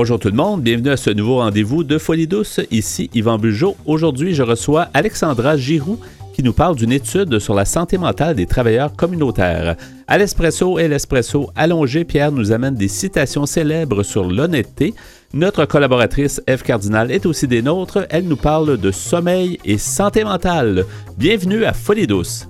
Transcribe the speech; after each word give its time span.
Bonjour 0.00 0.20
tout 0.20 0.28
le 0.28 0.34
monde, 0.34 0.62
bienvenue 0.62 0.90
à 0.90 0.96
ce 0.96 1.10
nouveau 1.10 1.38
rendez-vous 1.38 1.82
de 1.82 1.98
Folie 1.98 2.28
douce. 2.28 2.60
Ici 2.70 3.10
Yvan 3.14 3.36
Bugeaud. 3.36 3.76
Aujourd'hui, 3.84 4.32
je 4.32 4.44
reçois 4.44 4.86
Alexandra 4.94 5.56
Giroux 5.56 5.98
qui 6.32 6.44
nous 6.44 6.52
parle 6.52 6.76
d'une 6.76 6.92
étude 6.92 7.40
sur 7.40 7.52
la 7.52 7.64
santé 7.64 7.98
mentale 7.98 8.36
des 8.36 8.46
travailleurs 8.46 8.94
communautaires. 8.94 9.74
À 10.06 10.16
l'espresso 10.16 10.78
et 10.78 10.86
l'espresso 10.86 11.50
allongé, 11.56 12.04
Pierre 12.04 12.30
nous 12.30 12.52
amène 12.52 12.76
des 12.76 12.86
citations 12.86 13.44
célèbres 13.44 14.04
sur 14.04 14.22
l'honnêteté. 14.22 14.94
Notre 15.34 15.64
collaboratrice 15.64 16.40
Eve 16.46 16.62
Cardinal 16.62 17.10
est 17.10 17.26
aussi 17.26 17.48
des 17.48 17.60
nôtres. 17.60 18.06
Elle 18.08 18.28
nous 18.28 18.36
parle 18.36 18.78
de 18.78 18.92
sommeil 18.92 19.58
et 19.64 19.78
santé 19.78 20.22
mentale. 20.22 20.84
Bienvenue 21.16 21.64
à 21.64 21.72
Folie 21.72 22.06
douce. 22.06 22.47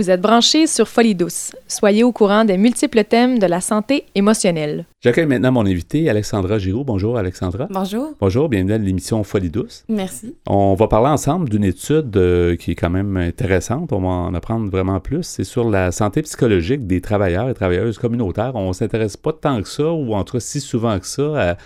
Vous 0.00 0.08
êtes 0.08 0.22
branchés 0.22 0.66
sur 0.66 0.88
Folie 0.88 1.14
douce. 1.14 1.54
Soyez 1.68 2.04
au 2.04 2.10
courant 2.10 2.46
des 2.46 2.56
multiples 2.56 3.04
thèmes 3.04 3.38
de 3.38 3.44
la 3.44 3.60
santé 3.60 4.06
émotionnelle. 4.14 4.86
J'accueille 5.02 5.26
maintenant 5.26 5.52
mon 5.52 5.66
invité, 5.66 6.08
Alexandra 6.08 6.58
Giraud. 6.58 6.84
Bonjour, 6.84 7.18
Alexandra. 7.18 7.68
Bonjour. 7.68 8.14
Bonjour, 8.18 8.48
bienvenue 8.48 8.72
à 8.72 8.78
l'émission 8.78 9.22
Folie 9.24 9.50
douce. 9.50 9.84
Merci. 9.90 10.36
On 10.46 10.72
va 10.72 10.88
parler 10.88 11.08
ensemble 11.08 11.50
d'une 11.50 11.64
étude 11.64 12.16
euh, 12.16 12.56
qui 12.56 12.70
est 12.70 12.76
quand 12.76 12.88
même 12.88 13.18
intéressante. 13.18 13.92
On 13.92 14.00
va 14.00 14.08
en 14.08 14.32
apprendre 14.32 14.70
vraiment 14.70 15.00
plus. 15.00 15.22
C'est 15.22 15.44
sur 15.44 15.68
la 15.68 15.92
santé 15.92 16.22
psychologique 16.22 16.86
des 16.86 17.02
travailleurs 17.02 17.50
et 17.50 17.54
travailleuses 17.54 17.98
communautaires. 17.98 18.52
On 18.54 18.72
s'intéresse 18.72 19.18
pas 19.18 19.34
tant 19.34 19.60
que 19.60 19.68
ça, 19.68 19.92
ou 19.92 20.14
en 20.14 20.24
tout 20.24 20.32
cas 20.32 20.40
si 20.40 20.60
souvent 20.60 20.98
que 20.98 21.06
ça, 21.06 21.58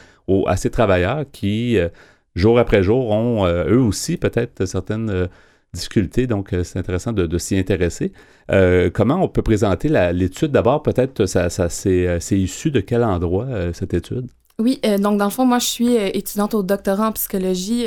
à, 0.48 0.56
ces 0.56 0.70
travailleurs 0.70 1.24
qui, 1.30 1.78
euh, 1.78 1.88
jour 2.34 2.58
après 2.58 2.82
jour, 2.82 3.12
ont 3.12 3.46
euh, 3.46 3.66
eux 3.68 3.80
aussi 3.80 4.16
peut-être 4.16 4.64
certaines 4.64 5.28
difficultés, 5.74 6.26
donc 6.26 6.52
euh, 6.52 6.64
c'est 6.64 6.78
intéressant 6.78 7.12
de, 7.12 7.38
s'y 7.38 7.58
intéresser. 7.58 8.12
Euh, 8.50 8.90
comment 8.92 9.22
on 9.22 9.28
peut 9.28 9.42
présenter 9.42 9.88
l'étude? 10.12 10.52
D'abord? 10.52 10.82
Peut-être 10.82 11.26
ça, 11.26 11.50
ça 11.50 11.68
euh, 11.86 12.18
c'est 12.20 12.38
issu 12.38 12.70
de 12.70 12.80
quel 12.80 13.04
endroit 13.04 13.46
cette 13.72 13.94
étude? 13.94 14.28
Oui, 14.58 14.80
donc 15.00 15.18
dans 15.18 15.24
le 15.24 15.30
fond, 15.30 15.44
moi 15.44 15.58
je 15.58 15.66
suis 15.66 15.94
étudiante 15.96 16.54
au 16.54 16.62
doctorat 16.62 17.08
en 17.08 17.12
psychologie 17.12 17.86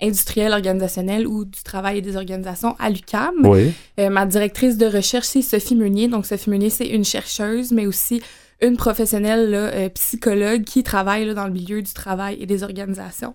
industrielle 0.00 0.52
organisationnelle 0.52 1.26
ou 1.26 1.44
du 1.44 1.62
travail 1.64 1.98
et 1.98 2.00
des 2.00 2.16
organisations 2.16 2.76
à 2.78 2.90
l'UCAM. 2.90 3.34
Oui. 3.42 3.72
ma 3.98 4.24
directrice 4.24 4.78
de 4.78 4.86
recherche, 4.86 5.26
c'est 5.26 5.42
Sophie 5.42 5.74
Meunier. 5.74 6.06
Donc 6.06 6.26
Sophie 6.26 6.50
Meunier, 6.50 6.70
c'est 6.70 6.86
une 6.86 7.04
chercheuse, 7.04 7.72
mais 7.72 7.86
aussi 7.86 8.22
une 8.62 8.76
professionnelle 8.76 9.90
psychologue 9.94 10.62
qui 10.62 10.84
travaille 10.84 11.34
dans 11.34 11.46
le 11.46 11.52
milieu 11.52 11.82
du 11.82 11.92
travail 11.92 12.36
et 12.40 12.46
des 12.46 12.62
organisations. 12.62 13.34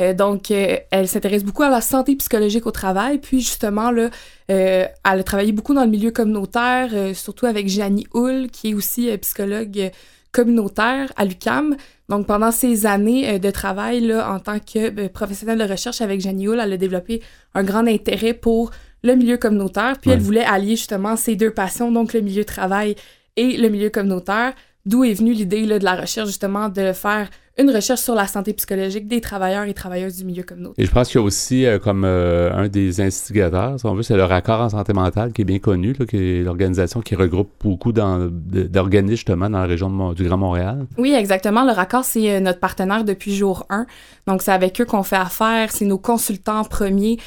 Euh, 0.00 0.14
donc, 0.14 0.50
euh, 0.50 0.76
elle 0.90 1.08
s'intéresse 1.08 1.44
beaucoup 1.44 1.62
à 1.62 1.70
la 1.70 1.80
santé 1.80 2.14
psychologique 2.16 2.66
au 2.66 2.70
travail. 2.70 3.18
Puis, 3.18 3.40
justement, 3.40 3.90
là, 3.90 4.10
euh, 4.50 4.86
elle 5.04 5.20
a 5.20 5.22
travaillé 5.22 5.52
beaucoup 5.52 5.74
dans 5.74 5.84
le 5.84 5.90
milieu 5.90 6.10
communautaire, 6.10 6.90
surtout 7.14 7.46
avec 7.46 7.68
Janie 7.68 8.06
Hull, 8.14 8.48
qui 8.50 8.70
est 8.70 8.74
aussi 8.74 9.16
psychologue 9.18 9.90
communautaire 10.32 11.12
à 11.16 11.24
l'UCAM. 11.24 11.76
Donc, 12.08 12.26
pendant 12.26 12.52
ces 12.52 12.86
années 12.86 13.38
de 13.38 13.50
travail 13.50 14.00
là, 14.00 14.32
en 14.32 14.38
tant 14.38 14.58
que 14.58 15.08
professionnelle 15.08 15.58
de 15.58 15.70
recherche 15.70 16.00
avec 16.00 16.20
Janie 16.20 16.48
Hull, 16.48 16.60
elle 16.60 16.72
a 16.72 16.76
développé 16.76 17.22
un 17.54 17.64
grand 17.64 17.86
intérêt 17.86 18.34
pour 18.34 18.70
le 19.02 19.14
milieu 19.14 19.36
communautaire. 19.36 19.98
Puis, 20.00 20.10
elle 20.10 20.20
voulait 20.20 20.44
allier 20.44 20.76
justement 20.76 21.16
ces 21.16 21.36
deux 21.36 21.50
passions, 21.50 21.90
donc 21.90 22.12
le 22.12 22.20
milieu 22.20 22.44
travail 22.44 22.94
et 23.36 23.56
le 23.56 23.68
milieu 23.68 23.90
communautaire. 23.90 24.54
D'où 24.86 25.04
est 25.04 25.12
venue 25.12 25.32
l'idée 25.34 25.66
de 25.66 25.84
la 25.84 25.96
recherche, 25.96 26.28
justement, 26.28 26.70
de 26.70 26.92
faire 26.92 27.28
une 27.58 27.70
recherche 27.70 28.00
sur 28.00 28.14
la 28.14 28.26
santé 28.28 28.52
psychologique 28.52 29.08
des 29.08 29.20
travailleurs 29.20 29.64
et 29.64 29.74
travailleuses 29.74 30.16
du 30.16 30.24
milieu 30.24 30.44
communautaire. 30.44 30.82
Et 30.82 30.86
je 30.86 30.90
pense 30.92 31.08
qu'il 31.08 31.20
y 31.20 31.22
a 31.22 31.24
aussi, 31.24 31.66
euh, 31.66 31.80
comme 31.80 32.04
euh, 32.04 32.52
un 32.54 32.68
des 32.68 33.00
instigateurs, 33.00 33.80
si 33.80 33.86
on 33.86 33.94
veut, 33.94 34.04
c'est 34.04 34.16
le 34.16 34.24
raccord 34.24 34.60
en 34.60 34.68
santé 34.68 34.92
mentale 34.92 35.32
qui 35.32 35.42
est 35.42 35.44
bien 35.44 35.58
connu, 35.58 35.92
là, 35.98 36.06
qui 36.06 36.16
est 36.16 36.42
l'organisation 36.42 37.00
qui 37.00 37.16
regroupe 37.16 37.50
beaucoup 37.60 37.92
d'organismes 37.92 39.16
justement 39.16 39.50
dans 39.50 39.58
la 39.58 39.66
région 39.66 40.12
du 40.12 40.24
Grand 40.24 40.38
Montréal. 40.38 40.86
Oui, 40.98 41.12
exactement. 41.14 41.64
Le 41.64 41.72
raccord, 41.72 42.04
c'est 42.04 42.30
euh, 42.30 42.40
notre 42.40 42.60
partenaire 42.60 43.02
depuis 43.02 43.34
jour 43.34 43.66
1. 43.70 43.86
Donc, 44.28 44.42
c'est 44.42 44.52
avec 44.52 44.80
eux 44.80 44.84
qu'on 44.84 45.02
fait 45.02 45.16
affaire. 45.16 45.72
C'est 45.72 45.84
nos 45.84 45.98
consultants 45.98 46.62
premiers. 46.64 47.18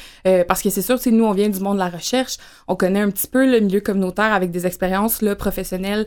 parce 0.46 0.62
que 0.62 0.70
c'est 0.70 0.82
sûr, 0.82 0.98
nous, 1.06 1.24
on 1.24 1.32
vient 1.32 1.48
du 1.48 1.60
monde 1.60 1.74
de 1.74 1.80
la 1.80 1.88
recherche. 1.88 2.38
On 2.68 2.76
connaît 2.76 3.00
un 3.00 3.10
petit 3.10 3.26
peu 3.26 3.44
le 3.44 3.60
milieu 3.60 3.80
communautaire 3.80 4.32
avec 4.32 4.50
des 4.50 4.66
expériences 4.66 5.20
là, 5.20 5.34
professionnelles 5.34 6.06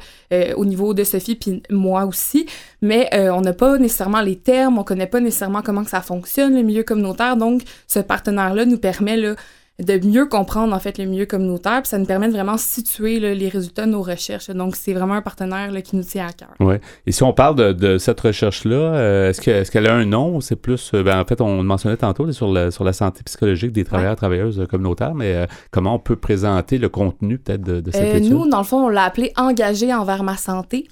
au 0.55 0.65
niveau 0.65 0.93
de 0.93 1.03
Sophie, 1.03 1.35
puis 1.35 1.61
moi 1.69 2.05
aussi. 2.05 2.45
Mais 2.85 3.09
on 3.31 3.41
n'a 3.41 3.53
pas 3.53 3.77
nécessairement 3.77 4.21
les 4.21 4.37
termes, 4.37 4.77
on 4.77 4.83
connaît 4.83 5.07
pas 5.07 5.19
nécessairement 5.19 5.61
comment 5.61 5.83
que 5.83 5.89
ça 5.89 6.01
fonctionne, 6.01 6.55
le 6.55 6.63
milieu 6.63 6.83
communautaire. 6.83 7.37
Donc, 7.37 7.63
ce 7.87 7.99
partenaire-là 7.99 8.65
nous 8.65 8.77
permet 8.77 9.17
là, 9.17 9.35
de 9.83 10.07
mieux 10.07 10.25
comprendre 10.25 10.73
en 10.73 10.79
fait 10.79 10.97
le 10.97 11.05
milieu 11.05 11.25
communautaire, 11.25 11.81
puis 11.81 11.89
ça 11.89 11.97
nous 11.97 12.05
permet 12.05 12.27
de 12.27 12.33
vraiment 12.33 12.57
situer 12.57 13.19
les 13.19 13.49
résultats 13.49 13.85
de 13.85 13.91
nos 13.91 14.01
recherches. 14.01 14.49
Donc 14.49 14.75
c'est 14.75 14.93
vraiment 14.93 15.15
un 15.15 15.21
partenaire 15.21 15.71
qui 15.83 15.97
nous 15.97 16.03
tient 16.03 16.27
à 16.27 16.31
cœur. 16.31 16.53
Oui. 16.61 16.75
Et 17.05 17.11
si 17.11 17.23
on 17.23 17.33
parle 17.33 17.75
de, 17.75 17.97
cette 17.97 18.19
recherche-là, 18.21 18.75
euh, 18.75 19.29
est-ce 19.29 19.41
qu'elle 19.71 19.85
est 19.85 19.89
a 19.89 19.93
un 19.93 20.05
nom 20.05 20.39
C'est 20.39 20.55
plus, 20.55 20.91
euh, 20.93 21.03
ben, 21.03 21.19
en 21.19 21.25
fait, 21.25 21.41
on 21.41 21.61
mentionnait 21.63 21.97
tantôt 21.97 22.31
sur 22.31 22.51
la, 22.51 22.71
sur 22.71 22.83
la 22.83 22.93
santé 22.93 23.21
psychologique 23.23 23.73
des 23.73 23.83
travailleurs 23.83 24.15
travailleuses 24.15 24.65
communautaires, 24.69 25.13
mais 25.13 25.35
euh, 25.35 25.45
comment 25.71 25.95
on 25.95 25.99
peut 25.99 26.15
présenter 26.15 26.77
le 26.77 26.87
contenu 26.87 27.37
peut-être 27.37 27.61
de, 27.61 27.91
cette 27.91 28.15
étude? 28.15 28.31
Nous, 28.31 28.47
dans 28.47 28.59
le 28.59 28.63
fond, 28.63 28.85
on 28.85 28.89
l'a 28.89 29.03
appelé 29.03 29.33
Engagé 29.35 29.93
envers 29.93 30.23
ma 30.23 30.37
santé 30.37 30.87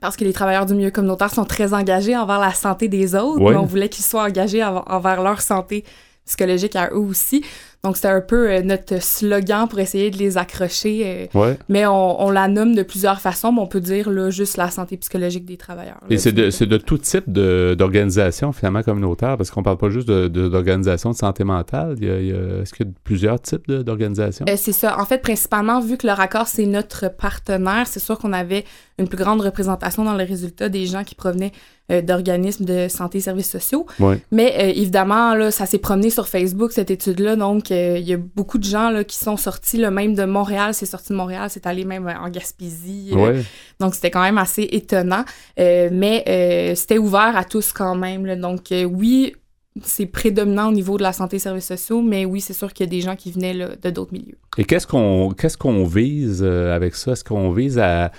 parce 0.00 0.16
que 0.16 0.24
les 0.24 0.32
travailleurs 0.32 0.66
du 0.66 0.74
milieu 0.74 0.90
communautaire 0.90 1.32
sont 1.32 1.44
très 1.44 1.74
engagés 1.74 2.16
envers 2.16 2.40
la 2.40 2.52
santé 2.52 2.88
des 2.88 3.14
autres, 3.14 3.40
mais 3.40 3.56
on 3.56 3.66
voulait 3.66 3.88
qu'ils 3.88 4.04
soient 4.04 4.24
engagés 4.24 4.64
envers 4.64 5.22
leur 5.22 5.40
santé 5.40 5.84
psychologique 6.24 6.76
à 6.76 6.90
eux 6.90 6.98
aussi. 6.98 7.44
Donc, 7.84 7.96
c'était 7.96 8.08
un 8.08 8.20
peu 8.20 8.48
euh, 8.48 8.62
notre 8.62 9.02
slogan 9.02 9.66
pour 9.68 9.80
essayer 9.80 10.12
de 10.12 10.16
les 10.16 10.38
accrocher. 10.38 11.28
Euh, 11.34 11.54
mais 11.68 11.84
on, 11.84 12.30
la 12.30 12.46
nomme 12.46 12.76
de 12.76 12.84
plusieurs 12.84 13.20
façons, 13.20 13.50
mais 13.50 13.60
on 13.60 13.66
peut 13.66 13.80
dire 13.80 14.08
là, 14.08 14.30
juste 14.30 14.56
la 14.56 14.70
santé 14.70 14.96
psychologique 14.98 15.44
des 15.44 15.56
travailleurs. 15.56 15.98
Et 16.08 16.16
c'est 16.16 16.30
de, 16.30 16.64
de, 16.64 16.76
tout 16.76 16.98
type 16.98 17.28
d'organisation, 17.28 18.52
finalement, 18.52 18.84
communautaire, 18.84 19.36
parce 19.36 19.50
qu'on 19.50 19.64
parle 19.64 19.78
pas 19.78 19.90
juste 19.90 20.06
d'organisation 20.06 21.10
de, 21.10 21.14
de, 21.14 21.18
santé 21.18 21.42
mentale. 21.42 21.96
Est-ce 22.00 22.72
qu'il 22.72 22.86
y 22.86 22.88
a 22.88 22.92
plusieurs 23.02 23.40
types 23.40 23.68
d'organisations? 23.68 24.46
Euh, 24.48 24.54
c'est 24.56 24.70
ça. 24.70 25.00
En 25.00 25.04
fait, 25.04 25.18
principalement, 25.18 25.80
vu 25.80 25.96
que 25.96 26.06
le 26.06 26.12
raccord, 26.12 26.46
c'est 26.46 26.66
notre 26.66 27.08
partenaire, 27.12 27.88
c'est 27.88 28.00
sûr 28.00 28.16
qu'on 28.16 28.32
avait 28.32 28.64
une 29.02 29.08
plus 29.08 29.18
grande 29.18 29.40
représentation 29.40 30.04
dans 30.04 30.16
les 30.16 30.24
résultats 30.24 30.68
des 30.68 30.86
gens 30.86 31.04
qui 31.04 31.14
provenaient 31.14 31.52
d'organismes 31.90 32.64
de 32.64 32.88
santé 32.88 33.18
et 33.18 33.20
services 33.20 33.50
sociaux. 33.50 33.86
Mais 34.30 34.72
évidemment, 34.76 35.34
là, 35.34 35.50
ça 35.50 35.66
s'est 35.66 35.78
promené 35.78 36.08
sur 36.08 36.26
Facebook, 36.26 36.72
cette 36.72 36.90
étude-là, 36.90 37.36
donc 37.36 37.68
il 37.70 38.08
y 38.08 38.14
a 38.14 38.16
beaucoup 38.16 38.56
de 38.56 38.64
gens 38.64 38.88
là, 38.88 39.04
qui 39.04 39.18
sont 39.18 39.36
sortis, 39.36 39.76
le 39.76 39.90
même 39.90 40.14
de 40.14 40.24
Montréal, 40.24 40.72
c'est 40.72 40.86
sorti 40.86 41.10
de 41.10 41.16
Montréal, 41.16 41.48
c'est 41.50 41.66
allé 41.66 41.84
même 41.84 42.06
en 42.06 42.28
Gaspésie. 42.30 43.10
Euh, 43.12 43.42
donc, 43.80 43.94
c'était 43.94 44.10
quand 44.10 44.22
même 44.22 44.38
assez 44.38 44.68
étonnant. 44.70 45.24
Euh, 45.58 45.88
mais 45.92 46.24
euh, 46.28 46.74
c'était 46.74 46.98
ouvert 46.98 47.36
à 47.36 47.44
tous 47.44 47.72
quand 47.72 47.94
même. 47.94 48.40
Donc, 48.40 48.72
oui, 48.72 49.34
c'est 49.82 50.06
prédominant 50.06 50.68
au 50.68 50.72
niveau 50.72 50.98
de 50.98 51.02
la 51.02 51.12
santé 51.12 51.36
et 51.36 51.38
services 51.38 51.66
sociaux, 51.66 52.02
mais 52.02 52.24
oui, 52.24 52.40
c'est 52.40 52.52
sûr 52.52 52.72
qu'il 52.72 52.86
y 52.86 52.88
a 52.88 52.90
des 52.90 53.00
gens 53.00 53.16
qui 53.16 53.32
venaient 53.32 53.54
de 53.54 53.90
d'autres 53.90 54.12
milieux. 54.12 54.38
Et 54.58 54.64
qu'est-ce 54.64 54.86
qu'on 54.86 55.32
qu'est-ce 55.32 55.56
qu'on 55.56 55.84
vise 55.84 56.42
avec 56.42 56.94
ça? 56.94 57.12
Est-ce 57.12 57.24
qu'on 57.24 57.52
vise 57.52 57.78
à 57.78 58.12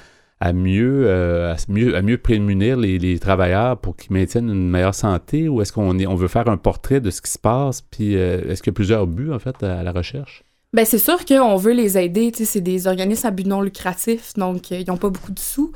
à 0.44 0.52
mieux, 0.52 1.10
à 1.10 1.56
mieux, 1.70 1.96
à 1.96 2.02
mieux 2.02 2.18
prémunir 2.18 2.76
les, 2.76 3.18
travailleurs 3.18 3.78
pour 3.78 3.96
qu'ils 3.96 4.12
maintiennent 4.12 4.50
une 4.50 4.70
meilleure 4.70 4.94
santé 4.94 5.48
ou 5.48 5.62
est-ce 5.62 5.72
qu'on 5.72 5.98
on 5.98 6.16
veut 6.16 6.28
faire 6.28 6.50
un 6.50 6.58
portrait 6.58 7.00
de 7.00 7.12
ce 7.12 7.22
qui 7.22 7.32
se 7.32 7.40
passe? 7.40 7.80
Puis 7.80 8.16
est-ce 8.16 8.62
qu'il 8.62 8.72
y 8.72 8.76
a 8.76 8.76
plusieurs 8.76 9.08
buts, 9.08 9.32
en 9.32 9.40
fait, 9.40 9.64
à 9.64 9.84
la 9.84 9.94
recherche? 9.94 10.44
Ben 10.74 10.86
c'est 10.86 10.98
sûr 10.98 11.24
qu'on 11.24 11.56
veut 11.56 11.72
les 11.72 11.98
aider. 11.98 12.32
C'est 12.34 12.60
des 12.60 12.88
organismes 12.88 13.28
à 13.28 13.32
but 13.32 13.48
non 13.48 13.62
lucratif, 13.62 14.34
donc 14.34 14.72
ils 14.72 14.86
n'ont 14.86 14.98
pas 14.98 15.10
beaucoup 15.10 15.32
de 15.32 15.40
sous. 15.40 15.72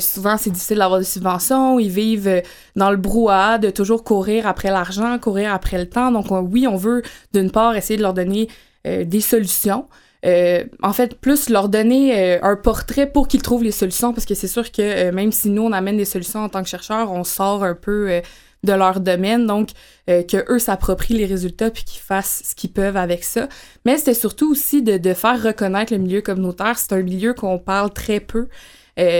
souvent, 0.00 0.38
c'est 0.38 0.50
difficile 0.50 0.78
d'avoir 0.78 1.00
des 1.00 1.04
subventions. 1.04 1.78
Ils 1.78 1.90
vivent 1.90 2.42
dans 2.76 2.90
le 2.90 2.96
brouhaha 2.96 3.58
de 3.58 3.68
toujours 3.68 4.04
courir 4.04 4.46
après 4.46 4.70
l'argent, 4.70 5.18
courir 5.18 5.52
après 5.52 5.76
le 5.76 5.86
temps. 5.86 6.10
Donc, 6.12 6.28
oui, 6.30 6.66
on 6.66 6.76
veut, 6.76 7.02
d'une 7.34 7.50
part, 7.50 7.76
essayer 7.76 7.98
de 7.98 8.02
leur 8.02 8.14
donner 8.14 8.48
des 8.86 9.20
solutions. 9.20 9.84
Euh, 10.26 10.64
en 10.82 10.92
fait, 10.92 11.14
plus 11.20 11.48
leur 11.48 11.68
donner 11.68 12.18
euh, 12.18 12.38
un 12.42 12.56
portrait 12.56 13.10
pour 13.10 13.28
qu'ils 13.28 13.42
trouvent 13.42 13.62
les 13.62 13.70
solutions, 13.72 14.12
parce 14.12 14.26
que 14.26 14.34
c'est 14.34 14.48
sûr 14.48 14.72
que 14.72 14.82
euh, 14.82 15.12
même 15.12 15.30
si 15.30 15.48
nous, 15.48 15.62
on 15.62 15.72
amène 15.72 15.96
des 15.96 16.04
solutions 16.04 16.40
en 16.40 16.48
tant 16.48 16.62
que 16.62 16.68
chercheurs, 16.68 17.12
on 17.12 17.24
sort 17.24 17.62
un 17.62 17.74
peu 17.74 18.20
de 18.64 18.72
leur 18.72 19.00
domaine, 19.00 19.46
donc 19.46 19.68
que 20.06 20.52
eux 20.52 20.58
s'approprient 20.58 21.14
les 21.14 21.26
résultats 21.26 21.70
puis 21.70 21.84
qu'ils 21.84 22.00
fassent 22.00 22.42
ce 22.44 22.54
qu'ils 22.54 22.72
peuvent 22.72 22.96
avec 22.96 23.22
ça. 23.22 23.48
Mais 23.84 23.96
c'était 23.98 24.14
surtout 24.14 24.50
aussi 24.50 24.82
de, 24.82 24.98
de, 24.98 25.14
faire 25.14 25.40
reconnaître 25.40 25.92
le 25.92 25.98
milieu 25.98 26.22
communautaire. 26.22 26.78
C'est 26.78 26.92
un 26.92 27.02
milieu 27.02 27.34
qu'on 27.34 27.58
parle 27.58 27.92
très 27.92 28.18
peu. 28.18 28.48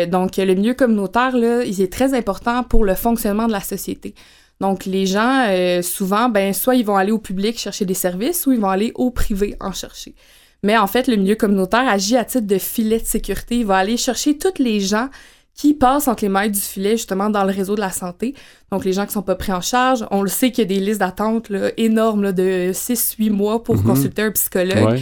donc, 0.09 0.39
le 0.39 0.55
milieu 0.55 0.75
communautaire, 0.75 1.37
là, 1.37 1.63
il 1.63 1.81
est 1.81 1.93
très 1.93 2.15
important 2.15 2.65
pour 2.65 2.85
le 2.85 2.95
fonctionnement 2.95 3.47
de 3.47 3.53
la 3.53 3.61
société. 3.61 4.15
Donc, 4.61 4.87
les 4.87 5.07
gens, 5.07 5.47
souvent, 5.83 6.29
ben, 6.29 6.53
soit 6.53 6.75
ils 6.75 6.85
vont 6.85 6.97
aller 6.97 7.13
au 7.13 7.19
public 7.21 7.59
chercher 7.59 7.85
des 7.85 7.95
services 7.95 8.45
ou 8.47 8.53
ils 8.53 8.61
vont 8.61 8.71
aller 8.71 8.91
au 8.97 9.13
privé 9.13 9.55
en 9.61 9.71
chercher. 9.71 10.15
Mais 10.63 10.77
en 10.77 10.87
fait, 10.87 11.07
le 11.07 11.17
milieu 11.17 11.37
communautaire 11.37 11.89
agit 11.89 12.17
à 12.17 12.25
titre 12.25 12.47
de 12.47 12.59
filet 12.59 12.99
de 12.99 13.07
sécurité. 13.07 13.59
Il 13.59 13.67
va 13.67 13.77
aller 13.77 13.97
chercher 13.97 14.39
toutes 14.39 14.59
les 14.59 14.81
gens 14.81 15.09
qui 15.55 15.75
passent 15.75 16.07
entre 16.07 16.23
les 16.23 16.29
mailles 16.29 16.53
du 16.53 16.61
filet, 16.61 16.93
justement, 16.93 17.31
dans 17.31 17.45
le 17.45 17.53
réseau 17.53 17.75
de 17.75 17.81
la 17.81 17.91
santé. 17.91 18.35
Donc, 18.71 18.85
les 18.85 18.93
gens 18.93 19.07
qui 19.07 19.13
sont 19.13 19.23
pas 19.23 19.35
pris 19.35 19.53
en 19.53 19.61
charge. 19.61 20.07
On 20.11 20.23
le 20.23 20.29
sait 20.29 20.51
qu'il 20.51 20.63
y 20.63 20.73
a 20.73 20.79
des 20.79 20.85
listes 20.85 21.01
d'attente 21.01 21.51
énormes 21.77 22.23
là, 22.23 22.33
de 22.33 22.71
6-8 22.73 23.31
mois 23.31 23.63
pour 23.63 23.77
mhm. 23.77 23.83
consulter 23.83 24.23
un 24.23 24.31
psychologue. 24.31 25.01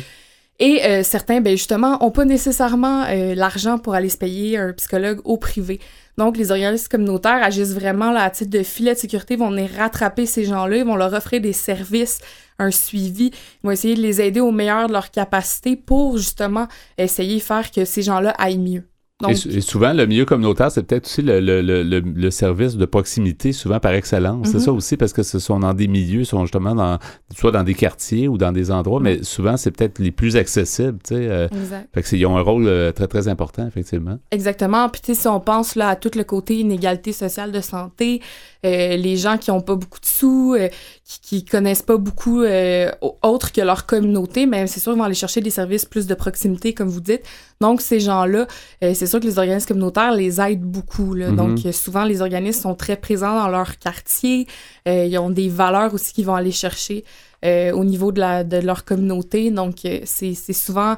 Et 0.59 0.85
euh, 0.85 1.03
certains, 1.03 1.41
ben 1.41 1.51
justement, 1.57 2.03
ont 2.05 2.11
pas 2.11 2.25
nécessairement 2.25 3.05
euh, 3.09 3.35
l'argent 3.35 3.79
pour 3.79 3.95
aller 3.95 4.09
se 4.09 4.17
payer 4.17 4.57
un 4.57 4.73
psychologue 4.73 5.21
au 5.25 5.37
privé. 5.37 5.81
Donc, 6.17 6.39
les 6.39 6.51
organismes 6.51 6.89
communautaires 6.89 7.43
agissent 7.43 7.75
vraiment 7.75 8.11
là, 8.11 8.23
à 8.23 8.31
titre 8.31 8.51
de 8.51 8.63
filet 8.63 8.95
de 8.95 8.99
sécurité, 8.99 9.37
vont 9.37 9.51
venir 9.51 9.69
rattraper 9.77 10.25
ces 10.25 10.45
gens-là, 10.45 10.79
ils 10.79 10.85
vont 10.85 10.97
leur 10.97 11.13
offrir 11.13 11.43
des 11.43 11.53
services, 11.53 12.21
un 12.59 12.71
suivi, 12.71 13.33
ils 13.33 13.67
vont 13.67 13.71
essayer 13.71 13.95
de 13.95 14.01
les 14.01 14.23
aider 14.23 14.41
au 14.41 14.51
meilleur 14.51 14.87
de 14.89 14.95
leur 14.95 15.11
capacité 15.11 15.77
pour 15.77 16.17
justement 16.17 16.69
essayer 16.97 17.37
de 17.37 17.43
faire 17.43 17.71
que 17.71 17.85
ces 17.85 18.01
gens-là 18.01 18.31
aillent 18.39 18.57
mieux 18.57 18.85
et, 19.29 19.61
souvent, 19.63 19.95
le 19.95 20.05
milieu 20.05 20.27
communautaire, 20.27 20.71
c'est 20.71 20.83
peut-être 20.83 21.07
aussi 21.07 21.23
le, 21.23 21.41
le, 21.41 21.63
le, 21.63 21.83
le, 22.01 22.31
service 22.31 22.77
de 22.77 22.85
proximité, 22.85 23.53
souvent 23.53 23.81
par 23.81 23.93
excellence. 23.93 24.49
C'est 24.49 24.59
mhm. 24.59 24.65
ça 24.65 24.73
aussi, 24.73 24.99
parce 24.99 25.15
que 25.15 25.23
ce 25.23 25.39
sont 25.39 25.61
dans 25.61 25.73
des 25.73 25.89
milieux, 25.89 26.25
sont 26.25 26.43
justement 26.43 26.75
dans, 26.75 26.99
soit 27.35 27.51
dans 27.51 27.63
des 27.63 27.73
quartiers 27.73 28.29
ou 28.29 28.37
dans 28.37 28.53
des 28.53 28.71
endroits, 28.71 29.01
mais 29.01 29.23
souvent, 29.23 29.57
c'est 29.57 29.71
peut-être 29.71 30.01
les 30.01 30.11
plus 30.11 30.37
accessibles, 30.37 30.99
tu 31.03 31.15
sais. 31.15 31.29
Euh, 31.31 31.49
exact. 31.49 31.89
Fait 31.95 32.03
que 32.03 32.15
ils 32.15 32.27
ont 32.27 32.37
un 32.37 32.43
rôle 32.43 32.67
euh, 32.67 32.93
très, 32.93 33.07
très 33.07 33.27
important, 33.27 33.67
effectivement. 33.67 34.19
Exactement. 34.33 34.91
Puis, 34.91 35.15
si 35.15 35.29
on 35.29 35.41
pense 35.41 35.77
là, 35.77 35.89
à 35.89 35.97
tout 35.97 36.11
le 36.15 36.25
côté 36.25 36.59
inégalité 36.59 37.13
sociale 37.13 37.53
de 37.53 37.63
santé, 37.63 38.21
euh, 38.67 38.97
les 38.97 39.17
gens 39.17 39.39
qui 39.39 39.51
ont 39.51 39.63
pas 39.63 39.77
beaucoup 39.77 40.01
de 40.01 40.07
sous, 40.07 40.57
qui, 41.07 41.21
qui 41.21 41.45
connaissent 41.45 41.83
pas 41.83 41.97
beaucoup 41.97 42.43
euh, 42.43 42.91
autre 43.23 43.53
que 43.53 43.61
leur 43.61 43.87
communauté, 43.87 44.47
mais 44.47 44.67
c'est 44.67 44.81
sûr 44.81 44.93
qu'ils 44.93 44.99
vont 44.99 45.05
aller 45.05 45.15
chercher 45.15 45.41
des 45.41 45.51
services 45.51 45.85
plus 45.85 46.07
de 46.07 46.15
proximité, 46.15 46.75
comme 46.75 46.89
vous 46.89 47.01
dites. 47.01 47.23
Donc, 47.61 47.81
ces 47.81 48.01
gens-là, 48.01 48.47
c'est 48.83 49.07
sûr 49.07 49.21
que 49.21 49.27
les 49.27 49.39
organismes 49.39 49.69
communautaires 49.69 50.13
les 50.13 50.41
aident 50.41 50.65
beaucoup. 50.65 51.15
Là. 51.15 51.31
Mm-hmm. 51.31 51.37
Donc, 51.37 51.75
souvent, 51.75 52.05
les 52.05 52.23
organismes 52.23 52.61
sont 52.61 52.75
très 52.75 52.97
présents 52.97 53.35
dans 53.35 53.49
leur 53.49 53.79
quartier. 53.79 54.47
ils 54.85 55.19
ont 55.19 55.31
des 55.31 55.49
valeurs 55.49 55.95
aussi 55.95 56.13
qu'ils 56.13 56.27
vont 56.27 56.35
aller 56.35 56.51
chercher 56.53 57.05
au 57.45 57.85
niveau 57.85 58.11
de, 58.11 58.21
la, 58.21 58.45
de 58.45 58.59
leur 58.59 58.85
communauté. 58.85 59.51
Donc, 59.51 59.77
c'est 60.05 60.35
souvent 60.53 60.97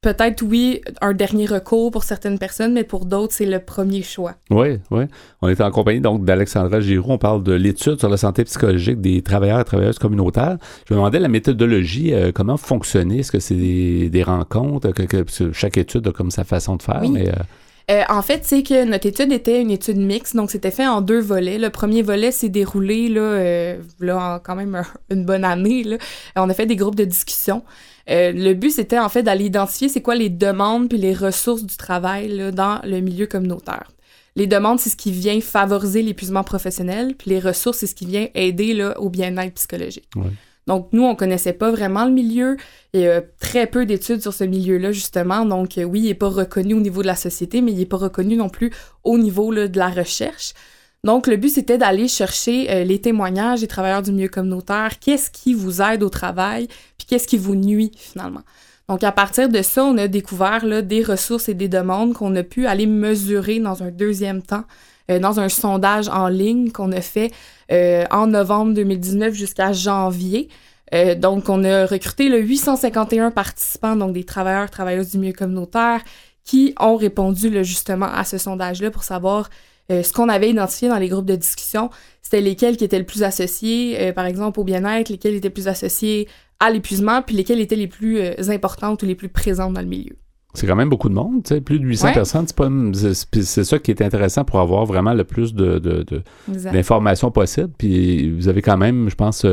peut-être, 0.00 0.42
oui, 0.42 0.80
un 1.00 1.12
dernier 1.12 1.46
recours 1.46 1.90
pour 1.90 2.04
certaines 2.04 2.38
personnes, 2.38 2.72
mais 2.72 2.84
pour 2.84 3.04
d'autres, 3.04 3.34
c'est 3.34 3.46
le 3.46 3.58
premier 3.58 4.02
choix. 4.02 4.34
Oui, 4.50 4.78
oui. 4.90 5.04
On 5.42 5.48
est 5.48 5.60
en 5.60 5.70
compagnie 5.70 6.00
donc 6.00 6.24
d'Alexandra 6.24 6.80
Giroux. 6.80 7.12
On 7.12 7.18
parle 7.18 7.42
de 7.42 7.52
l'étude 7.52 7.98
sur 7.98 8.08
la 8.08 8.16
santé 8.16 8.44
psychologique 8.44 9.00
des 9.00 9.22
travailleurs 9.22 9.60
et 9.60 9.64
travailleuses 9.64 9.98
communautaires. 9.98 10.58
Je 10.88 10.94
me 10.94 10.98
demandais 10.98 11.18
la 11.18 11.28
méthodologie, 11.28 12.14
euh, 12.14 12.32
comment 12.32 12.56
fonctionner? 12.56 13.20
Est-ce 13.20 13.32
que 13.32 13.40
c'est 13.40 13.54
des, 13.54 14.22
rencontres? 14.22 14.92
Que, 14.92 15.24
chaque 15.52 15.78
étude 15.78 16.06
a 16.06 16.12
comme 16.12 16.30
sa 16.30 16.44
façon 16.44 16.76
de 16.76 16.82
faire, 16.82 17.02
mais... 17.08 17.28
Euh, 17.28 17.42
euh, 17.90 18.02
en 18.08 18.22
fait, 18.22 18.44
c'est 18.44 18.62
que 18.62 18.84
notre 18.84 19.06
étude 19.06 19.32
était 19.32 19.60
une 19.60 19.70
étude 19.70 19.96
mixte, 19.96 20.36
donc 20.36 20.50
c'était 20.50 20.70
fait 20.70 20.86
en 20.86 21.00
deux 21.00 21.20
volets. 21.20 21.58
Le 21.58 21.70
premier 21.70 22.02
volet 22.02 22.32
s'est 22.32 22.48
déroulé 22.48 23.08
là, 23.08 23.76
là 24.00 24.18
en 24.18 24.38
quand 24.38 24.56
même 24.56 24.82
une 25.10 25.24
bonne 25.24 25.44
année. 25.44 25.84
Là. 25.84 25.96
On 26.36 26.50
a 26.50 26.54
fait 26.54 26.66
des 26.66 26.76
groupes 26.76 26.96
de 26.96 27.04
discussion. 27.04 27.62
Euh, 28.10 28.32
le 28.32 28.54
but, 28.54 28.70
c'était 28.70 28.98
en 28.98 29.08
fait 29.08 29.22
d'aller 29.22 29.44
identifier 29.44 29.88
c'est 29.88 30.00
quoi 30.00 30.14
les 30.14 30.30
demandes 30.30 30.88
puis 30.88 30.98
les 30.98 31.14
ressources 31.14 31.64
du 31.64 31.76
travail 31.76 32.28
là, 32.28 32.50
dans 32.50 32.80
le 32.84 33.00
milieu 33.00 33.26
communautaire. 33.26 33.90
Les 34.36 34.46
demandes, 34.46 34.78
c'est 34.78 34.90
ce 34.90 34.96
qui 34.96 35.10
vient 35.10 35.40
favoriser 35.40 36.00
l'épuisement 36.00 36.44
professionnel, 36.44 37.14
puis 37.18 37.30
les 37.30 37.40
ressources, 37.40 37.78
c'est 37.78 37.86
ce 37.86 37.94
qui 37.94 38.06
vient 38.06 38.28
aider 38.34 38.72
là, 38.72 38.98
au 39.00 39.10
bien-être 39.10 39.54
psychologique. 39.54 40.08
Donc, 40.68 40.90
nous, 40.92 41.02
on 41.02 41.16
connaissait 41.16 41.54
pas 41.54 41.70
vraiment 41.70 42.04
le 42.04 42.12
milieu. 42.12 42.58
Il 42.92 43.00
y 43.00 43.08
a 43.08 43.22
très 43.40 43.66
peu 43.66 43.86
d'études 43.86 44.20
sur 44.20 44.34
ce 44.34 44.44
milieu-là, 44.44 44.92
justement. 44.92 45.46
Donc, 45.46 45.78
euh, 45.78 45.84
oui, 45.84 46.00
il 46.00 46.06
n'est 46.08 46.14
pas 46.14 46.28
reconnu 46.28 46.74
au 46.74 46.80
niveau 46.80 47.00
de 47.00 47.06
la 47.06 47.16
société, 47.16 47.62
mais 47.62 47.72
il 47.72 47.78
n'est 47.78 47.86
pas 47.86 47.96
reconnu 47.96 48.36
non 48.36 48.50
plus 48.50 48.70
au 49.02 49.16
niveau 49.16 49.52
de 49.52 49.78
la 49.78 49.88
recherche. 49.88 50.52
Donc, 51.04 51.26
le 51.26 51.36
but, 51.36 51.48
c'était 51.48 51.78
d'aller 51.78 52.06
chercher 52.06 52.70
euh, 52.70 52.84
les 52.84 53.00
témoignages 53.00 53.60
des 53.60 53.66
travailleurs 53.66 54.02
du 54.02 54.12
milieu 54.12 54.28
communautaire, 54.28 54.98
qu'est-ce 55.00 55.30
qui 55.30 55.54
vous 55.54 55.80
aide 55.80 56.02
au 56.02 56.10
travail, 56.10 56.68
puis 56.98 57.06
qu'est-ce 57.08 57.26
qui 57.26 57.38
vous 57.38 57.56
nuit 57.56 57.92
finalement? 57.96 58.42
Donc, 58.90 59.02
à 59.04 59.12
partir 59.12 59.48
de 59.48 59.62
ça, 59.62 59.84
on 59.84 59.96
a 59.96 60.06
découvert 60.06 60.82
des 60.82 61.02
ressources 61.02 61.48
et 61.48 61.54
des 61.54 61.68
demandes 61.68 62.12
qu'on 62.12 62.34
a 62.36 62.42
pu 62.42 62.66
aller 62.66 62.86
mesurer 62.86 63.58
dans 63.58 63.82
un 63.82 63.90
deuxième 63.90 64.42
temps, 64.42 64.64
euh, 65.10 65.18
dans 65.18 65.40
un 65.40 65.48
sondage 65.48 66.08
en 66.08 66.28
ligne 66.28 66.70
qu'on 66.70 66.92
a 66.92 67.00
fait 67.00 67.30
euh, 67.70 68.04
en 68.10 68.26
novembre 68.26 68.74
2019 68.74 69.34
jusqu'à 69.34 69.72
janvier. 69.72 70.48
donc, 71.18 71.50
on 71.50 71.64
a 71.64 71.84
recruté 71.84 72.30
le 72.30 72.40
851 72.40 73.30
participants, 73.30 73.94
donc 73.94 74.14
des 74.14 74.24
travailleurs, 74.24 74.70
travailleuses 74.70 75.10
du 75.10 75.18
milieu 75.18 75.34
communautaire, 75.34 76.00
qui 76.44 76.74
ont 76.80 76.96
répondu 76.96 77.62
justement 77.62 78.06
à 78.06 78.24
ce 78.24 78.38
sondage-là 78.38 78.90
pour 78.90 79.04
savoir 79.04 79.50
euh, 79.90 80.02
ce 80.02 80.12
qu'on 80.12 80.28
avait 80.28 80.50
identifié 80.50 80.88
dans 80.88 80.98
les 80.98 81.08
groupes 81.08 81.24
de 81.24 81.36
discussion, 81.36 81.90
c'était 82.20 82.42
lesquels 82.42 82.76
qui 82.76 82.84
étaient 82.84 82.98
le 82.98 83.06
plus 83.06 83.22
associés, 83.22 83.98
euh, 83.98 84.12
par 84.12 84.26
exemple, 84.26 84.60
au 84.60 84.64
bien-être, 84.64 85.08
lesquels 85.08 85.34
étaient 85.34 85.50
plus 85.50 85.66
associés 85.66 86.28
à 86.60 86.70
l'épuisement, 86.70 87.22
puis 87.22 87.34
lesquels 87.34 87.60
étaient 87.60 87.76
les 87.76 87.86
plus 87.86 88.20
euh, 88.20 88.50
importantes 88.50 89.02
ou 89.02 89.06
les 89.06 89.14
plus 89.14 89.30
présentes 89.30 89.72
dans 89.72 89.80
le 89.80 89.86
milieu. 89.86 90.16
C'est 90.58 90.66
quand 90.66 90.76
même 90.76 90.88
beaucoup 90.88 91.08
de 91.08 91.14
monde, 91.14 91.42
tu 91.44 91.54
sais, 91.54 91.60
plus 91.60 91.78
de 91.78 91.84
800 91.84 92.12
personnes. 92.12 92.46
C'est, 92.94 93.64
ça 93.64 93.78
qui 93.78 93.90
est 93.90 94.02
intéressant 94.02 94.44
pour 94.44 94.60
avoir 94.60 94.84
vraiment 94.84 95.14
le 95.14 95.24
plus 95.24 95.54
de, 95.54 96.04
d'informations 96.48 97.30
possibles. 97.30 97.70
Puis 97.78 98.30
vous 98.30 98.48
avez 98.48 98.62
quand 98.62 98.76
même, 98.76 99.08
je 99.08 99.14
pense, 99.14 99.46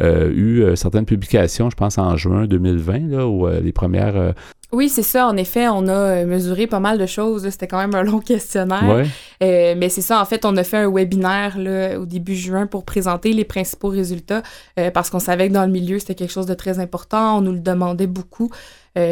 eu 0.00 0.64
certaines 0.74 1.06
publications, 1.06 1.70
je 1.70 1.76
pense 1.76 1.98
en 1.98 2.16
juin 2.16 2.46
2020, 2.46 3.10
là, 3.10 3.26
où 3.26 3.46
les 3.48 3.72
premières 3.72 4.34
oui, 4.72 4.88
c'est 4.88 5.02
ça. 5.02 5.28
En 5.28 5.36
effet, 5.36 5.68
on 5.68 5.86
a 5.86 5.92
euh, 5.92 6.26
mesuré 6.26 6.66
pas 6.66 6.80
mal 6.80 6.98
de 6.98 7.06
choses. 7.06 7.48
C'était 7.48 7.68
quand 7.68 7.78
même 7.78 7.94
un 7.94 8.02
long 8.02 8.18
questionnaire. 8.32 9.06
Euh, 9.42 9.74
mais 9.76 9.88
c'est 9.88 10.00
ça, 10.00 10.20
en 10.20 10.24
fait, 10.24 10.44
on 10.44 10.56
a 10.56 10.64
fait 10.64 10.78
un 10.78 10.90
webinaire 10.90 11.56
là, 11.58 12.00
au 12.00 12.06
début 12.06 12.34
juin 12.34 12.66
pour 12.66 12.84
présenter 12.84 13.32
les 13.32 13.44
principaux 13.44 13.88
résultats 13.88 14.42
euh, 14.78 14.90
parce 14.90 15.08
qu'on 15.10 15.20
savait 15.20 15.48
que 15.48 15.54
dans 15.54 15.64
le 15.64 15.72
milieu, 15.72 15.98
c'était 15.98 16.16
quelque 16.16 16.32
chose 16.32 16.46
de 16.46 16.54
très 16.54 16.80
important. 16.80 17.38
On 17.38 17.40
nous 17.42 17.52
le 17.52 17.60
demandait 17.60 18.08
beaucoup. 18.08 18.50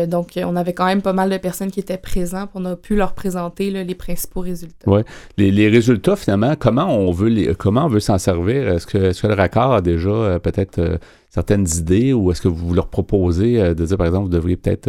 Donc, 0.07 0.39
on 0.43 0.57
avait 0.57 0.73
quand 0.73 0.87
même 0.87 1.03
pas 1.03 1.13
mal 1.13 1.31
de 1.31 1.37
personnes 1.37 1.71
qui 1.71 1.81
étaient 1.81 1.99
présentes. 1.99 2.51
On 2.55 2.65
a 2.65 2.77
pu 2.77 2.97
leur 2.97 3.13
présenter 3.13 3.71
les 3.71 3.95
principaux 3.95 4.41
résultats. 4.41 4.91
Oui. 4.91 5.03
Les, 5.37 5.69
résultats, 5.69 6.17
finalement, 6.17 6.55
comment 6.59 6.87
on 6.97 7.11
veut 7.13 7.29
les, 7.29 7.55
comment 7.55 7.85
on 7.85 7.89
veut 7.89 8.01
s'en 8.01 8.19
servir? 8.19 8.69
Est-ce 8.69 8.87
que, 8.87 8.99
est 8.99 9.21
que, 9.21 9.27
le 9.27 9.35
raccord 9.35 9.75
a 9.75 9.83
déjà 9.83 10.39
peut-être 10.43 10.99
certaines 11.29 11.67
idées 11.77 12.13
ou 12.13 12.31
est-ce 12.31 12.41
que 12.41 12.49
vous 12.49 12.73
leur 12.73 12.89
proposez 12.89 13.75
de 13.75 13.85
dire, 13.85 13.97
par 13.97 14.07
exemple, 14.07 14.25
vous 14.25 14.33
devriez 14.33 14.57
peut-être 14.57 14.89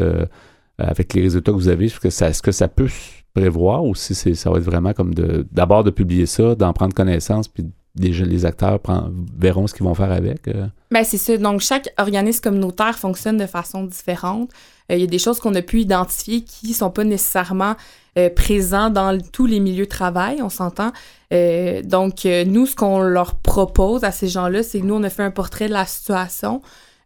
euh, 0.81 0.85
avec 0.89 1.13
les 1.13 1.21
résultats 1.21 1.51
que 1.51 1.57
vous 1.57 1.69
avez, 1.69 1.85
est-ce 1.85 1.99
que 1.99 2.09
ça, 2.09 2.27
est-ce 2.29 2.65
peut 2.65 2.89
prévoir 3.33 3.85
ou 3.85 3.95
si 3.95 4.13
ça 4.35 4.49
va 4.49 4.57
être 4.57 4.63
vraiment 4.63 4.93
comme 4.93 5.13
de, 5.13 5.47
d'abord 5.51 5.85
de 5.85 5.89
publier 5.89 6.25
ça, 6.25 6.55
d'en 6.55 6.73
prendre 6.73 6.93
connaissance, 6.93 7.47
puis 7.47 7.65
déjà 7.95 8.25
les 8.25 8.45
acteurs 8.45 8.79
verront 9.37 9.67
ce 9.67 9.73
qu'ils 9.73 9.85
vont 9.85 9.95
faire 9.95 10.11
avec? 10.11 10.47
Euh? 10.47 10.67
Bien, 10.91 11.03
c'est 11.03 11.17
ça. 11.17 11.37
Donc, 11.37 11.61
chaque 11.61 11.93
organisme 11.97 12.41
communautaire 12.41 12.97
fonctionne 12.97 13.37
de 13.37 13.45
façon 13.45 13.83
différente. 13.83 14.49
Euh, 14.91 14.95
il 14.95 15.01
y 15.01 15.03
a 15.03 15.07
des 15.07 15.19
choses 15.19 15.39
qu'on 15.39 15.55
a 15.55 15.61
pu 15.61 15.81
identifier 15.81 16.41
qui 16.41 16.73
sont 16.73 16.91
pas 16.91 17.03
nécessairement 17.03 17.75
euh, 18.17 18.29
dans 18.89 19.19
tous 19.31 19.45
les 19.45 19.59
milieux 19.59 19.85
de 19.85 19.89
travail, 19.89 20.41
on 20.41 20.49
s'entend. 20.49 20.91
donc, 21.31 22.25
nous, 22.25 22.65
ce 22.65 22.75
qu'on 22.75 22.99
leur 22.99 23.35
propose 23.35 24.03
à 24.03 24.11
ces 24.11 24.29
gens-là, 24.29 24.63
c'est 24.63 24.79
que 24.79 24.85
nous, 24.85 24.95
on 24.95 25.03
a 25.03 25.09
fait 25.09 25.23
un 25.23 25.31
portrait 25.31 25.67
de 25.67 25.73
la 25.73 25.85
situation. 25.85 26.61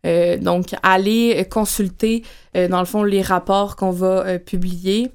Euh, 0.05 0.37
donc, 0.37 0.75
allez 0.83 1.45
consulter, 1.49 2.23
euh, 2.55 2.67
dans 2.67 2.79
le 2.79 2.85
fond, 2.85 3.03
les 3.03 3.21
rapports 3.21 3.75
qu'on 3.75 3.91
va 3.91 4.25
euh, 4.25 4.39
publier. 4.39 5.11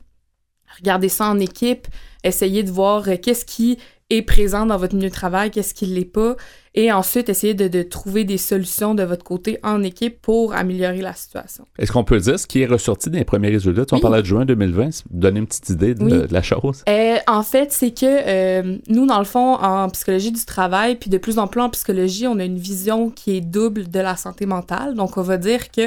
Regardez 0.78 1.09
ça 1.09 1.26
en 1.26 1.38
équipe. 1.38 1.87
Essayez 2.25 2.62
de 2.62 2.71
voir 2.71 3.04
qu'est-ce 3.23 3.45
qui 3.45 3.78
est 4.11 4.23
présent 4.23 4.66
dans 4.66 4.76
votre 4.76 4.94
milieu 4.94 5.08
de 5.08 5.14
travail, 5.14 5.50
qu'est-ce 5.50 5.75
qui 5.75 5.88
ne 5.88 5.94
l'est 5.94 6.04
pas, 6.04 6.37
et 6.75 6.92
ensuite 6.92 7.28
essayer 7.28 7.54
de, 7.54 7.82
trouver 7.82 8.25
des 8.25 8.38
solutions 8.38 8.94
de 8.94 9.02
votre 9.02 9.25
côté 9.25 9.58
en 9.62 9.82
équipe 9.82 10.20
pour 10.20 10.54
améliorer 10.54 11.00
la 11.00 11.12
situation. 11.14 11.66
Est-ce 11.78 11.92
qu'on 11.92 12.04
peut 12.04 12.18
dire 12.18 12.38
ce 12.38 12.46
qui 12.46 12.62
est 12.62 12.66
ressorti 12.66 13.11
des 13.11 13.25
premiers 13.25 13.50
résultats? 13.50 13.87
Tu 13.87 13.94
on 13.94 14.00
parlait 14.00 14.20
de 14.20 14.26
juin 14.26 14.44
2020, 14.44 15.04
donner 15.11 15.40
une 15.40 15.46
petite 15.46 15.68
idée 15.70 15.94
de, 15.94 16.26
la 16.30 16.42
chose. 16.42 16.82
Euh, 16.88 17.16
en 17.26 17.42
fait, 17.42 17.73
c'est 17.73 17.92
que 17.92 18.04
euh, 18.04 18.78
nous, 18.88 19.06
dans 19.06 19.18
le 19.18 19.25
fond, 19.25 19.54
en 19.54 19.88
psychologie 19.90 20.32
du 20.32 20.44
travail, 20.44 20.96
puis 20.96 21.11
de 21.11 21.18
plus 21.18 21.38
en 21.38 21.46
plus 21.46 21.61
en 21.61 21.70
psychologie, 21.70 22.26
on 22.26 22.38
a 22.38 22.44
une 22.44 22.58
vision 22.58 23.11
qui 23.11 23.37
est 23.37 23.40
double 23.40 23.88
de 23.88 24.00
la 24.00 24.16
santé 24.16 24.44
mentale. 24.46 24.94
Donc, 24.94 25.16
on 25.16 25.23
va 25.23 25.37
dire 25.37 25.70
que 25.70 25.82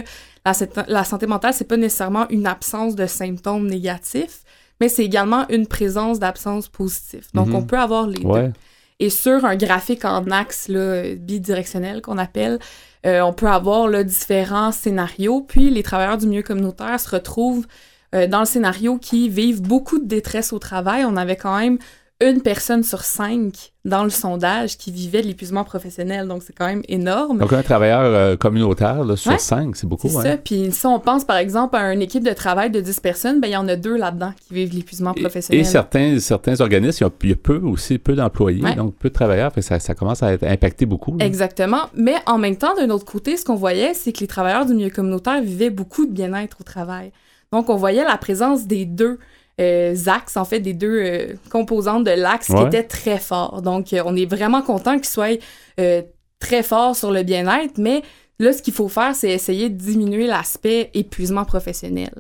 la, 0.46 0.54
la 0.88 1.04
santé 1.04 1.28
mentale, 1.28 1.54
c'est 1.54 1.68
pas 1.68 1.78
nécessairement 1.78 2.28
une 2.30 2.48
absence 2.48 2.96
de 2.96 3.06
symptômes 3.06 3.68
négatifs, 3.68 4.44
mais 4.80 4.90
c'est 4.90 5.04
également 5.04 5.48
une 5.50 5.68
présence 5.68 6.20
d'absence 6.20 6.68
positive. 6.68 7.28
Donc, 7.34 7.48
on 7.50 7.62
mhm. 7.62 7.68
peut 7.68 7.80
avoir 7.80 8.08
les 8.08 8.24
deux. 8.24 8.52
Et 9.00 9.10
sur 9.12 9.46
un 9.46 9.56
graphique 9.56 10.06
en 10.06 10.26
axe 10.32 10.70
là, 10.70 11.04
bidirectionnel 11.16 12.02
qu'on 12.02 12.18
appelle, 12.18 12.58
euh, 13.06 13.22
on 13.22 13.32
peut 13.32 13.48
avoir 13.48 13.88
là, 13.88 14.04
différents 14.04 14.72
scénarios. 14.72 15.42
Puis 15.42 15.70
les 15.70 15.84
travailleurs 15.84 16.18
du 16.18 16.28
milieu 16.28 16.42
communautaire 16.42 17.00
se 17.00 17.10
retrouvent 17.10 17.68
euh, 18.16 18.26
dans 18.26 18.40
le 18.40 18.46
scénario 18.46 18.98
qui 18.98 19.30
vivent 19.30 19.62
beaucoup 19.62 20.00
de 20.00 20.06
détresse 20.06 20.52
au 20.52 20.60
travail. 20.60 21.06
On 21.06 21.16
avait 21.16 21.36
quand 21.36 21.58
même 21.58 21.78
une 22.20 22.42
personne 22.42 22.84
sur 22.84 23.04
cinq 23.04 23.74
dans 23.86 24.04
le 24.04 24.10
sondage 24.10 24.78
qui 24.78 24.92
vivait 24.92 25.22
de 25.22 25.28
l'épuisement 25.28 25.64
professionnel. 25.64 26.28
Donc, 26.28 26.42
c'est 26.44 26.54
quand 26.54 26.66
même 26.66 26.82
énorme. 26.88 27.38
Donc, 27.38 27.54
un 27.54 27.62
travailleur 27.62 28.02
euh, 28.02 28.36
communautaire 28.36 29.04
là, 29.06 29.16
sur 29.16 29.40
cinq, 29.40 29.76
c'est 29.76 29.86
beaucoup. 29.86 30.10
C'est 30.10 30.22
ça. 30.22 30.38
Puis, 30.38 30.72
si 30.72 30.86
on 30.88 31.00
pense, 31.00 31.26
par 31.26 31.38
exemple, 31.38 31.76
à 31.76 31.94
une 31.94 32.02
équipe 32.02 32.24
de 32.24 32.34
travail 32.34 32.72
de 32.72 32.82
10 32.82 33.00
personnes, 33.02 33.40
ben, 33.40 33.48
il 33.48 33.54
y 33.54 33.58
en 33.58 33.68
a 33.68 33.76
deux 33.76 33.96
là-dedans 33.96 34.34
qui 34.36 34.56
vivent 34.56 34.74
l'épuisement 34.74 35.14
professionnel. 35.14 35.62
Et, 35.62 35.64
certains, 35.64 36.20
certains 36.20 36.60
organismes, 36.60 37.08
il 37.22 37.30
y, 37.30 37.34
a, 37.34 37.36
peu 37.36 37.60
aussi, 37.60 38.00
peu 38.00 38.16
d'employés, 38.16 38.64
donc 38.76 38.96
peu 38.96 39.10
de 39.10 39.14
travailleurs. 39.14 39.52
Ça, 39.60 39.80
ça, 39.80 39.94
commence 39.94 40.24
à 40.24 40.34
être 40.34 40.44
impacté 40.44 40.88
beaucoup. 40.88 41.16
Exactement. 41.20 41.84
Mais 41.94 42.16
en 42.26 42.40
même 42.40 42.58
temps, 42.58 42.76
d'un 42.76 42.90
autre 42.90 43.06
côté, 43.06 43.38
ce 43.38 43.46
qu'on 43.46 43.56
voyait, 43.56 43.94
c'est 43.94 44.12
que 44.12 44.22
les 44.22 44.28
travailleurs 44.28 44.66
du 44.66 44.74
milieu 44.74 44.90
communautaire 44.90 45.42
vivaient 45.42 45.70
beaucoup 45.70 46.08
de 46.08 46.12
bien-être 46.12 46.58
au 46.62 46.64
travail. 46.64 47.12
Donc, 47.52 47.70
on 47.70 47.76
voyait 47.76 48.04
la 48.04 48.18
présence 48.18 48.66
des 48.66 48.86
deux 48.86 49.20
axes, 49.60 50.38
en 50.38 50.46
fait, 50.46 50.60
des 50.60 50.74
deux 50.74 51.00
euh, 51.02 51.34
composantes 51.50 52.04
de 52.04 52.12
l'axe 52.12 52.48
qui 52.48 52.62
étaient 52.62 52.84
très 52.84 53.18
forts. 53.18 53.62
Donc, 53.62 53.94
euh, 53.94 54.02
on 54.06 54.16
est 54.16 54.26
vraiment 54.26 54.62
content 54.62 54.96
qu'ils 54.96 55.06
soient 55.06 55.38
euh, 55.80 56.02
très 56.40 56.64
forts 56.64 56.96
sur 56.96 57.12
le 57.12 57.24
bien-être, 57.24 57.78
mais 57.78 58.04
là, 58.40 58.54
ce 58.54 58.62
qu'il 58.62 58.74
faut 58.74 58.88
faire, 58.88 59.16
c'est 59.16 59.32
essayer 59.32 59.70
de 59.70 59.76
diminuer 59.76 60.28
l'aspect 60.28 60.92
épuisement 60.94 61.46
professionnel. 61.46 62.12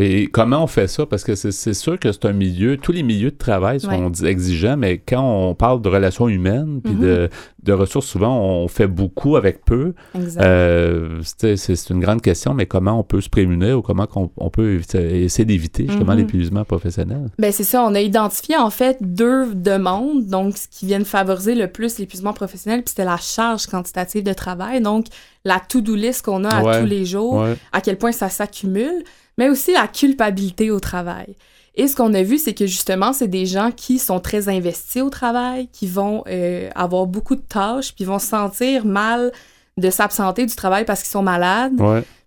Et 0.00 0.28
comment 0.28 0.64
on 0.64 0.66
fait 0.66 0.86
ça? 0.86 1.04
Parce 1.04 1.24
que 1.24 1.34
c'est 1.34 1.74
sûr 1.74 1.98
que 1.98 2.10
c'est 2.10 2.24
un 2.24 2.32
milieu, 2.32 2.78
tous 2.78 2.92
les 2.92 3.02
milieux 3.02 3.30
de 3.30 3.36
travail 3.36 3.80
sont 3.80 4.10
exigeants, 4.12 4.78
mais 4.78 4.96
quand 4.96 5.22
on 5.22 5.54
parle 5.54 5.82
de 5.82 5.90
relations 5.90 6.26
humaines, 6.26 6.80
puis 6.82 6.94
de, 6.94 7.26
mm-hmm. 7.26 7.64
de, 7.64 7.72
ressources, 7.74 8.06
souvent, 8.06 8.40
on 8.40 8.66
fait 8.68 8.86
beaucoup 8.86 9.36
avec 9.36 9.62
peu. 9.64 9.92
Euh, 10.38 11.20
c'est 11.22 11.90
une 11.90 12.00
grande 12.00 12.22
question, 12.22 12.54
mais 12.54 12.64
comment 12.64 12.98
on 12.98 13.02
peut 13.02 13.20
se 13.20 13.28
prémunir 13.28 13.78
ou 13.78 13.82
comment 13.82 14.08
on, 14.14 14.50
peut 14.50 14.80
essayer 14.94 15.44
d'éviter 15.44 15.86
justement 15.86 16.14
mm-hmm. 16.14 16.16
l'épuisement 16.16 16.64
professionnel? 16.64 17.28
Ben 17.38 17.52
c'est 17.52 17.64
ça, 17.64 17.84
on 17.84 17.94
a 17.94 18.00
identifié 18.00 18.56
en 18.56 18.70
fait 18.70 18.96
deux 19.02 19.54
demandes, 19.54 20.26
donc 20.26 20.56
ce 20.56 20.66
qui 20.66 20.86
viennent 20.86 21.04
favoriser 21.04 21.54
le 21.54 21.68
plus 21.68 21.98
l'épuisement 21.98 22.32
professionnel, 22.32 22.82
puis 22.82 22.90
c'était 22.90 23.04
la 23.04 23.18
charge 23.18 23.66
quantitative 23.66 24.22
de 24.22 24.32
travail, 24.32 24.80
donc 24.80 25.06
la 25.44 25.60
to-do 25.60 25.94
list 25.94 26.24
qu'on 26.24 26.44
a 26.44 26.54
à 26.54 26.80
tous 26.80 26.86
les 26.86 27.04
jours, 27.04 27.44
à 27.72 27.80
quel 27.82 27.98
point 27.98 28.12
ça 28.12 28.30
s'accumule 28.30 29.04
mais 29.40 29.48
aussi 29.48 29.72
la 29.72 29.88
culpabilité 29.88 30.70
au 30.70 30.80
travail. 30.80 31.34
Et 31.74 31.88
ce 31.88 31.96
qu'on 31.96 32.12
a 32.12 32.22
vu, 32.22 32.36
c'est 32.36 32.52
que 32.52 32.66
justement, 32.66 33.14
c'est 33.14 33.26
des 33.26 33.46
gens 33.46 33.70
qui 33.74 33.98
sont 33.98 34.20
très 34.20 34.50
investis 34.50 35.00
au 35.00 35.08
travail, 35.08 35.68
qui 35.72 35.86
vont 35.86 36.24
euh, 36.28 36.68
avoir 36.74 37.06
beaucoup 37.06 37.36
de 37.36 37.40
tâches, 37.40 37.94
puis 37.94 38.04
vont 38.04 38.18
se 38.18 38.26
sentir 38.26 38.84
mal 38.84 39.32
de 39.78 39.88
s'absenter 39.88 40.44
du 40.44 40.54
travail 40.54 40.84
parce 40.84 41.00
qu'ils 41.00 41.12
sont 41.12 41.22
malades. 41.22 41.72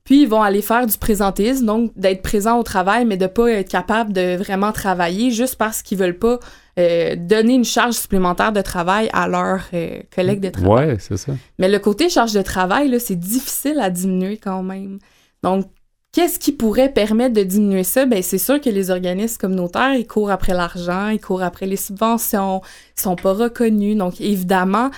Puis 0.06 0.24
ils 0.24 0.28
vont 0.28 0.42
aller 0.42 0.64
faire 0.64 0.88
du 0.88 0.98
présentisme, 0.98 1.68
donc 1.68 1.92
d'être 1.96 2.24
présent 2.24 2.58
au 2.58 2.64
travail, 2.64 3.06
mais 3.06 3.16
de 3.16 3.28
pas 3.28 3.48
être 3.52 3.70
capable 3.70 4.12
de 4.12 4.36
vraiment 4.36 4.72
travailler 4.72 5.30
juste 5.30 5.56
parce 5.56 5.84
qu'ils 5.84 6.00
veulent 6.00 6.18
pas 6.18 6.40
euh, 6.80 7.16
donner 7.16 7.54
une 7.54 7.64
charge 7.64 7.94
supplémentaire 7.94 8.54
de 8.54 8.62
travail 8.62 9.08
à 9.14 9.28
leurs 9.28 9.66
euh, 9.76 10.00
collègues 10.14 10.40
de 10.40 10.50
travail. 10.50 10.88
Ouais, 10.88 10.98
c'est 11.00 11.18
ça. 11.18 11.34
Mais 11.60 11.70
le 11.70 11.78
côté 11.78 12.10
charge 12.10 12.34
de 12.34 12.42
travail, 12.42 12.90
là, 12.90 12.98
c'est 12.98 13.20
difficile 13.20 13.80
à 13.80 13.92
diminuer 13.92 14.38
quand 14.38 14.64
même. 14.64 14.98
Donc, 15.44 15.68
Qu'est-ce 16.14 16.38
qui 16.38 16.52
pourrait 16.52 16.94
permettre 16.94 17.34
de 17.34 17.42
diminuer 17.42 17.84
ça? 17.84 18.06
Ben, 18.06 18.22
c'est 18.22 18.38
sûr 18.38 18.62
que 18.62 18.70
les 18.70 18.92
organismes 18.92 19.38
communautaires, 19.38 19.96
ils 19.96 20.06
courent 20.06 20.30
après 20.30 20.54
l'argent, 20.54 21.08
ils 21.08 21.20
courent 21.20 21.42
après 21.42 21.66
les 21.66 21.76
subventions, 21.76 22.62
ils 22.96 23.02
sont 23.02 23.16
pas 23.16 23.34
reconnus. 23.34 23.98
Donc, 23.98 24.22
évidemment, 24.22 24.92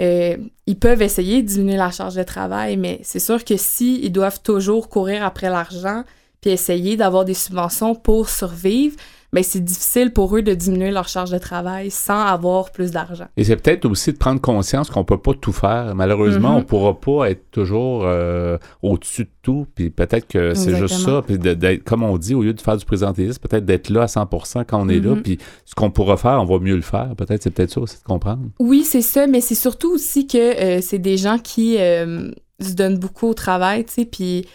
euh, 0.00 0.36
ils 0.68 0.78
peuvent 0.78 1.02
essayer 1.02 1.42
de 1.42 1.48
diminuer 1.48 1.76
la 1.76 1.90
charge 1.90 2.14
de 2.14 2.22
travail, 2.22 2.76
mais 2.76 3.00
c'est 3.02 3.18
sûr 3.18 3.44
que 3.44 3.56
si 3.56 4.00
ils 4.04 4.12
doivent 4.12 4.40
toujours 4.42 4.88
courir 4.88 5.24
après 5.24 5.50
l'argent 5.50 6.04
puis 6.40 6.52
essayer 6.52 6.96
d'avoir 6.96 7.24
des 7.24 7.34
subventions 7.34 7.94
pour 7.94 8.30
survivre, 8.30 8.96
ben, 9.32 9.44
c'est 9.44 9.64
difficile 9.64 10.12
pour 10.12 10.36
eux 10.36 10.42
de 10.42 10.54
diminuer 10.54 10.90
leur 10.90 11.08
charge 11.08 11.30
de 11.30 11.38
travail 11.38 11.90
sans 11.90 12.20
avoir 12.20 12.72
plus 12.72 12.90
d'argent. 12.90 13.26
Et 13.36 13.44
c'est 13.44 13.56
peut-être 13.56 13.84
aussi 13.84 14.12
de 14.12 14.18
prendre 14.18 14.40
conscience 14.40 14.90
qu'on 14.90 15.04
peut 15.04 15.18
pas 15.18 15.34
tout 15.34 15.52
faire. 15.52 15.94
Malheureusement, 15.94 16.50
on 16.50 16.52
ne 16.54 16.58
mm-hmm. 16.58 16.62
on 16.62 16.66
pourra 16.66 17.00
pas 17.00 17.30
être 17.30 17.50
toujours 17.52 18.02
euh, 18.04 18.58
au-dessus 18.82 19.24
de 19.24 19.30
tout. 19.42 19.66
Puis 19.74 19.90
peut-être 19.90 20.26
que 20.26 20.54
c'est 20.54 20.76
juste 20.76 20.98
ça. 20.98 21.22
Puis 21.24 21.38
d'être, 21.38 21.84
comme 21.84 22.02
on 22.02 22.18
dit, 22.18 22.34
au 22.34 22.42
lieu 22.42 22.54
de 22.54 22.60
faire 22.60 22.76
du 22.76 22.84
présentéisme, 22.84 23.40
peut-être 23.40 23.64
d'être 23.64 23.88
là 23.88 24.02
à 24.02 24.06
100% 24.06 24.64
quand 24.66 24.80
on 24.80 24.88
est 24.88 24.98
là. 24.98 25.14
Mm-hmm. 25.14 25.22
Puis 25.22 25.38
ce 25.64 25.74
qu'on 25.76 25.92
pourra 25.92 26.16
faire, 26.16 26.40
on 26.40 26.44
va 26.44 26.58
mieux 26.58 26.76
le 26.76 26.82
faire. 26.82 27.14
Peut-être 27.16 27.44
c'est 27.44 27.50
peut-être 27.50 27.70
ça 27.70 27.80
aussi 27.80 27.98
de 27.98 28.04
comprendre. 28.04 28.42
Oui, 28.58 28.82
c'est 28.82 29.02
ça. 29.02 29.28
Mais 29.28 29.40
c'est 29.40 29.54
surtout 29.54 29.92
aussi 29.92 30.26
que 30.26 30.38
euh, 30.38 30.80
c'est 30.80 30.98
des 30.98 31.16
gens 31.16 31.38
qui 31.38 31.78
euh, 31.78 32.30
se 32.60 32.72
donnent 32.72 32.98
beaucoup 32.98 33.28
au 33.28 33.34
travail, 33.34 33.84
tu 33.84 33.92
sais. 33.92 34.04
Puis 34.04 34.46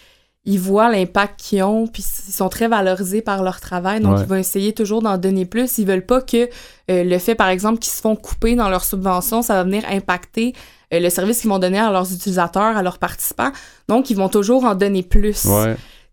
ils 0.45 0.59
voient 0.59 0.89
l'impact 0.89 1.39
qu'ils 1.39 1.63
ont, 1.63 1.87
puis 1.87 2.03
ils 2.27 2.33
sont 2.33 2.49
très 2.49 2.67
valorisés 2.67 3.21
par 3.21 3.43
leur 3.43 3.59
travail, 3.59 3.99
donc 3.99 4.19
ils 4.19 4.27
vont 4.27 4.35
essayer 4.35 4.73
toujours 4.73 5.01
d'en 5.01 5.17
donner 5.17 5.45
plus. 5.45 5.79
Ils 5.79 5.87
veulent 5.87 6.05
pas 6.05 6.21
que 6.21 6.47
euh, 6.91 7.03
le 7.03 7.17
fait, 7.17 7.33
par 7.33 7.49
exemple, 7.49 7.79
qu'ils 7.79 7.93
se 7.93 8.01
font 8.01 8.15
couper 8.15 8.55
dans 8.55 8.69
leur 8.69 8.83
subvention, 8.83 9.41
ça 9.41 9.55
va 9.55 9.63
venir 9.63 9.83
impacter 9.89 10.53
euh, 10.93 10.99
le 10.99 11.09
service 11.09 11.41
qu'ils 11.41 11.49
vont 11.49 11.57
donner 11.57 11.79
à 11.79 11.91
leurs 11.91 12.11
utilisateurs, 12.13 12.77
à 12.77 12.83
leurs 12.83 12.99
participants. 12.99 13.51
Donc, 13.87 14.11
ils 14.11 14.17
vont 14.17 14.29
toujours 14.29 14.65
en 14.65 14.75
donner 14.75 15.01
plus. 15.01 15.47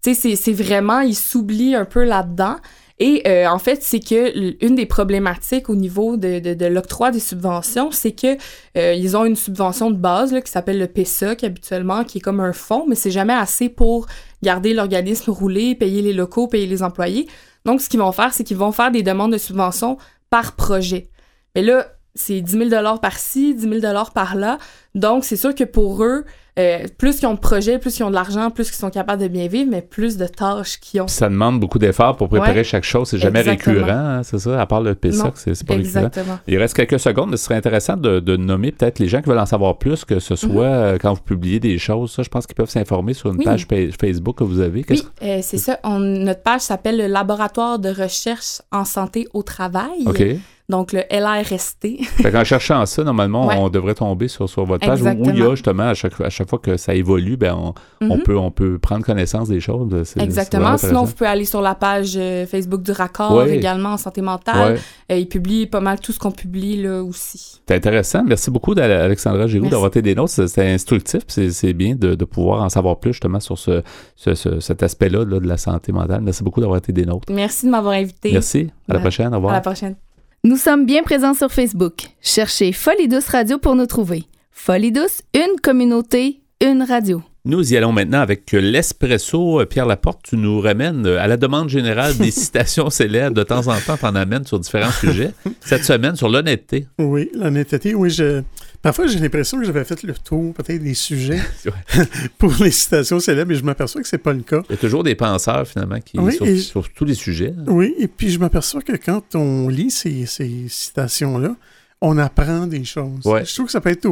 Tu 0.03 0.15
sais, 0.15 0.35
c'est 0.35 0.53
vraiment, 0.53 1.01
ils 1.01 1.15
s'oublient 1.15 1.77
un 1.77 1.85
peu 1.85 2.05
là-dedans. 2.05 2.57
Et 3.04 3.21
euh, 3.26 3.49
en 3.49 3.59
fait, 3.59 3.82
c'est 3.82 3.99
que 3.99 4.64
une 4.64 4.76
des 4.76 4.87
problématiques 4.87 5.68
au 5.68 5.75
niveau 5.75 6.16
de, 6.16 6.66
l'octroi 6.68 7.11
des 7.11 7.18
subventions, 7.18 7.90
c'est 7.90 8.12
que 8.12 8.37
euh, 8.78 8.94
ils 8.94 9.16
ont 9.16 9.25
une 9.25 9.35
subvention 9.35 9.90
de 9.90 9.97
base 9.97 10.32
qui 10.40 10.49
s'appelle 10.49 10.78
le 10.78 10.87
PSOC 10.87 11.42
habituellement, 11.42 12.04
qui 12.04 12.18
est 12.18 12.21
comme 12.21 12.38
un 12.38 12.52
fonds, 12.52 12.85
mais 12.87 12.94
c'est 12.94 13.11
jamais 13.11 13.32
assez 13.32 13.68
pour 13.68 14.06
garder 14.44 14.73
l'organisme 14.73 15.32
roulé, 15.32 15.75
payer 15.75 16.00
les 16.00 16.12
locaux, 16.12 16.47
payer 16.47 16.68
les 16.68 16.85
employés. 16.85 17.26
Donc, 17.64 17.80
ce 17.80 17.88
qu'ils 17.88 17.99
vont 17.99 18.12
faire, 18.12 18.32
c'est 18.32 18.44
qu'ils 18.44 18.56
vont 18.56 18.71
faire 18.71 18.92
des 18.92 19.02
demandes 19.02 19.32
de 19.32 19.38
subventions 19.38 19.99
par 20.30 20.54
projet. 20.54 21.09
Mais 21.56 21.62
là, 21.62 21.88
c'est 22.14 22.40
10 22.40 22.69
000 22.71 22.99
par-ci, 22.99 23.54
10 23.54 23.81
000 23.81 23.95
par-là. 24.14 24.59
Donc, 24.95 25.25
c'est 25.25 25.37
sûr 25.37 25.54
que 25.54 25.64
pour 25.64 26.04
eux, 26.04 26.25
euh, 26.59 26.81
plus 26.99 27.19
qu'ils 27.19 27.28
ont 27.28 27.33
de 27.33 27.38
projets, 27.38 27.78
plus 27.78 27.95
qu'ils 27.95 28.04
ont 28.04 28.11
de 28.11 28.14
l'argent, 28.14 28.50
plus 28.50 28.64
qu'ils 28.64 28.78
sont 28.78 28.90
capables 28.90 29.23
de 29.23 29.28
bien 29.28 29.47
vivre, 29.47 29.71
mais 29.71 29.81
plus 29.81 30.19
de 30.19 30.26
tâches 30.26 30.78
qu'ils 30.78 31.00
ont. 31.00 31.09
Ça 31.09 31.31
demande 31.31 31.59
beaucoup 31.59 31.78
d'efforts 31.78 32.19
pour 32.19 32.28
préparer 32.28 32.62
chaque 32.62 32.85
chose. 32.85 33.09
C'est 33.09 33.19
jamais 33.19 33.40
récurrent, 33.40 33.88
hein, 33.88 34.23
c'est 34.23 34.38
ça? 34.38 34.61
À 34.61 34.66
part 34.66 34.83
le 34.83 34.95
PSOC, 34.95 35.33
c'est 35.37 35.66
pas 35.66 35.75
exactement. 35.75 36.23
récurrent. 36.23 36.38
Il 36.47 36.59
reste 36.59 36.76
quelques 36.76 37.00
secondes, 37.00 37.31
mais 37.31 37.38
ce 37.38 37.45
serait 37.45 37.54
intéressant 37.54 37.97
de, 37.97 38.21
de 38.21 38.37
nommer 38.37 38.71
peut-être 38.71 38.99
les 38.99 39.09
gens 39.09 39.23
qui 39.23 39.31
veulent 39.31 39.38
en 39.38 39.47
savoir 39.47 39.78
plus, 39.78 40.04
que 40.04 40.19
ce 40.19 40.37
soit 40.37 40.50
mhm. 40.50 40.85
euh, 40.85 40.99
quand 41.00 41.14
vous 41.14 41.23
publiez 41.23 41.59
des 41.59 41.78
choses. 41.78 42.12
Ça, 42.12 42.23
je 42.23 42.28
pense 42.28 42.47
qu'ils 42.47 42.57
peuvent 42.57 42.69
s'informer 42.69 43.14
sur 43.14 43.33
une 43.33 43.42
page 43.42 43.66
Facebook 43.99 44.37
que 44.37 44.45
vous 44.45 44.61
avez. 44.61 44.85
Oui, 44.90 45.02
euh, 45.23 45.38
c'est 45.40 45.57
ça. 45.57 45.78
notre 45.85 46.42
page 46.42 46.61
s'appelle 46.61 46.99
le 46.99 47.07
Laboratoire 47.07 47.78
de 47.78 47.88
recherche 47.88 48.61
en 48.71 48.85
santé 48.85 49.26
au 49.33 49.42
travail. 49.42 50.02
OK 50.04 50.23
donc 50.69 50.92
le 50.92 51.02
LRST. 51.11 51.87
en 52.35 52.45
cherchant 52.45 52.87
ça, 52.87 53.04
normalement, 53.04 53.49
on 53.59 53.69
devrait 53.69 53.95
tomber 53.95 54.28
sur, 54.28 54.49
sur 54.49 54.64
votre 54.64 54.87
page 54.87 55.02
où, 55.02 55.31
il 55.31 55.38
y 55.38 55.42
a 55.42 55.50
justement, 55.50 55.88
à 55.88 55.95
chaque, 55.95 56.21
à 56.21 56.31
chaque 56.31 56.49
fois 56.49 56.59
que 56.59 56.76
ça 56.76 56.95
évolue, 56.95 57.37
ben 57.37 57.54
on, 57.54 57.75
on, 58.00 58.16
mhm. 58.16 58.23
peut, 58.23 58.37
on 58.37 58.50
peut 58.50 58.78
prendre 58.78 59.04
connaissance 59.04 59.49
des 59.49 59.61
choses. 59.61 59.92
Exactement. 60.19 60.76
Sinon, 60.78 61.04
vous 61.04 61.12
pouvez 61.12 61.31
aller 61.31 61.45
sur 61.45 61.61
la 61.61 61.75
page 61.75 62.14
euh, 62.16 62.47
Facebook 62.47 62.83
du 62.83 62.92
Raccord 62.92 63.45
également 63.45 63.90
en 63.90 63.97
santé 63.97 64.23
mentale. 64.23 64.78
Euh, 65.11 65.16
il 65.16 65.28
publie 65.28 65.66
pas 65.66 65.81
mal 65.81 66.00
tout 66.00 66.12
ce 66.12 66.19
qu'on 66.19 66.31
publie 66.31 66.83
là 66.83 67.02
aussi. 67.02 67.61
C'est 67.66 67.75
intéressant. 67.75 68.23
Merci 68.25 68.50
beaucoup, 68.50 68.73
Alexandra 68.73 69.47
Giroux, 69.47 69.69
d'avoir 69.69 69.88
été 69.88 70.02
des 70.02 70.14
notes. 70.14 70.28
C'est 70.28 70.73
instructif. 70.73 71.23
C'est 71.26 71.73
bien 71.73 71.95
de, 71.95 72.14
de, 72.14 72.25
pouvoir 72.25 72.62
en 72.62 72.69
savoir 72.69 72.99
plus 72.99 73.12
justement 73.12 73.40
sur 73.40 73.59
ce, 73.59 73.83
ce, 74.16 74.61
cet 74.61 74.83
aspect-là 74.83 75.25
de 75.25 75.47
la 75.47 75.57
santé 75.57 75.92
mentale. 75.92 76.23
Merci 76.23 76.42
beaucoup 76.42 76.61
d'avoir 76.61 76.78
été 76.78 76.92
des 76.92 77.04
nôtres. 77.04 77.31
Merci 77.33 77.66
de 77.66 77.71
m'avoir 77.71 77.95
invité. 77.95 78.33
Merci. 78.33 78.71
À 78.88 78.95
la 78.95 79.00
prochaine. 79.00 79.33
Au 79.33 79.37
revoir. 79.37 79.52
À 79.52 79.57
la 79.57 79.61
prochaine. 79.61 79.97
Nous 80.44 80.56
sommes 80.56 80.87
bien 80.87 81.04
présents 81.04 81.34
sur 81.34 81.52
Facebook. 81.52 82.08
Cherchez 82.20 82.72
Folie 82.72 83.06
Douce 83.06 83.28
Radio 83.28 83.58
pour 83.58 83.76
nous 83.76 83.87
trouver. 83.87 84.25
Folie 84.50 84.90
Douce, 84.90 85.22
une 85.34 85.61
communauté, 85.61 86.40
une 86.61 86.82
radio. 86.82 87.22
Nous 87.44 87.72
y 87.72 87.76
allons 87.76 87.92
maintenant 87.92 88.18
avec 88.18 88.50
l'espresso. 88.50 89.64
Pierre 89.66 89.87
Laporte, 89.87 90.18
tu 90.25 90.37
nous 90.37 90.61
ramènes 90.61 91.06
à 91.06 91.28
la 91.28 91.37
demande 91.37 91.68
générale 91.68 92.16
des 92.16 92.30
citations 92.32 92.90
célèbres. 92.90 93.37
De 93.37 93.44
temps 93.44 93.68
en 93.68 93.78
temps, 93.78 93.96
tu 93.96 94.04
en 94.04 94.16
amènes 94.16 94.44
sur 94.44 94.58
différents 94.58 94.90
sujets. 94.90 95.30
Cette 95.61 95.84
semaine, 95.84 96.16
sur 96.16 96.28
l'honnêteté. 96.28 96.88
Oui, 96.99 97.30
l'honnêteté. 97.37 97.94
Oui, 97.94 98.11
je, 98.11 98.42
Parfois, 98.83 99.07
j'ai 99.07 99.21
l'impression 99.21 99.59
que 99.59 99.65
j'avais 99.65 99.85
fait 99.85 100.03
le 100.03 100.12
tour, 100.12 100.53
peut-être, 100.55 100.83
des 100.83 100.95
sujets 100.95 101.41
pour 102.39 102.53
les 102.61 102.73
citations 102.73 103.21
célèbres, 103.21 103.51
mais 103.51 103.55
je 103.55 103.65
m'aperçois 103.65 104.03
que 104.03 104.09
c'est 104.09 104.19
pas 104.19 104.33
le 104.33 104.43
cas. 104.43 104.62
Il 104.69 104.73
y 104.73 104.75
a 104.75 104.79
toujours 104.79 105.05
des 105.05 105.15
penseurs, 105.15 105.67
finalement, 105.67 106.01
qui 106.01 106.19
sur, 106.61 106.89
tous 106.91 107.05
les 107.05 107.15
sujets. 107.15 107.55
Oui, 107.69 107.95
et 107.99 108.09
puis 108.09 108.31
je 108.31 108.41
m'aperçois 108.41 108.83
que 108.83 108.97
quand 108.97 109.37
on 109.37 109.69
lit 109.69 109.93
ces, 109.93 110.27
citations-là, 110.69 111.55
on 112.01 112.19
apprend 112.19 112.67
des 112.67 112.85
choses. 112.85 113.21
Je 113.25 113.55
trouve 113.55 113.67
que 113.67 113.73
ça 113.73 113.81
peut 113.81 113.91
être 113.91 114.09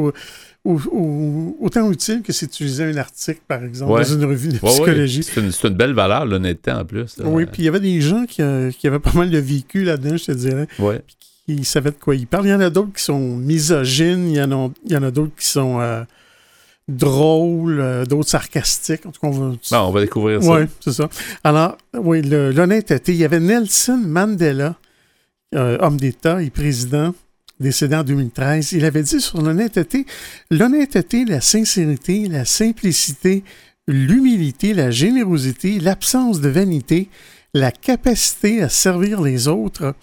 autant 0.65 1.91
utile 1.91 2.23
que 2.23 2.33
si 2.33 2.47
tu 2.47 2.63
lisais 2.63 2.85
un 2.85 2.97
article, 2.97 3.41
par 3.49 3.65
exemple, 3.65 3.93
dans 3.93 4.05
une 4.05 4.25
revue 4.25 4.51
de 4.51 4.59
psychologie. 4.59 5.25
C'est 5.25 5.69
une, 5.69 5.75
belle 5.75 5.95
valeur, 5.95 6.27
l'honnêteté, 6.27 6.71
en 6.71 6.85
plus. 6.85 7.17
Oui, 7.25 7.47
puis 7.47 7.63
il 7.63 7.65
y 7.65 7.69
avait 7.69 7.81
des 7.81 8.01
gens 8.01 8.25
qui, 8.25 8.43
euh, 8.43 8.71
qui, 8.71 8.87
avaient 8.87 9.01
pas 9.01 9.15
mal 9.15 9.31
de 9.31 9.39
vécu 9.39 9.83
là-dedans, 9.83 10.17
je 10.17 10.27
te 10.27 10.33
dirais. 10.33 10.69
Oui 10.79 10.95
il 11.53 11.65
savait 11.65 11.91
de 11.91 11.97
quoi 11.97 12.15
il 12.15 12.27
parle. 12.27 12.47
Il 12.47 12.51
y 12.51 12.55
en 12.55 12.61
a 12.61 12.71
d'autres 12.71 12.93
qui 12.93 13.03
sont 13.03 13.37
misogynes, 13.37 14.29
il 14.29 14.37
y 14.37 14.43
en 14.43 14.53
a, 14.53 14.71
il 14.87 14.93
y 14.93 14.97
en 14.97 15.03
a 15.03 15.11
d'autres 15.11 15.35
qui 15.37 15.47
sont 15.47 15.81
euh, 15.81 16.03
drôles, 16.89 17.81
euh, 17.81 18.05
d'autres 18.05 18.31
sarcastiques. 18.31 19.07
En 19.07 19.11
tout 19.11 19.21
cas, 19.21 19.29
on 19.29 19.57
va, 19.71 19.85
on 19.85 19.91
va 19.91 20.01
découvrir 20.01 20.43
ça. 20.43 20.53
Oui, 20.53 20.63
c'est 20.81 20.93
ça. 20.93 21.09
Alors, 21.45 21.77
oui, 21.95 22.23
l'honnêteté. 22.23 23.13
Il 23.13 23.19
y 23.19 23.25
avait 23.25 23.41
Nelson 23.41 24.01
Mandela 24.05 24.77
homme 25.53 25.97
d'État 25.97 26.43
et 26.43 26.51
président, 26.51 27.15
décédé 27.59 27.97
en 27.97 28.05
2013. 28.05 28.73
Il 28.73 28.85
avait 28.85 29.03
dit 29.03 29.21
sur 29.21 29.43
l'honnêteté, 29.43 30.07
l'honnêteté, 30.51 31.25
la 31.25 31.41
sincérité, 31.41 32.29
la 32.29 32.45
simplicité, 32.45 33.45
l'humilité, 33.87 34.75
la 34.75 34.91
générosité, 34.91 35.79
l'absence 35.81 36.41
de 36.41 36.49
vanité, 36.49 37.09
la 37.55 37.73
capacité 37.73 38.63
à 38.63 38.69
servir 38.69 39.21
les 39.21 39.49
autres 39.49 39.95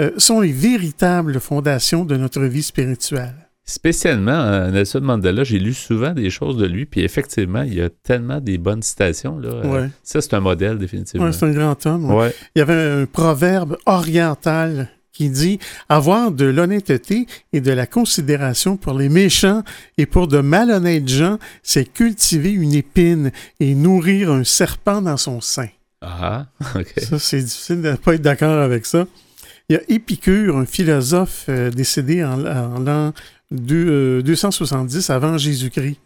euh, 0.00 0.12
sont 0.18 0.40
les 0.40 0.52
véritables 0.52 1.40
fondations 1.40 2.04
de 2.04 2.16
notre 2.16 2.42
vie 2.42 2.62
spirituelle. 2.62 3.48
Spécialement, 3.64 4.30
euh, 4.32 4.70
Nelson 4.70 5.00
Mandela, 5.02 5.44
j'ai 5.44 5.58
lu 5.58 5.74
souvent 5.74 6.12
des 6.12 6.30
choses 6.30 6.56
de 6.56 6.64
lui, 6.64 6.86
puis 6.86 7.02
effectivement, 7.02 7.62
il 7.62 7.74
y 7.74 7.82
a 7.82 7.90
tellement 7.90 8.40
des 8.40 8.56
bonnes 8.56 8.82
citations. 8.82 9.38
Là. 9.38 9.50
Euh, 9.50 9.88
ça, 10.02 10.22
c'est 10.22 10.32
un 10.32 10.40
modèle, 10.40 10.78
définitivement. 10.78 11.30
C'est 11.32 11.44
un 11.44 11.52
grand 11.52 11.84
homme. 11.84 12.30
Il 12.54 12.60
y 12.60 12.62
avait 12.62 13.02
un 13.02 13.04
proverbe 13.04 13.76
oriental 13.84 14.88
qui 15.12 15.28
dit 15.28 15.58
avoir 15.88 16.30
de 16.30 16.46
l'honnêteté 16.46 17.26
et 17.52 17.60
de 17.60 17.72
la 17.72 17.86
considération 17.86 18.76
pour 18.76 18.94
les 18.94 19.08
méchants 19.08 19.64
et 19.98 20.06
pour 20.06 20.28
de 20.28 20.38
malhonnêtes 20.38 21.08
gens, 21.08 21.38
c'est 21.62 21.92
cultiver 21.92 22.52
une 22.52 22.72
épine 22.72 23.32
et 23.60 23.74
nourrir 23.74 24.30
un 24.30 24.44
serpent 24.44 25.02
dans 25.02 25.16
son 25.16 25.40
sein. 25.40 25.68
Ah, 26.00 26.46
OK. 26.74 26.94
Ça, 26.98 27.18
c'est 27.18 27.42
difficile 27.42 27.82
de 27.82 27.90
ne 27.90 27.96
pas 27.96 28.14
être 28.14 28.22
d'accord 28.22 28.62
avec 28.62 28.86
ça. 28.86 29.06
Il 29.70 29.74
y 29.74 29.76
a 29.76 29.82
Épicure, 29.88 30.56
un 30.56 30.64
philosophe 30.64 31.44
euh, 31.50 31.70
décédé 31.70 32.24
en, 32.24 32.38
l'an 32.38 33.12
270 33.50 35.10
euh, 35.10 35.12
avant 35.12 35.36
Jésus-Christ. 35.36 35.98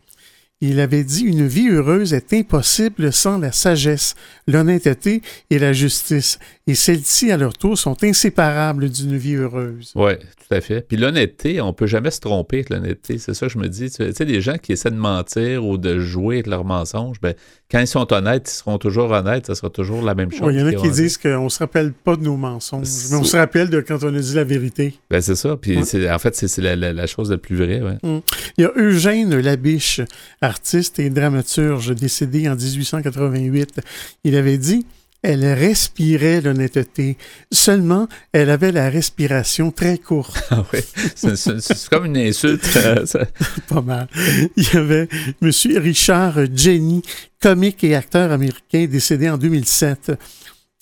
Il 0.65 0.79
avait 0.79 1.03
dit 1.03 1.25
Une 1.25 1.45
vie 1.45 1.71
heureuse 1.71 2.15
est 2.15 2.33
impossible 2.33 3.13
sans 3.13 3.37
la 3.37 3.51
sagesse, 3.51 4.15
l'honnêteté 4.47 5.21
et 5.51 5.59
la 5.59 5.73
justice. 5.73 6.39
Et 6.69 6.77
celles-ci, 6.77 7.33
à 7.33 7.37
leur 7.37 7.55
tour, 7.55 7.77
sont 7.77 8.05
inséparables 8.05 8.89
d'une 8.89 9.17
vie 9.17 9.35
heureuse. 9.35 9.91
Oui, 9.97 10.13
tout 10.17 10.55
à 10.55 10.61
fait. 10.61 10.87
Puis 10.87 10.97
l'honnêteté, 10.97 11.61
on 11.61 11.73
peut 11.73 11.89
jamais 11.89 12.13
se 12.13 12.21
tromper 12.21 12.59
avec 12.59 12.71
l'honnêteté. 12.71 13.19
C'est 13.19 13.35
ça 13.35 13.47
que 13.49 13.53
je 13.53 13.59
me 13.59 13.69
dis. 13.69 13.91
Tu 13.91 14.13
sais, 14.13 14.25
des 14.25 14.41
gens 14.41 14.57
qui 14.57 14.71
essaient 14.71 14.93
de 14.93 14.97
mentir 14.97 15.67
ou 15.67 15.79
de 15.79 15.99
jouer 15.99 16.37
avec 16.37 16.47
leurs 16.47 16.65
mensonges, 16.65 17.21
ben, 17.21 17.35
quand 17.69 17.81
ils 17.81 17.89
sont 17.89 18.13
honnêtes, 18.13 18.49
ils 18.49 18.59
seront 18.59 18.79
toujours 18.79 19.11
honnêtes. 19.11 19.47
Ça 19.47 19.57
sera 19.57 19.69
toujours 19.69 20.03
la 20.03 20.15
même 20.15 20.31
chose. 20.31 20.55
Il 20.55 20.61
y 20.61 20.63
en 20.63 20.67
a 20.69 20.75
qui 20.75 20.91
disent 20.91 21.19
qu'on 21.19 21.45
ne 21.45 21.49
se 21.49 21.59
rappelle 21.59 21.93
pas 21.93 22.15
de 22.15 22.23
nos 22.23 22.37
mensonges, 22.37 22.87
mais 23.11 23.17
on 23.17 23.25
se 23.25 23.37
rappelle 23.37 23.69
de 23.69 23.81
quand 23.81 24.05
on 24.05 24.15
a 24.15 24.21
dit 24.21 24.35
la 24.35 24.45
vérité. 24.45 24.95
Ben, 25.11 25.21
c'est 25.21 25.35
ça. 25.35 25.57
Puis 25.57 25.77
en 25.77 26.19
fait, 26.21 26.37
c'est 26.37 26.61
la, 26.61 27.07
chose 27.09 27.33
la 27.33 27.39
plus 27.39 27.57
vraie. 27.57 27.81
Mm. 28.05 28.19
Il 28.59 28.63
y 28.63 28.65
a 28.65 28.71
Eugène 28.77 29.37
Labiche, 29.41 30.01
artiste 30.53 30.99
et 30.99 31.09
dramaturge 31.09 31.95
décédé 31.95 32.49
en 32.49 32.57
1888. 32.57 33.81
Il 34.25 34.37
avait 34.37 34.59
dit 34.59 34.85
elle 35.23 35.45
respirait 35.45 36.41
l'honnêteté. 36.41 37.17
Seulement, 37.53 38.09
elle 38.33 38.51
avait 38.51 38.73
la 38.73 38.91
respiration 38.91 39.71
très 39.71 39.99
courte. 39.99 40.43
Ah 40.51 40.65
oui, 40.73 40.81
c'est 41.15 41.89
comme 41.89 42.07
une 42.07 42.17
insulte. 42.17 42.67
Pas 43.69 43.81
mal. 43.81 44.09
Il 44.57 44.65
y 44.65 44.77
avait 44.77 45.09
M. 45.41 45.51
Richard 45.77 46.39
Jenny, 46.55 47.03
comique 47.41 47.85
et 47.85 47.95
acteur 47.95 48.33
américain 48.33 48.87
décédé 48.91 49.31
en 49.31 49.39
2007. 49.39 50.13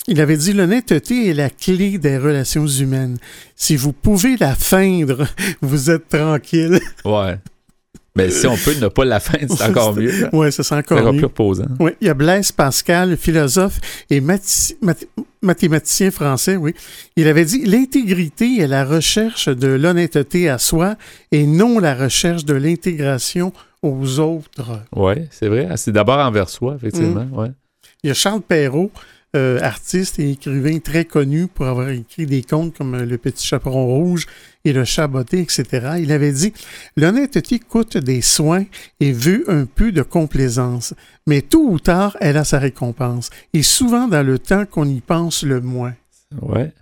Il 0.08 0.20
avait 0.22 0.38
dit 0.38 0.54
l'honnêteté 0.54 1.28
est 1.28 1.34
la 1.34 1.50
clé 1.50 1.98
des 1.98 2.16
relations 2.16 2.66
humaines. 2.66 3.18
Si 3.54 3.76
vous 3.76 3.92
pouvez 3.92 4.38
la 4.38 4.54
feindre, 4.54 5.26
vous 5.60 5.90
êtes 5.90 6.08
tranquille. 6.08 6.80
Ouais. 7.04 7.38
Mais 8.16 8.30
si 8.30 8.46
on 8.46 8.56
peut 8.56 8.74
ne 8.80 8.88
pas 8.88 9.04
la 9.04 9.20
fin, 9.20 9.38
c'est 9.48 9.62
encore 9.62 9.94
mieux. 9.94 10.28
Oui, 10.32 10.50
ça 10.50 10.62
c'est 10.62 10.74
encore, 10.74 11.12
mieux. 11.12 11.28
plus 11.28 11.62
Oui, 11.78 11.92
il 12.00 12.06
y 12.06 12.10
a 12.10 12.14
Blaise 12.14 12.50
Pascal, 12.52 13.16
philosophe 13.16 13.78
et 14.10 14.20
mathématicien 15.42 16.10
français, 16.10 16.56
oui. 16.56 16.74
Il 17.16 17.28
avait 17.28 17.44
dit 17.44 17.64
l'intégrité 17.64 18.58
est 18.60 18.66
la 18.66 18.84
recherche 18.84 19.48
de 19.48 19.68
l'honnêteté 19.68 20.48
à 20.48 20.58
soi 20.58 20.96
et 21.30 21.46
non 21.46 21.78
la 21.78 21.94
recherche 21.94 22.44
de 22.44 22.54
l'intégration 22.54 23.52
aux 23.82 24.18
autres. 24.18 24.82
Oui, 24.94 25.14
c'est 25.30 25.48
vrai. 25.48 25.68
C'est 25.76 25.92
d'abord 25.92 26.18
envers 26.18 26.48
soi, 26.48 26.74
effectivement. 26.76 27.24
Mm. 27.24 27.38
Ouais. 27.38 27.50
Il 28.02 28.08
y 28.08 28.10
a 28.10 28.14
Charles 28.14 28.42
Perrault, 28.42 28.90
euh, 29.36 29.60
artiste 29.60 30.18
et 30.18 30.32
écrivain 30.32 30.80
très 30.80 31.04
connu 31.04 31.46
pour 31.46 31.66
avoir 31.66 31.90
écrit 31.90 32.26
des 32.26 32.42
contes 32.42 32.76
comme 32.76 32.96
euh, 32.96 33.06
Le 33.06 33.16
Petit 33.16 33.46
Chaperon 33.46 33.86
Rouge 33.86 34.26
et 34.64 34.72
Le 34.72 34.84
Chat 34.84 35.08
etc. 35.32 35.64
Il 36.00 36.10
avait 36.10 36.32
dit 36.32 36.52
L'honnêteté 36.96 37.60
coûte 37.60 37.96
des 37.96 38.22
soins 38.22 38.64
et 38.98 39.12
veut 39.12 39.44
un 39.48 39.66
peu 39.66 39.92
de 39.92 40.02
complaisance, 40.02 40.94
mais 41.28 41.42
tôt 41.42 41.64
ou 41.64 41.78
tard, 41.78 42.16
elle 42.20 42.36
a 42.36 42.42
sa 42.42 42.58
récompense, 42.58 43.30
et 43.52 43.62
souvent 43.62 44.08
dans 44.08 44.26
le 44.26 44.40
temps 44.40 44.66
qu'on 44.66 44.88
y 44.88 45.00
pense 45.00 45.44
le 45.44 45.60
moins. 45.60 45.94
Ouais. 46.42 46.72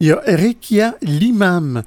Il 0.00 0.08
y 0.08 0.10
a 0.10 0.20
Rekia 0.26 0.96
Limam. 1.02 1.84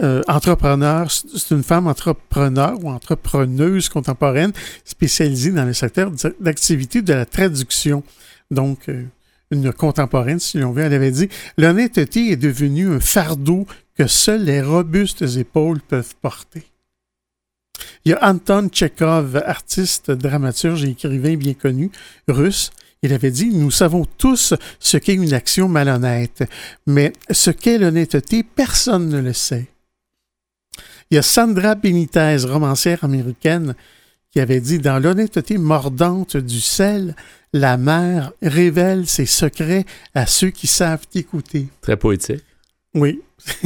Euh, 0.00 0.22
entrepreneur, 0.26 1.10
c'est 1.10 1.50
une 1.50 1.62
femme 1.62 1.86
entrepreneur 1.86 2.82
ou 2.82 2.88
entrepreneuse 2.88 3.90
contemporaine 3.90 4.52
spécialisée 4.86 5.52
dans 5.52 5.66
le 5.66 5.74
secteur 5.74 6.10
d'activité 6.40 7.02
de 7.02 7.12
la 7.12 7.26
traduction. 7.26 8.02
Donc, 8.50 8.88
une 9.50 9.72
contemporaine, 9.72 10.38
si 10.38 10.58
l'on 10.58 10.72
veut, 10.72 10.82
elle 10.82 10.94
avait 10.94 11.10
dit 11.10 11.28
L'honnêteté 11.58 12.30
est 12.30 12.36
devenue 12.36 12.88
un 12.88 13.00
fardeau 13.00 13.66
que 13.96 14.06
seules 14.06 14.44
les 14.44 14.62
robustes 14.62 15.22
épaules 15.36 15.80
peuvent 15.80 16.14
porter. 16.22 16.62
Il 18.04 18.10
y 18.10 18.14
a 18.14 18.30
Anton 18.30 18.68
Tchekhov, 18.68 19.42
artiste, 19.44 20.10
dramaturge 20.10 20.84
et 20.84 20.90
écrivain 20.90 21.36
bien 21.36 21.54
connu, 21.54 21.90
russe. 22.28 22.70
Il 23.02 23.12
avait 23.12 23.30
dit 23.30 23.50
Nous 23.50 23.70
savons 23.70 24.06
tous 24.18 24.54
ce 24.78 24.96
qu'est 24.96 25.14
une 25.14 25.32
action 25.32 25.68
malhonnête, 25.68 26.44
mais 26.86 27.12
ce 27.30 27.50
qu'est 27.50 27.78
l'honnêteté, 27.78 28.42
personne 28.42 29.08
ne 29.08 29.20
le 29.20 29.32
sait. 29.32 29.68
Il 31.10 31.16
y 31.16 31.18
a 31.18 31.22
Sandra 31.22 31.74
Benitez, 31.74 32.36
romancière 32.44 33.04
américaine, 33.04 33.74
qui 34.30 34.40
avait 34.40 34.60
dit 34.60 34.78
Dans 34.78 34.98
l'honnêteté 34.98 35.58
mordante 35.58 36.36
du 36.36 36.60
sel, 36.60 37.16
la 37.52 37.76
mère 37.76 38.32
révèle 38.42 39.06
ses 39.06 39.26
secrets 39.26 39.84
à 40.14 40.26
ceux 40.26 40.50
qui 40.50 40.66
savent 40.66 41.06
écouter. 41.14 41.68
Très 41.80 41.96
poétique. 41.96 42.44
Oui. 42.94 43.20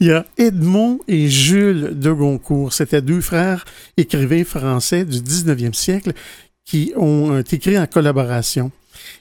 Il 0.00 0.06
y 0.06 0.12
a 0.12 0.26
Edmond 0.38 1.00
et 1.08 1.28
Jules 1.28 1.98
de 1.98 2.12
Goncourt. 2.12 2.72
C'était 2.72 3.02
deux 3.02 3.20
frères 3.20 3.64
écrivains 3.96 4.44
français 4.44 5.04
du 5.04 5.18
19e 5.18 5.74
siècle 5.74 6.12
qui 6.64 6.92
ont 6.96 7.32
euh, 7.32 7.42
écrit 7.50 7.78
en 7.78 7.86
collaboration. 7.86 8.70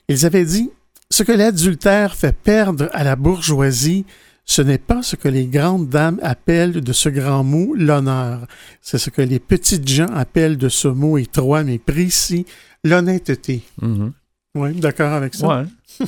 Ils 0.08 0.25
avaient 0.25 0.45
dit 0.45 0.69
Ce 1.10 1.23
que 1.23 1.32
l'adultère 1.32 2.15
fait 2.15 2.36
perdre 2.36 2.89
à 2.93 3.04
la 3.04 3.15
bourgeoisie, 3.15 4.06
ce 4.45 4.62
n'est 4.62 4.77
pas 4.77 5.01
ce 5.01 5.15
que 5.15 5.27
les 5.27 5.45
grandes 5.45 5.89
dames 5.89 6.19
appellent 6.21 6.82
de 6.82 6.93
ce 6.93 7.10
grand 7.10 7.43
mot 7.43 7.73
l'honneur. 7.75 8.45
C'est 8.82 8.97
ce 8.97 9.10
que 9.10 9.21
les 9.21 9.39
petites 9.39 9.88
gens 9.88 10.10
appellent 10.13 10.58
de 10.58 10.69
ce 10.69 10.88
mot 10.88 11.17
étroit 11.17 11.63
mais 11.63 11.80
précis 11.80 12.45
l'honnêteté. 12.84 13.62
Mm-hmm. 13.82 14.12
Oui, 14.56 14.74
d'accord 14.74 15.13
avec 15.13 15.36
ça. 15.36 15.48
Ouais. 15.48 16.08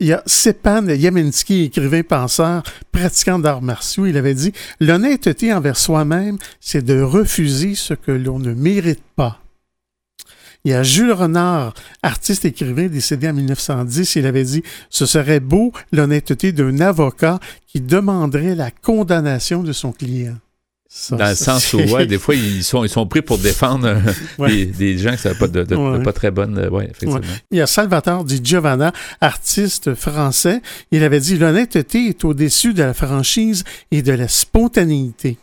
Il 0.00 0.06
y 0.06 0.12
a 0.12 0.22
Sepan 0.26 0.88
Yamensky, 0.88 1.64
écrivain 1.64 2.02
penseur, 2.02 2.62
pratiquant 2.90 3.38
d'arts 3.38 3.62
martiaux, 3.62 4.06
il 4.06 4.16
avait 4.16 4.34
dit 4.34 4.52
L'honnêteté 4.80 5.52
envers 5.52 5.76
soi-même, 5.76 6.38
c'est 6.60 6.84
de 6.84 7.00
refuser 7.00 7.74
ce 7.74 7.94
que 7.94 8.10
l'on 8.10 8.38
ne 8.38 8.52
mérite 8.52 9.02
pas. 9.14 9.40
Il 10.64 10.70
y 10.70 10.74
a 10.74 10.82
Jules 10.82 11.12
Renard, 11.12 11.74
artiste 12.02 12.46
écrivain 12.46 12.86
décédé 12.86 13.28
en 13.28 13.34
1910, 13.34 14.16
il 14.16 14.26
avait 14.26 14.44
dit 14.44 14.62
Ce 14.90 15.06
serait 15.06 15.40
beau 15.40 15.72
l'honnêteté 15.92 16.52
d'un 16.52 16.80
avocat 16.80 17.38
qui 17.66 17.80
demanderait 17.80 18.54
la 18.54 18.70
condamnation 18.70 19.62
de 19.62 19.72
son 19.72 19.92
client 19.92 20.36
dans 21.10 21.28
le 21.28 21.34
sens 21.34 21.72
où, 21.72 21.78
ouais, 21.78 22.06
des 22.06 22.18
fois, 22.18 22.34
ils 22.34 22.62
sont, 22.64 22.84
ils 22.84 22.88
sont 22.88 23.06
pris 23.06 23.22
pour 23.22 23.38
défendre 23.38 23.88
euh, 24.40 24.66
des, 24.78 24.98
gens 24.98 25.16
qui 25.16 25.28
ne 25.28 25.34
pas, 25.34 25.48
de, 25.48 26.02
pas 26.02 26.12
très 26.12 26.30
bonnes. 26.30 26.58
Euh, 26.58 26.70
ouais, 26.70 26.84
effectivement. 26.84 27.20
Il 27.50 27.58
y 27.58 27.60
a 27.60 27.66
Salvatore 27.66 28.24
Di 28.24 28.40
Giovanna, 28.42 28.92
artiste 29.20 29.94
français. 29.94 30.62
Il 30.90 31.02
avait 31.02 31.20
dit 31.20 31.36
L'honnêteté 31.36 32.08
est 32.08 32.24
au-dessus 32.24 32.74
de 32.74 32.82
la 32.82 32.94
franchise 32.94 33.64
et 33.90 34.02
de 34.02 34.12
la 34.12 34.28
spontanéité. 34.28 35.38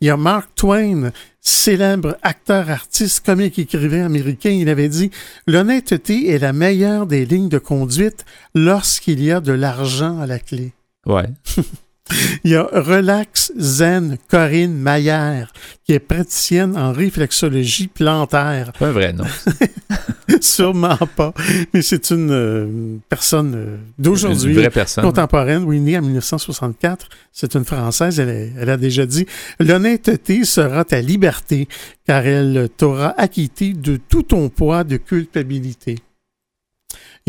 Il 0.00 0.06
y 0.08 0.10
a 0.10 0.16
Mark 0.16 0.48
Twain, 0.54 1.12
célèbre 1.40 2.16
acteur, 2.22 2.70
artiste, 2.70 3.24
comique, 3.24 3.58
écrivain 3.58 4.04
américain. 4.04 4.50
Il 4.50 4.68
avait 4.68 4.88
dit 4.88 5.10
L'honnêteté 5.46 6.30
est 6.30 6.38
la 6.38 6.52
meilleure 6.52 7.06
des 7.06 7.26
lignes 7.26 7.48
de 7.48 7.58
conduite 7.58 8.24
lorsqu'il 8.54 9.22
y 9.22 9.32
a 9.32 9.40
de 9.40 9.52
l'argent 9.52 10.20
à 10.20 10.26
la 10.26 10.38
clé. 10.38 10.72
Ouais. 11.06 11.26
Il 12.44 12.50
y 12.50 12.56
a 12.56 12.64
Relax 12.72 13.52
Zen 13.58 14.18
Corinne 14.28 14.74
Maillère, 14.74 15.52
qui 15.84 15.92
est 15.92 15.98
praticienne 15.98 16.76
en 16.76 16.92
réflexologie 16.92 17.88
plantaire. 17.88 18.72
Pas 18.78 18.88
un 18.88 18.92
vrai 18.92 19.12
nom. 19.12 19.24
Sûrement 20.40 20.98
pas. 21.16 21.32
Mais 21.72 21.82
c'est 21.82 22.10
une 22.10 22.30
euh, 22.30 22.96
personne 23.08 23.54
euh, 23.56 23.76
d'aujourd'hui. 23.98 24.52
Une 24.52 24.60
vraie 24.60 24.70
personne. 24.70 25.04
Contemporaine, 25.04 25.64
oui, 25.64 25.80
née 25.80 25.98
en 25.98 26.02
1964. 26.02 27.08
C'est 27.32 27.54
une 27.54 27.64
Française. 27.64 28.20
Elle, 28.20 28.52
elle 28.58 28.70
a 28.70 28.76
déjà 28.76 29.06
dit 29.06 29.26
L'honnêteté 29.58 30.44
sera 30.44 30.84
ta 30.84 31.00
liberté, 31.00 31.66
car 32.06 32.26
elle 32.26 32.68
t'aura 32.76 33.14
acquitté 33.18 33.72
de 33.72 33.96
tout 33.96 34.22
ton 34.22 34.48
poids 34.48 34.84
de 34.84 34.96
culpabilité. 34.98 35.96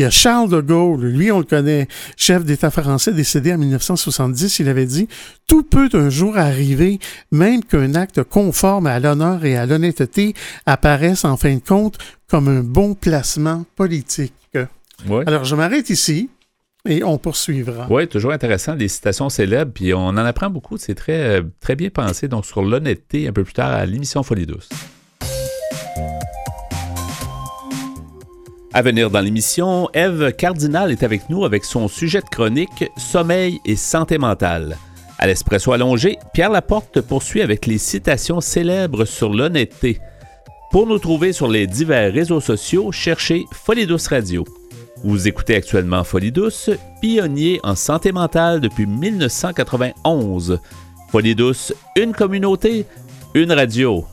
Il 0.00 0.04
y 0.04 0.06
a 0.06 0.10
Charles 0.10 0.48
de 0.48 0.62
Gaulle, 0.62 1.04
lui, 1.04 1.30
on 1.30 1.40
le 1.40 1.44
connaît, 1.44 1.86
chef 2.16 2.42
d'État 2.42 2.70
français 2.70 3.12
décédé 3.12 3.52
en 3.52 3.58
1970, 3.58 4.60
il 4.60 4.68
avait 4.70 4.86
dit 4.86 5.08
Tout 5.46 5.62
peut 5.62 5.90
un 5.92 6.08
jour 6.08 6.38
arriver, 6.38 6.98
même 7.32 7.62
qu'un 7.62 7.94
acte 7.94 8.22
conforme 8.22 8.86
à 8.86 8.98
l'honneur 8.98 9.44
et 9.44 9.58
à 9.58 9.66
l'honnêteté 9.66 10.32
apparaisse 10.64 11.26
en 11.26 11.36
fin 11.36 11.54
de 11.54 11.60
compte 11.60 11.98
comme 12.30 12.48
un 12.48 12.62
bon 12.62 12.94
placement 12.94 13.66
politique. 13.76 14.32
Alors, 15.26 15.44
je 15.44 15.54
m'arrête 15.54 15.90
ici. 15.90 16.30
Et 16.88 17.04
on 17.04 17.18
poursuivra. 17.18 17.86
Oui, 17.90 18.08
toujours 18.08 18.32
intéressant, 18.32 18.76
des 18.76 18.88
citations 18.88 19.28
célèbres, 19.28 19.72
puis 19.74 19.92
on 19.92 20.06
en 20.06 20.16
apprend 20.16 20.48
beaucoup, 20.48 20.78
c'est 20.78 20.94
très, 20.94 21.42
très 21.60 21.76
bien 21.76 21.90
pensé, 21.90 22.26
donc 22.26 22.46
sur 22.46 22.62
l'honnêteté 22.62 23.28
un 23.28 23.34
peu 23.34 23.44
plus 23.44 23.52
tard 23.52 23.70
à 23.70 23.84
l'émission 23.84 24.22
Folie 24.22 24.46
douce. 24.46 24.70
À 28.72 28.82
venir 28.82 29.10
dans 29.10 29.20
l'émission, 29.20 29.88
Eve 29.94 30.32
Cardinal 30.32 30.92
est 30.92 31.02
avec 31.02 31.28
nous 31.28 31.44
avec 31.44 31.64
son 31.64 31.88
sujet 31.88 32.20
de 32.20 32.28
chronique 32.28 32.84
Sommeil 32.96 33.60
et 33.64 33.74
santé 33.74 34.16
mentale. 34.16 34.78
À 35.18 35.26
l'espresso 35.26 35.72
allongé, 35.72 36.18
Pierre 36.32 36.50
Laporte 36.50 37.00
poursuit 37.00 37.42
avec 37.42 37.66
les 37.66 37.78
citations 37.78 38.40
célèbres 38.40 39.06
sur 39.06 39.34
l'honnêteté. 39.34 39.98
Pour 40.70 40.86
nous 40.86 41.00
trouver 41.00 41.32
sur 41.32 41.48
les 41.48 41.66
divers 41.66 42.12
réseaux 42.12 42.40
sociaux, 42.40 42.92
cherchez 42.92 43.44
Folie 43.50 43.86
Douce 43.86 44.06
Radio. 44.06 44.44
Vous 45.02 45.26
écoutez 45.26 45.56
actuellement 45.56 46.04
Folie 46.04 46.30
Douce, 46.30 46.70
pionnier 47.00 47.58
en 47.64 47.74
santé 47.74 48.12
mentale 48.12 48.60
depuis 48.60 48.86
1991. 48.86 50.60
Folie 51.10 51.34
Douce, 51.34 51.74
une 51.96 52.12
communauté, 52.12 52.86
une 53.34 53.50
radio. 53.50 54.04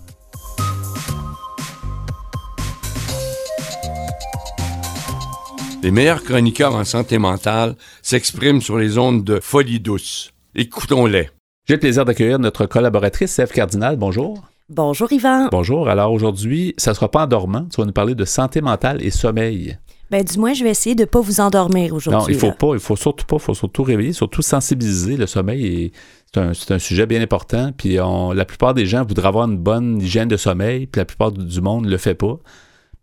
Les 5.84 5.92
meilleurs 5.92 6.24
chroniqueurs 6.24 6.76
en 6.76 6.84
santé 6.84 7.18
mentale 7.18 7.76
s'expriment 8.02 8.62
sur 8.62 8.78
les 8.78 8.98
ondes 8.98 9.24
de 9.24 9.40
Folie 9.40 9.80
Douce. 9.80 10.32
Écoutons-les. 10.56 11.30
J'ai 11.66 11.76
le 11.76 11.80
plaisir 11.80 12.04
d'accueillir 12.04 12.40
notre 12.40 12.66
collaboratrice, 12.66 13.38
Eve 13.40 13.52
Cardinal. 13.52 13.96
Bonjour. 13.96 14.44
Bonjour 14.70 15.12
Yvan. 15.12 15.50
Bonjour. 15.52 15.88
Alors 15.88 16.12
aujourd'hui, 16.12 16.74
ça 16.78 16.92
ne 16.92 16.96
sera 16.96 17.12
pas 17.12 17.24
en 17.24 17.28
dormant. 17.28 17.66
Tu 17.72 17.80
vas 17.80 17.86
nous 17.86 17.94
parler 17.94 18.16
de 18.16 18.26
santé 18.26 18.62
mentale 18.62 19.04
et 19.04 19.12
sommeil. 19.12 19.78
Ben, 20.10 20.24
du 20.24 20.40
moins, 20.40 20.54
je 20.54 20.64
vais 20.64 20.72
essayer 20.72 20.96
de 20.96 21.02
ne 21.02 21.06
pas 21.06 21.22
vous 21.22 21.42
endormir 21.42 21.94
aujourd'hui. 21.94 22.20
Non, 22.20 22.28
il 22.28 22.40
faut 22.40 22.54
pas, 22.54 22.74
il 22.74 22.80
faut 22.80 22.96
surtout 22.96 23.26
pas, 23.26 23.36
il 23.36 23.42
faut 23.42 23.54
surtout 23.54 23.84
réveiller, 23.84 24.14
surtout 24.14 24.42
sensibiliser. 24.42 25.18
Le 25.18 25.28
sommeil 25.28 25.92
c'est 26.34 26.72
un, 26.72 26.80
sujet 26.80 27.06
bien 27.06 27.22
important. 27.22 27.72
Puis 27.78 27.96
la 27.96 28.46
plupart 28.46 28.74
des 28.74 28.86
gens 28.86 29.04
voudraient 29.04 29.28
avoir 29.28 29.50
une 29.50 29.58
bonne 29.58 30.02
hygiène 30.02 30.28
de 30.28 30.38
sommeil, 30.38 30.88
puis 30.88 31.00
la 31.00 31.06
plupart 31.06 31.32
du 31.32 31.62
monde 31.62 31.86
ne 31.86 31.92
le 31.92 31.98
fait 31.98 32.16
pas. 32.16 32.40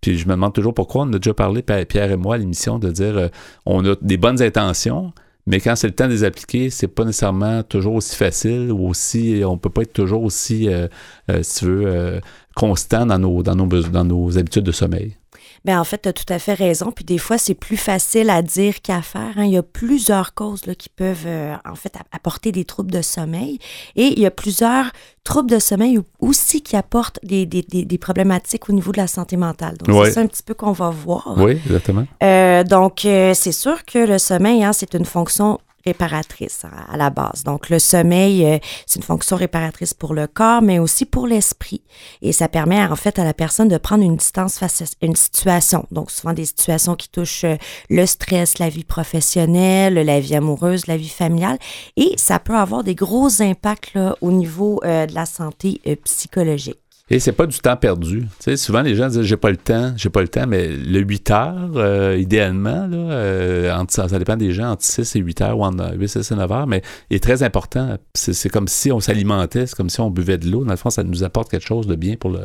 Puis 0.05 0.19
je 0.19 0.27
me 0.29 0.33
demande 0.33 0.53
toujours 0.53 0.75
pourquoi 0.75 1.05
on 1.05 1.13
a 1.15 1.19
déjà 1.19 1.33
parlé, 1.33 1.63
Pierre 1.63 2.11
et 2.11 2.17
moi, 2.19 2.35
à 2.35 2.39
l'émission, 2.39 2.79
de 2.79 2.91
dire 2.91 3.17
euh, 3.17 3.29
on 3.65 3.83
a 3.87 3.95
des 4.03 4.19
bonnes 4.19 4.43
intentions, 4.43 5.15
mais 5.47 5.61
quand 5.61 5.77
c'est 5.77 5.87
le 5.87 5.95
temps 5.95 6.09
de 6.09 6.13
les 6.13 6.25
appliquer, 6.25 6.69
c'est 6.69 6.89
pas 6.89 7.07
nécessairement 7.07 7.63
toujours 7.63 7.95
aussi 7.95 8.15
facile 8.15 8.71
ou 8.71 8.87
aussi, 8.87 9.41
on 9.47 9.57
peut 9.57 9.71
pas 9.71 9.81
être 9.81 9.95
toujours 9.95 10.23
aussi, 10.23 10.69
euh, 10.69 10.89
euh, 11.31 11.43
si 11.43 11.61
tu 11.61 11.65
veux, 11.65 12.21
constant 12.55 13.07
dans 13.07 13.19
nos, 13.19 13.43
dans, 13.43 13.55
nos, 13.55 13.67
dans 13.67 14.05
nos 14.05 14.37
habitudes 14.37 14.65
de 14.65 14.73
sommeil. 14.73 15.17
Bien, 15.65 15.81
en 15.81 15.85
fait, 15.85 16.03
tu 16.03 16.09
as 16.11 16.13
tout 16.13 16.31
à 16.31 16.39
fait 16.39 16.53
raison. 16.53 16.93
Puis 16.93 17.05
des 17.05 17.17
fois, 17.17 17.39
c'est 17.39 17.55
plus 17.55 17.79
facile 17.79 18.29
à 18.29 18.43
dire 18.43 18.83
qu'à 18.83 19.01
faire. 19.01 19.33
Hein. 19.37 19.45
Il 19.45 19.53
y 19.53 19.57
a 19.57 19.63
plusieurs 19.63 20.35
causes 20.35 20.67
là, 20.67 20.75
qui 20.75 20.91
peuvent, 20.91 21.25
euh, 21.27 21.55
en 21.65 21.75
fait, 21.75 21.95
apporter 22.13 22.53
des 22.53 22.67
troubles 22.67 22.91
de 22.91 23.01
sommeil. 23.01 23.59
Et 23.97 24.09
il 24.09 24.21
y 24.21 24.27
a 24.27 24.31
plusieurs 24.31 24.93
troubles 25.25 25.51
de 25.51 25.59
sommeil 25.59 25.99
aussi 26.21 26.61
qui 26.61 26.77
apportent 26.77 27.19
des, 27.23 27.47
des, 27.47 27.63
des, 27.63 27.99
problématiques 27.99 28.69
au 28.69 28.75
niveau 28.75 28.93
de 28.93 28.99
la 28.99 29.07
santé 29.07 29.39
mentale. 29.39 29.79
Donc, 29.79 30.05
c'est 30.05 30.13
ça 30.13 30.21
un 30.21 30.27
petit 30.27 30.43
peu 30.43 30.53
qu'on 30.53 30.73
va 30.73 30.91
voir. 30.91 31.33
Oui, 31.39 31.53
exactement. 31.53 32.07
Euh, 32.23 32.63
donc, 32.63 33.07
euh, 33.07 33.33
c'est 33.33 33.53
sûr 33.53 33.87
que 33.87 33.99
le 33.99 34.19
sommeil, 34.19 34.63
hein, 34.63 34.75
c'est 34.75 34.95
une 34.95 35.07
fonction 35.07 35.59
réparatrice 35.85 36.65
à 36.89 36.97
la 36.97 37.11
base. 37.11 37.45
Donc, 37.45 37.71
le 37.71 37.79
sommeil, 37.79 38.45
euh, 38.45 38.59
c'est 38.87 38.97
une 38.97 39.05
fonction 39.05 39.37
réparatrice 39.37 39.95
pour 39.95 40.15
le 40.15 40.27
corps, 40.27 40.63
mais 40.63 40.79
aussi 40.79 41.05
pour 41.05 41.27
l'esprit. 41.27 41.83
Et 42.23 42.33
ça 42.33 42.49
permet 42.49 42.83
en 42.85 42.97
fait 42.97 43.19
à 43.19 43.25
la 43.25 43.35
personne 43.35 43.69
de 43.69 43.79
prendre 43.79 44.05
une 44.05 44.17
distance 44.17 44.59
face 44.59 44.83
à 44.83 44.85
une 45.03 45.17
situation. 45.17 45.87
Donc, 45.91 46.11
souvent 46.11 46.33
des 46.33 46.47
situations 46.47 46.95
qui 46.95 47.09
touchent 47.09 47.45
euh, 47.45 47.57
le 47.91 48.07
stress, 48.07 48.59
la 48.59 48.69
vie 48.69 48.85
professionnelle, 48.85 49.95
la 49.95 50.21
vie 50.21 50.35
amoureuse, 50.35 50.87
la 50.87 50.97
vie 50.97 51.09
familiale. 51.09 51.59
Et 51.97 52.15
ça 52.17 52.39
peut 52.39 52.57
avoir 52.57 52.85
des 52.85 52.95
gros 52.95 53.43
impacts 53.43 53.99
au 54.21 54.31
niveau 54.31 54.81
euh, 54.85 55.07
de 55.07 55.15
la 55.15 55.27
santé 55.27 55.81
psychologique. 56.05 56.84
Et 57.11 57.21
c'est 57.21 57.33
pas 57.33 57.47
du 57.47 57.59
temps 57.59 57.77
perdu. 57.77 58.21
Tu 58.23 58.29
sais, 58.41 58.57
souvent, 58.57 58.81
les 58.81 58.95
gens 58.95 59.09
disent 59.09 59.23
j'ai 59.23 59.37
pas 59.37 59.51
le 59.51 59.59
temps, 59.59 59.93
j'ai 59.95 60.09
pas 60.09 60.23
le 60.23 60.29
temps, 60.29 60.47
mais 60.47 60.69
le 60.69 61.01
8 61.01 61.31
heures, 61.31 61.71
euh, 61.77 62.17
idéalement, 62.19 62.87
là, 62.87 62.97
euh, 62.97 63.85
ça, 63.89 64.07
dépend 64.19 64.39
des 64.39 64.53
gens, 64.53 64.71
entre 64.71 64.85
6 64.85 65.17
et 65.17 65.19
8 65.19 65.41
heures 65.43 65.59
ou 65.59 65.65
entre 65.65 65.95
8, 65.95 66.09
6 66.09 66.31
et 66.31 66.35
9 66.35 66.53
heures, 66.53 66.67
mais 66.67 66.81
est 67.11 67.23
très 67.23 67.43
important. 67.43 67.99
C'est 68.15 68.49
comme 68.49 68.69
si 68.69 68.91
on 68.91 69.01
s'alimentait, 69.01 69.67
c'est 69.67 69.77
comme 69.77 69.91
si 69.91 70.01
on 70.01 70.11
buvait 70.11 70.39
de 70.39 70.51
l'eau. 70.51 70.65
Dans 70.65 70.71
le 70.71 70.79
fond, 70.79 70.89
ça 70.89 71.05
nous 71.05 71.25
apporte 71.25 71.51
quelque 71.51 71.67
chose 71.67 71.87
de 71.87 71.95
bien 71.95 72.17
pour 72.17 72.31
le, 72.31 72.41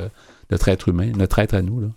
notre 0.52 0.68
être 0.68 0.90
humain, 0.90 1.12
notre 1.16 1.40
être 1.40 1.54
à 1.54 1.62
nous. 1.62 1.80
Là. 1.80 1.88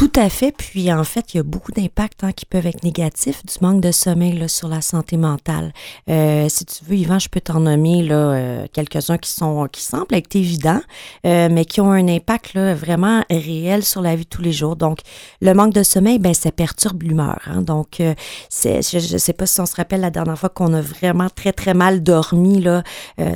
Tout 0.00 0.12
à 0.16 0.30
fait. 0.30 0.50
Puis 0.56 0.90
en 0.90 1.04
fait, 1.04 1.34
il 1.34 1.36
y 1.36 1.40
a 1.40 1.42
beaucoup 1.42 1.72
d'impacts 1.72 2.24
hein, 2.24 2.32
qui 2.32 2.46
peuvent 2.46 2.66
être 2.66 2.84
négatifs 2.84 3.44
du 3.44 3.54
manque 3.60 3.82
de 3.82 3.92
sommeil 3.92 4.32
là, 4.32 4.48
sur 4.48 4.66
la 4.66 4.80
santé 4.80 5.18
mentale. 5.18 5.74
Euh, 6.08 6.48
si 6.48 6.64
tu 6.64 6.82
veux, 6.86 6.96
Yvan, 6.96 7.18
je 7.18 7.28
peux 7.28 7.42
t'en 7.42 7.60
nommer 7.60 8.02
là, 8.02 8.14
euh, 8.14 8.66
quelques-uns 8.72 9.18
qui 9.18 9.30
sont 9.30 9.68
qui 9.70 9.82
semblent 9.82 10.14
être 10.14 10.34
évidents, 10.34 10.80
euh, 11.26 11.50
mais 11.52 11.66
qui 11.66 11.82
ont 11.82 11.92
un 11.92 12.08
impact 12.08 12.54
là, 12.54 12.74
vraiment 12.74 13.22
réel 13.28 13.84
sur 13.84 14.00
la 14.00 14.16
vie 14.16 14.24
de 14.24 14.30
tous 14.30 14.40
les 14.40 14.52
jours. 14.52 14.74
Donc, 14.74 15.00
le 15.42 15.52
manque 15.52 15.74
de 15.74 15.82
sommeil, 15.82 16.18
ben 16.18 16.32
ça 16.32 16.50
perturbe 16.50 17.02
l'humeur. 17.02 17.42
Hein. 17.44 17.60
Donc, 17.60 18.02
c'est, 18.48 18.80
je 18.80 19.12
ne 19.12 19.18
sais 19.18 19.34
pas 19.34 19.44
si 19.44 19.60
on 19.60 19.66
se 19.66 19.76
rappelle 19.76 20.00
la 20.00 20.10
dernière 20.10 20.38
fois 20.38 20.48
qu'on 20.48 20.72
a 20.72 20.80
vraiment 20.80 21.28
très 21.28 21.52
très 21.52 21.74
mal 21.74 22.02
dormi 22.02 22.62
là, 22.62 22.82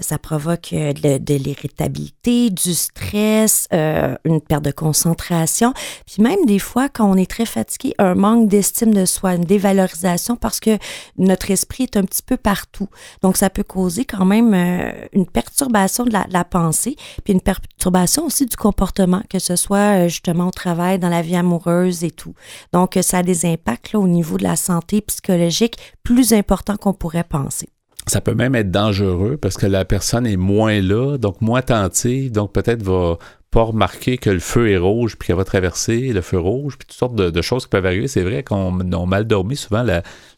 ça 0.00 0.16
provoque 0.16 0.70
de, 0.72 1.18
de 1.18 1.34
l'irritabilité, 1.34 2.48
du 2.48 2.72
stress, 2.72 3.68
une 3.70 4.40
perte 4.40 4.64
de 4.64 4.70
concentration, 4.70 5.74
puis 6.06 6.22
même 6.22 6.46
des 6.46 6.53
fois, 6.58 6.88
quand 6.88 7.10
on 7.10 7.16
est 7.16 7.30
très 7.30 7.46
fatigué, 7.46 7.94
un 7.98 8.14
manque 8.14 8.48
d'estime 8.48 8.92
de 8.92 9.04
soi, 9.04 9.34
une 9.34 9.44
dévalorisation 9.44 10.36
parce 10.36 10.60
que 10.60 10.78
notre 11.18 11.50
esprit 11.50 11.84
est 11.84 11.96
un 11.96 12.04
petit 12.04 12.22
peu 12.22 12.36
partout. 12.36 12.88
Donc, 13.22 13.36
ça 13.36 13.50
peut 13.50 13.62
causer 13.62 14.04
quand 14.04 14.24
même 14.24 14.54
euh, 14.54 14.92
une 15.12 15.26
perturbation 15.26 16.04
de 16.04 16.12
la, 16.12 16.44
pensée, 16.44 16.96
puis 17.24 17.32
une 17.32 17.40
perturbation 17.40 18.26
aussi 18.26 18.46
du 18.46 18.56
comportement, 18.56 19.22
que 19.28 19.38
ce 19.38 19.56
soit 19.56 20.04
euh, 20.04 20.08
justement 20.08 20.48
au 20.48 20.50
travail, 20.50 20.98
dans 20.98 21.08
la 21.08 21.22
vie 21.22 21.36
amoureuse 21.36 22.04
et 22.04 22.10
tout. 22.10 22.34
Donc, 22.72 22.98
ça 23.02 23.18
a 23.18 23.22
des 23.22 23.46
impacts 23.46 23.92
là, 23.92 24.00
au 24.00 24.06
niveau 24.06 24.36
de 24.36 24.44
la 24.44 24.56
santé 24.56 25.00
psychologique 25.00 25.78
plus 26.02 26.32
importants 26.32 26.76
qu'on 26.76 26.92
pourrait 26.92 27.24
penser 27.24 27.68
ça 28.06 28.20
peut 28.20 28.34
même 28.34 28.54
être 28.54 28.70
dangereux 28.70 29.36
parce 29.36 29.56
que 29.56 29.66
la 29.66 29.84
personne 29.84 30.26
est 30.26 30.36
moins 30.36 30.80
là, 30.80 31.16
donc 31.16 31.40
moins 31.40 31.60
attentive, 31.60 32.32
donc 32.32 32.52
peut-être 32.52 32.82
va 32.82 33.18
pas 33.54 33.62
remarquer 33.62 34.18
que 34.18 34.30
le 34.30 34.40
feu 34.40 34.72
est 34.72 34.78
rouge, 34.78 35.14
puis 35.16 35.28
qu'elle 35.28 35.36
va 35.36 35.44
traverser 35.44 36.12
le 36.12 36.22
feu 36.22 36.40
rouge, 36.40 36.76
puis 36.76 36.88
toutes 36.88 36.96
sortes 36.96 37.14
de, 37.14 37.42
choses 37.42 37.66
qui 37.66 37.70
peuvent 37.70 37.86
arriver. 37.86 38.08
C'est 38.08 38.24
vrai 38.24 38.42
qu'on 38.42 38.80
a 38.80 39.06
mal 39.06 39.28
dormi, 39.28 39.54
souvent 39.54 39.86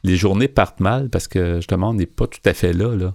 les 0.05 0.17
journées 0.17 0.49
partent 0.49 0.81
mal 0.81 1.09
parce 1.09 1.27
que 1.27 1.57
justement, 1.57 1.91
on 1.91 1.95
n'est 1.95 2.05
pas 2.05 2.27
tout 2.27 2.41
à 2.45 2.53
fait 2.53 2.75
là. 2.75 2.95
là. 2.95 3.15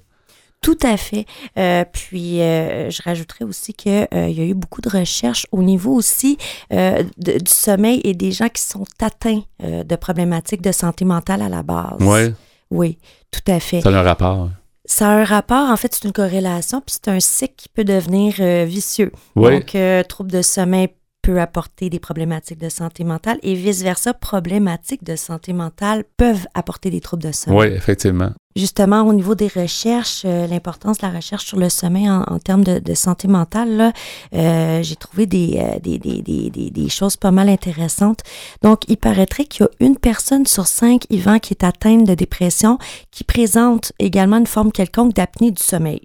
Tout 0.60 0.78
à 0.82 0.98
fait. 0.98 1.26
Euh, 1.58 1.86
puis, 1.92 2.42
euh, 2.42 2.90
je 2.90 3.02
rajouterais 3.04 3.46
aussi 3.46 3.74
qu'il 3.74 4.08
euh, 4.12 4.30
y 4.30 4.42
a 4.42 4.44
eu 4.44 4.56
beaucoup 4.56 4.82
de 4.82 4.90
recherches 4.90 5.46
au 5.52 5.62
niveau 5.62 5.94
aussi 5.94 6.40
du 6.72 7.52
sommeil 7.52 8.02
et 8.04 8.16
des 8.16 8.32
gens 8.32 8.50
qui 8.50 8.64
sont 8.64 8.86
atteints 9.00 9.44
de 9.62 9.96
problématiques 9.96 10.62
de 10.64 10.72
santé 10.72 11.06
mentale 11.06 11.44
à 11.44 11.50
la 11.50 11.62
base. 11.62 11.98
Oui. 12.00 12.34
Oui, 12.72 12.98
tout 13.30 13.52
à 13.52 13.60
fait. 13.60 13.82
Ça 13.82 13.90
a 13.90 14.00
un 14.00 14.02
rapport. 14.02 14.50
Ça 14.86 15.10
a 15.10 15.14
un 15.14 15.24
rapport, 15.24 15.70
en 15.70 15.78
fait, 15.78 15.94
c'est 15.94 16.06
une 16.06 16.14
corrélation, 16.14 16.82
puis 16.82 16.96
c'est 16.96 17.08
un 17.08 17.20
cycle 17.20 17.54
qui 17.56 17.70
peut 17.70 17.84
devenir 17.84 18.36
euh, 18.40 18.66
vicieux. 18.66 19.12
Donc, 19.36 19.76
euh, 19.76 20.04
trouble 20.04 20.32
de 20.32 20.42
sommeil 20.42 20.90
peut 21.22 21.40
apporter 21.40 21.90
des 21.90 22.00
problématiques 22.00 22.60
de 22.60 22.70
santé 22.70 23.04
mentale 23.04 23.38
et 23.44 23.54
vice-versa, 23.54 24.14
problématiques 24.14 25.04
de 25.04 25.16
santé 25.16 25.54
mentale 25.54 26.04
peuvent 26.18 26.48
apporter 26.54 26.90
des 26.90 27.02
troubles 27.02 27.24
de 27.24 27.32
sommeil. 27.32 27.60
Oui, 27.60 27.76
effectivement. 27.76 28.32
Justement, 28.56 29.04
au 29.04 29.14
niveau 29.14 29.34
des 29.34 29.48
recherches, 29.48 30.24
euh, 30.26 30.46
l'importance 30.46 30.98
de 30.98 31.08
la 31.08 31.14
recherche 31.14 31.46
sur 31.46 31.58
le 31.58 31.70
sommeil 31.70 32.10
en, 32.10 32.38
termes 32.40 32.66
de, 32.66 32.94
santé 32.94 33.30
mentale, 33.30 33.94
euh, 34.36 34.84
j'ai 34.84 34.98
trouvé 34.98 35.24
euh, 35.24 35.80
des, 35.80 35.98
des, 36.00 36.22
des, 36.22 36.70
des, 36.70 36.90
choses 36.90 37.16
pas 37.16 37.32
mal 37.32 37.48
intéressantes. 37.48 38.20
Donc, 38.62 38.82
il 38.90 38.98
paraîtrait 38.98 39.46
qu'il 39.46 39.66
y 39.66 39.68
a 39.68 39.86
une 39.86 39.98
personne 39.98 40.46
sur 40.46 40.68
cinq, 40.68 41.06
Yvan, 41.10 41.40
qui 41.40 41.54
est 41.54 41.64
atteinte 41.64 42.06
de 42.06 42.14
dépression, 42.14 42.78
qui 43.12 43.24
présente 43.24 43.94
également 44.00 44.38
une 44.38 44.48
forme 44.48 44.74
quelconque 44.74 45.14
d'apnée 45.14 45.52
du 45.52 45.64
sommeil 45.64 46.02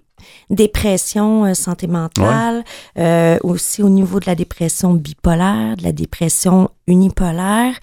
dépression 0.49 1.45
euh, 1.45 1.53
santé 1.53 1.87
mentale, 1.87 2.63
euh, 2.97 3.37
aussi 3.43 3.83
au 3.83 3.89
niveau 3.89 4.19
de 4.19 4.25
la 4.25 4.35
dépression 4.35 4.93
bipolaire, 4.93 5.75
de 5.77 5.83
la 5.83 5.91
dépression 5.91 6.69
unipolaire, 6.87 7.73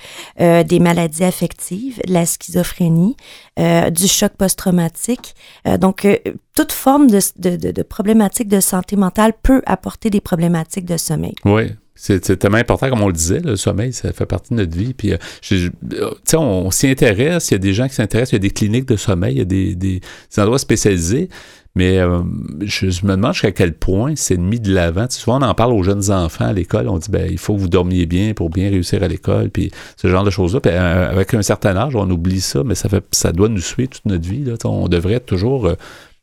euh, 0.41 0.63
des 0.63 0.81
maladies 0.81 1.25
affectives, 1.25 2.01
de 2.07 2.13
la 2.13 2.27
schizophrénie, 2.27 3.17
du 3.57 4.09
choc 4.09 4.33
post-traumatique. 4.37 5.35
donc, 5.79 6.07
toute 6.55 6.73
forme 6.73 7.09
de, 7.09 7.21
de, 7.39 7.71
de, 7.71 7.83
problématique 7.83 8.49
de 8.49 8.61
santé 8.61 8.97
mentale 8.97 9.33
peut 9.43 9.63
apporter 9.67 10.11
des 10.11 10.21
problématiques 10.21 10.87
de 10.87 10.97
sommeil. 10.97 11.35
Oui. 11.45 11.73
C'est 11.97 12.37
tellement 12.39 12.59
important, 12.59 12.91
comme 12.91 13.03
on 13.03 13.07
le 13.07 13.13
disait, 13.13 13.39
le 13.39 13.55
sommeil, 13.55 13.93
ça 13.93 14.13
fait 14.13 14.27
partie 14.27 14.51
de 14.51 14.57
notre 14.57 14.77
vie. 14.77 14.95
Puis, 14.95 15.13
euh, 15.13 16.11
on, 16.35 16.39
on 16.39 16.71
s'y 16.73 16.89
intéresse, 16.89 17.51
il 17.51 17.53
y 17.53 17.55
a 17.55 17.59
des 17.59 17.73
gens 17.73 17.87
qui 17.87 17.95
s'intéressent, 17.95 18.33
il 18.33 18.35
y 18.35 18.37
a 18.37 18.41
des 18.41 18.51
cliniques 18.51 18.87
de 18.87 18.97
sommeil, 18.97 19.35
il 19.35 19.39
y 19.39 19.43
a 19.43 19.45
des, 19.45 19.75
des, 19.77 20.01
endroits 20.37 20.59
spécialisés. 20.59 21.29
Mais 21.75 21.99
euh, 21.99 22.23
je, 22.61 22.87
me 23.05 23.17
demande 23.17 23.33
jusqu'à 23.33 23.51
quel 23.51 23.75
point 23.75 24.13
c'est 24.17 24.37
mis 24.37 24.61
de 24.61 24.73
l'avant. 24.73 25.07
souvent, 25.11 25.41
on 25.41 25.43
en 25.43 25.55
parle 25.55 25.73
aux 25.73 25.83
jeunes 25.83 26.11
enfants 26.11 26.47
à 26.47 26.53
l'école. 26.53 26.89
On 26.89 26.99
dit 26.99 27.11
ben 27.11 27.29
il 27.29 27.39
faut 27.39 27.55
que 27.55 27.61
vous 27.61 27.69
dormiez 27.69 28.07
bien 28.07 28.33
pour 28.33 28.51
bien 28.51 28.71
réussir 28.71 29.03
à 29.03 29.09
l'école, 29.09 29.51
puis 29.51 29.71
ce 29.97 30.09
genre 30.09 30.25
de 30.25 30.31
choses-là. 30.31 30.61
Puis 30.61 30.71
avec 30.71 31.35
un 31.35 31.43
certain 31.43 31.77
âge, 31.77 31.97
on 31.97 32.09
oublie 32.11 32.41
ça, 32.41 32.63
mais 32.65 32.75
ça 32.75 32.89
fait 32.89 33.05
ça 33.11 33.33
doit 33.33 33.49
nous 33.49 33.61
suivre 33.61 33.91
toute 33.91 34.07
notre 34.07 34.29
vie. 34.29 34.45
Là. 34.45 34.55
On 34.65 34.89
devrait 34.89 35.21
toujours 35.21 35.69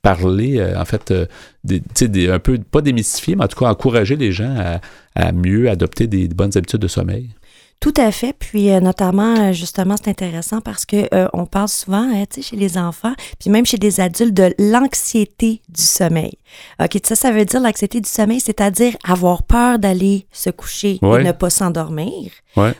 parler, 0.01 0.59
euh, 0.59 0.79
en 0.79 0.85
fait, 0.85 1.11
euh, 1.11 1.25
des, 1.63 2.29
un 2.29 2.39
peu, 2.39 2.57
pas 2.57 2.81
démystifier, 2.81 3.35
mais 3.35 3.43
en 3.43 3.47
tout 3.47 3.59
cas 3.59 3.69
encourager 3.69 4.15
les 4.15 4.31
gens 4.31 4.55
à, 4.57 4.81
à 5.15 5.31
mieux 5.31 5.69
adopter 5.69 6.07
des 6.07 6.27
bonnes 6.27 6.51
habitudes 6.55 6.81
de 6.81 6.87
sommeil. 6.87 7.29
Tout 7.81 7.95
à 7.97 8.11
fait. 8.11 8.33
Puis 8.37 8.69
euh, 8.69 8.79
notamment, 8.79 9.35
euh, 9.39 9.53
justement, 9.53 9.95
c'est 9.97 10.11
intéressant 10.11 10.61
parce 10.61 10.85
que 10.85 11.07
euh, 11.15 11.27
on 11.33 11.47
parle 11.47 11.67
souvent, 11.67 12.07
hein, 12.13 12.25
tu 12.29 12.43
sais, 12.43 12.49
chez 12.49 12.55
les 12.55 12.77
enfants, 12.77 13.13
puis 13.39 13.49
même 13.49 13.65
chez 13.65 13.79
des 13.79 13.99
adultes, 13.99 14.35
de 14.35 14.53
l'anxiété 14.59 15.61
du 15.67 15.81
sommeil. 15.81 16.37
Ok, 16.79 16.99
ça, 17.03 17.15
ça 17.15 17.31
veut 17.31 17.43
dire 17.43 17.59
l'anxiété 17.59 17.99
du 17.99 18.07
sommeil, 18.07 18.39
c'est-à-dire 18.39 18.95
avoir 19.03 19.41
peur 19.41 19.79
d'aller 19.79 20.27
se 20.31 20.51
coucher 20.51 20.99
et 21.01 21.23
ne 21.23 21.31
pas 21.31 21.49
s'endormir, 21.49 22.29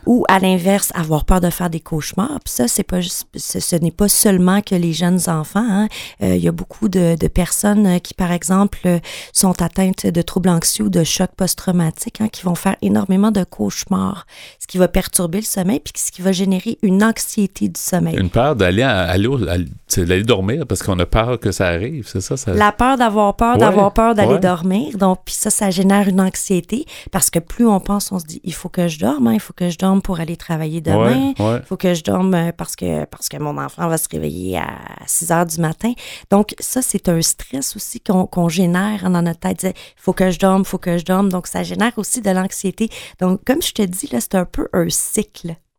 ou 0.06 0.26
à 0.28 0.40
l'inverse, 0.40 0.92
avoir 0.94 1.24
peur 1.26 1.40
de 1.40 1.50
faire 1.50 1.70
des 1.70 1.80
cauchemars. 1.80 2.40
Puis 2.44 2.54
ça, 2.54 2.68
c'est 2.68 2.84
pas 2.84 3.00
juste, 3.00 3.26
ce, 3.38 3.76
n'est 3.78 3.92
pas 3.92 4.10
seulement 4.10 4.62
que 4.62 4.76
les 4.76 4.92
jeunes 4.92 5.22
enfants. 5.28 5.66
Hein. 5.68 5.88
Il 6.20 6.36
y 6.36 6.50
a 6.50 6.52
beaucoup 6.52 6.90
de, 6.90 7.16
de, 7.16 7.28
personnes 7.30 8.02
qui, 8.02 8.14
par 8.14 8.34
exemple, 8.34 9.00
sont 9.32 9.62
atteintes 9.62 10.06
de 10.06 10.22
troubles 10.22 10.50
anxieux 10.50 10.86
ou 10.86 10.90
de 10.90 11.06
chocs 11.06 11.32
post-traumatiques, 11.38 12.20
hein, 12.20 12.28
qui 12.28 12.44
vont 12.44 12.56
faire 12.56 12.76
énormément 12.82 13.32
de 13.32 13.46
cauchemars, 13.46 14.28
ce 14.60 14.68
qui 14.68 14.78
va 14.78 14.90
perturber 14.92 15.40
le 15.40 15.46
sommeil, 15.46 15.80
puis 15.80 15.94
ce 15.96 16.12
qui 16.12 16.22
va 16.22 16.32
générer 16.32 16.78
une 16.84 17.04
anxiété 17.04 17.68
du 17.68 17.80
sommeil. 17.80 18.16
Une 18.16 18.30
peur 18.30 18.56
d'aller 18.56 18.84
aller, 18.84 20.24
dormir 20.24 20.66
parce 20.68 20.84
qu'on 20.84 20.98
a 21.00 21.06
peur 21.06 21.40
que 21.40 21.52
ça 21.52 21.68
arrive, 21.68 22.08
c'est 22.08 22.22
ça, 22.22 22.38
ça, 22.38 22.54
La 22.54 22.72
peur 22.72 22.98
d'avoir 22.98 23.36
peur, 23.36 23.58
d'avoir 23.58 23.94
peur 23.94 24.16
d'aller 24.16 24.40
dormir. 24.40 24.98
Donc, 24.98 25.20
puis 25.26 25.34
ça, 25.34 25.50
ça 25.50 25.72
génère 25.72 26.08
une 26.08 26.22
anxiété 26.22 26.86
parce 27.12 27.30
que 27.30 27.40
plus 27.40 27.68
on 27.68 27.80
pense, 27.80 28.12
on 28.12 28.20
se 28.20 28.26
dit, 28.26 28.42
il 28.44 28.54
faut 28.54 28.70
que 28.70 28.88
je 28.88 29.00
dorme, 29.00 29.28
hein, 29.28 29.34
il 29.34 29.40
faut 29.40 29.54
que 29.54 29.70
je 29.70 29.78
dorme 29.78 30.02
pour 30.02 30.20
aller 30.20 30.38
travailler 30.38 30.82
demain, 30.82 31.34
il 31.40 31.62
faut 31.66 31.78
que 31.78 31.94
je 31.94 32.04
dorme 32.04 32.34
euh, 32.34 32.52
parce 32.56 32.76
que, 32.76 33.06
parce 33.06 33.30
que 33.30 33.38
mon 33.38 33.58
enfant 33.58 33.88
va 33.88 33.98
se 33.98 34.08
réveiller 34.10 34.58
à 34.58 34.78
6 35.06 35.32
heures 35.32 35.46
du 35.46 35.60
matin. 35.60 35.94
Donc, 36.30 36.54
ça, 36.60 36.82
c'est 36.82 37.10
un 37.10 37.22
stress 37.22 37.76
aussi 37.76 38.02
qu'on 38.02 38.50
génère 38.50 39.10
dans 39.10 39.22
notre 39.22 39.40
tête. 39.40 39.64
Il 39.64 39.74
faut 40.02 40.14
que 40.14 40.32
je 40.32 40.40
dorme, 40.40 40.62
il 40.62 40.68
faut 40.68 40.78
que 40.78 40.98
je 40.98 41.06
dorme. 41.06 41.30
Donc, 41.30 41.48
ça 41.48 41.64
génère 41.64 41.94
aussi 41.98 42.22
de 42.22 42.30
l'anxiété. 42.30 42.90
Donc, 43.20 43.42
comme 43.46 43.62
je 43.62 43.74
te 43.74 43.82
dis, 43.82 44.10
là, 44.12 44.20
c'est 44.20 44.36
un 44.36 44.46
peu 44.46 44.68
un 44.74 44.81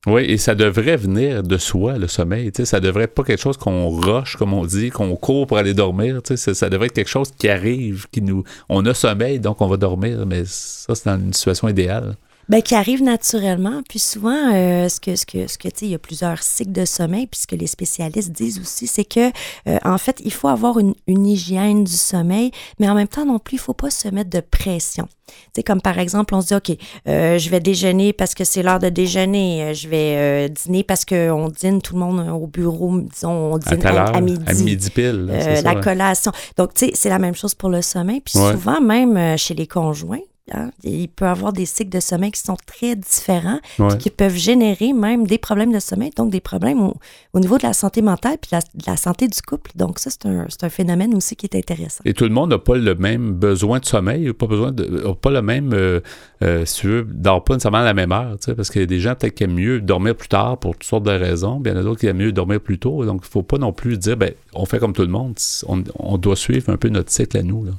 Oui, 0.07 0.23
et 0.23 0.37
ça 0.37 0.57
devrait 0.57 0.97
venir 0.97 1.45
de 1.45 1.57
soi, 1.59 1.97
le 1.97 2.09
sommeil. 2.09 2.51
Tu 2.51 2.63
sais, 2.63 2.65
ça 2.65 2.81
devrait 2.81 3.05
être 3.05 3.15
pas 3.15 3.23
quelque 3.23 3.41
chose 3.41 3.57
qu'on 3.57 3.89
roche, 3.89 4.37
comme 4.37 4.53
on 4.53 4.67
dit, 4.67 4.91
qu'on 4.91 5.15
court 5.15 5.47
pour 5.47 5.59
aller 5.59 5.75
dormir. 5.75 6.23
Tu 6.25 6.37
sais, 6.37 6.55
ça 6.55 6.69
devrait 6.69 6.87
être 6.87 6.95
quelque 6.95 7.09
chose 7.09 7.31
qui 7.39 7.49
arrive, 7.49 8.07
qui 8.11 8.21
nous. 8.21 8.43
On 8.69 8.85
a 8.87 8.95
sommeil, 8.95 9.39
donc 9.39 9.61
on 9.61 9.69
va 9.69 9.77
dormir, 9.77 10.27
mais 10.27 10.43
ça, 10.45 10.97
c'est 10.97 11.09
dans 11.09 11.21
une 11.21 11.33
situation 11.33 11.69
idéale. 11.69 12.17
Bien, 12.49 12.61
qui 12.61 12.75
arrive 12.75 13.03
naturellement. 13.03 13.83
Puis 13.89 14.01
souvent, 14.01 14.53
euh, 14.53 14.89
ce 14.89 15.01
que, 15.01 15.15
ce 15.15 15.25
que, 15.25 15.47
ce 15.47 15.57
que 15.57 15.69
tu 15.69 15.79
sais, 15.79 15.87
il 15.87 15.93
y 15.93 15.95
a 15.95 15.99
plusieurs 15.99 16.43
cycles 16.43 16.73
de 16.73 16.85
sommeil. 16.85 17.27
Puis 17.27 17.41
ce 17.41 17.47
que 17.47 17.55
les 17.55 17.69
spécialistes 17.69 18.33
disent 18.33 18.59
aussi, 18.59 18.87
c'est 18.87 19.05
que, 19.05 19.31
euh, 19.69 19.79
en 19.85 19.99
fait, 19.99 20.21
il 20.25 20.33
faut 20.33 20.49
avoir 20.49 20.79
une, 20.79 20.95
une, 21.07 21.27
hygiène 21.27 21.85
du 21.85 21.93
sommeil, 21.93 22.51
mais 22.81 22.89
en 22.89 22.95
même 22.95 23.07
temps 23.07 23.25
non 23.25 23.39
plus, 23.39 23.57
il 23.57 23.61
faut 23.61 23.75
pas 23.75 23.91
se 23.91 24.09
mettre 24.09 24.31
de 24.31 24.41
pression. 24.41 25.07
Tu 25.29 25.35
sais, 25.57 25.63
comme 25.63 25.81
par 25.81 25.99
exemple, 26.01 26.35
on 26.35 26.41
se 26.41 26.49
dit, 26.49 26.55
OK, 26.55 26.77
euh, 27.09 27.39
je 27.39 27.49
vais 27.49 27.61
déjeuner 27.61 28.13
parce 28.13 28.35
que 28.35 28.43
c'est 28.45 28.63
l'heure 28.63 28.81
de 28.81 28.89
déjeuner. 28.89 29.73
Je 29.75 29.89
vais 29.89 30.49
dîner 30.49 30.83
parce 30.83 31.05
qu'on 31.05 31.49
dîne 31.49 31.81
tout 31.81 31.95
le 31.95 32.01
monde 32.01 32.29
au 32.29 32.49
bureau, 32.49 33.01
disons, 33.01 33.53
on 33.53 33.59
dîne 33.59 33.87
à, 33.87 34.21
midi. 34.21 34.45
À 34.47 34.55
midi 34.55 34.91
pile. 34.91 35.33
la 35.63 35.77
collation. 35.77 36.33
Donc, 36.57 36.75
tu 36.75 36.87
sais, 36.87 36.93
c'est 36.95 37.09
la 37.09 37.21
même 37.21 37.37
chose 37.37 37.55
pour 37.55 37.69
le 37.69 37.83
sommeil. 37.83 38.21
Puis 38.21 38.35
souvent, 38.35 38.81
même 38.81 39.39
chez 39.39 39.55
les 39.55 39.69
conjoints, 39.69 40.19
Hein? 40.51 40.71
Il 40.83 41.09
peut 41.09 41.27
avoir 41.27 41.53
des 41.53 41.67
cycles 41.67 41.91
de 41.91 42.01
sommeil 42.01 42.33
qui 42.33 42.41
sont 42.41 42.57
très 42.67 42.97
différents, 42.97 43.61
qui 44.01 44.11
peuvent 44.11 44.35
générer 44.35 44.93
même 44.93 45.25
des 45.25 45.39
problèmes 45.39 45.73
de 45.73 45.79
sommeil, 45.79 46.11
donc 46.17 46.31
des 46.31 46.41
problèmes 46.41 46.81
au, 47.33 47.41
niveau 47.41 47.59
de 47.59 47.63
la 47.63 47.73
santé 47.73 48.03
mentale 48.03 48.39
puis 48.41 48.51
de 48.51 48.85
la 48.87 48.97
santé 48.97 49.29
du 49.29 49.41
couple. 49.41 49.71
Donc 49.77 50.01
ça, 50.01 50.11
c'est 50.11 50.27
un, 50.27 50.47
un, 50.63 50.69
phénomène 50.69 51.15
aussi 51.15 51.37
qui 51.37 51.47
est 51.47 51.55
intéressant. 51.57 52.03
Et 52.05 52.13
tout 52.13 52.25
le 52.25 52.31
monde 52.31 52.51
n'a 52.51 52.59
pas 52.59 52.77
le 52.77 52.95
même 52.97 53.35
besoin 53.35 53.79
de 53.79 53.85
sommeil, 53.85 54.33
pas 54.33 54.47
besoin 54.47 54.73
de, 54.73 55.13
pas 55.13 55.31
le 55.31 55.43
même, 55.43 55.73
euh, 55.75 56.01
euh, 56.43 56.65
si 56.65 56.81
tu 56.81 56.89
veux, 56.89 57.05
dort 57.09 57.45
pas 57.45 57.55
nécessairement 57.55 57.79
à 57.79 57.85
la 57.85 57.95
même 57.95 58.11
heure, 58.11 58.37
parce 58.57 58.71
qu'il 58.71 58.81
y 58.81 58.85
a 58.85 58.87
des 58.87 59.01
gens 59.01 59.15
peut-être 59.15 59.35
qui 59.35 59.45
aiment 59.45 59.55
mieux 59.55 59.81
dormir 59.81 60.17
plus 60.17 60.29
tard 60.29 60.59
pour 60.59 60.73
toutes 60.73 60.85
sortes 60.85 61.05
de 61.05 61.13
raisons, 61.13 61.63
il 61.65 61.71
y 61.71 61.75
en 61.75 61.77
a 61.77 61.83
d'autres 61.85 62.01
qui 62.01 62.07
aiment 62.07 62.19
mieux 62.19 62.33
dormir 62.33 62.61
plus 62.61 62.81
tôt. 62.81 63.05
Donc 63.05 63.23
il 63.23 63.29
ne 63.29 63.31
faut 63.31 63.45
pas 63.45 63.59
non 63.59 63.73
plus 63.73 63.97
dire, 63.97 64.17
ben, 64.17 64.33
on 64.55 64.67
fait 64.67 64.81
comme 64.81 64.93
tout 64.93 65.03
le 65.03 65.09
monde, 65.09 65.35
on, 65.69 65.85
on 66.01 66.19
doit 66.19 66.37
suivre 66.37 66.71
un 66.71 66.77
peu 66.77 66.89
notre 66.89 67.13
cycle 67.13 67.37
à 67.37 67.43
nous. 67.43 67.65
Là. 67.65 67.73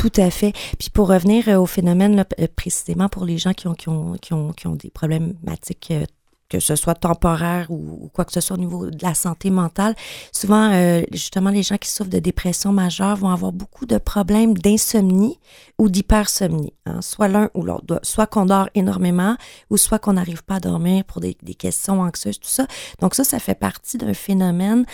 Tout 0.00 0.12
à 0.16 0.30
fait. 0.30 0.54
Puis 0.78 0.88
pour 0.88 1.08
revenir 1.08 1.46
euh, 1.50 1.56
au 1.56 1.66
phénomène, 1.66 2.24
euh, 2.40 2.46
précisément 2.56 3.10
pour 3.10 3.26
les 3.26 3.36
gens 3.36 3.52
qui 3.52 3.68
ont, 3.68 3.74
qui 3.74 3.90
ont, 3.90 4.14
qui 4.14 4.32
ont, 4.32 4.50
qui 4.52 4.66
ont 4.66 4.74
des 4.74 4.88
problématiques 4.88 5.88
euh, 5.90 6.06
que 6.48 6.58
ce 6.58 6.74
soit 6.74 6.94
temporaire 6.94 7.70
ou, 7.70 8.08
quoi 8.14 8.24
que 8.24 8.32
ce 8.32 8.40
soit 8.40 8.56
au 8.56 8.58
niveau 8.58 8.86
de 8.88 9.04
la 9.04 9.12
santé 9.14 9.50
mentale, 9.50 9.94
souvent, 10.32 10.72
justement, 11.12 11.50
les 11.50 11.62
gens 11.62 11.76
qui 11.76 11.88
souffrent 11.88 12.10
de 12.10 12.18
dépression 12.18 12.72
majeure 12.72 13.14
vont 13.14 13.28
avoir 13.28 13.52
beaucoup 13.52 13.86
de 13.86 13.98
problèmes 13.98 14.58
d'insomnie 14.58 15.38
ou 15.78 15.88
d'hypersomnie, 15.88 16.72
hein, 16.86 17.02
soit 17.02 17.28
l'un 17.28 17.50
ou 17.54 17.62
l'autre, 17.62 18.00
soit 18.02 18.26
qu'on 18.26 18.46
dort 18.46 18.68
énormément 18.74 19.36
ou 19.68 19.76
soit 19.76 20.00
qu'on 20.00 20.14
n'arrive 20.14 20.42
pas 20.42 20.56
à 20.56 20.60
dormir 20.60 21.04
pour 21.04 21.20
des, 21.20 21.36
des, 21.40 21.54
questions 21.54 22.00
anxieuses, 22.00 22.40
tout 22.40 22.48
ça. 22.48 22.66
Donc 23.00 23.14
ça, 23.14 23.22
ça 23.22 23.38
fait 23.38 23.54
partie 23.54 23.96
d'un 23.96 24.14
phénomène 24.14 24.86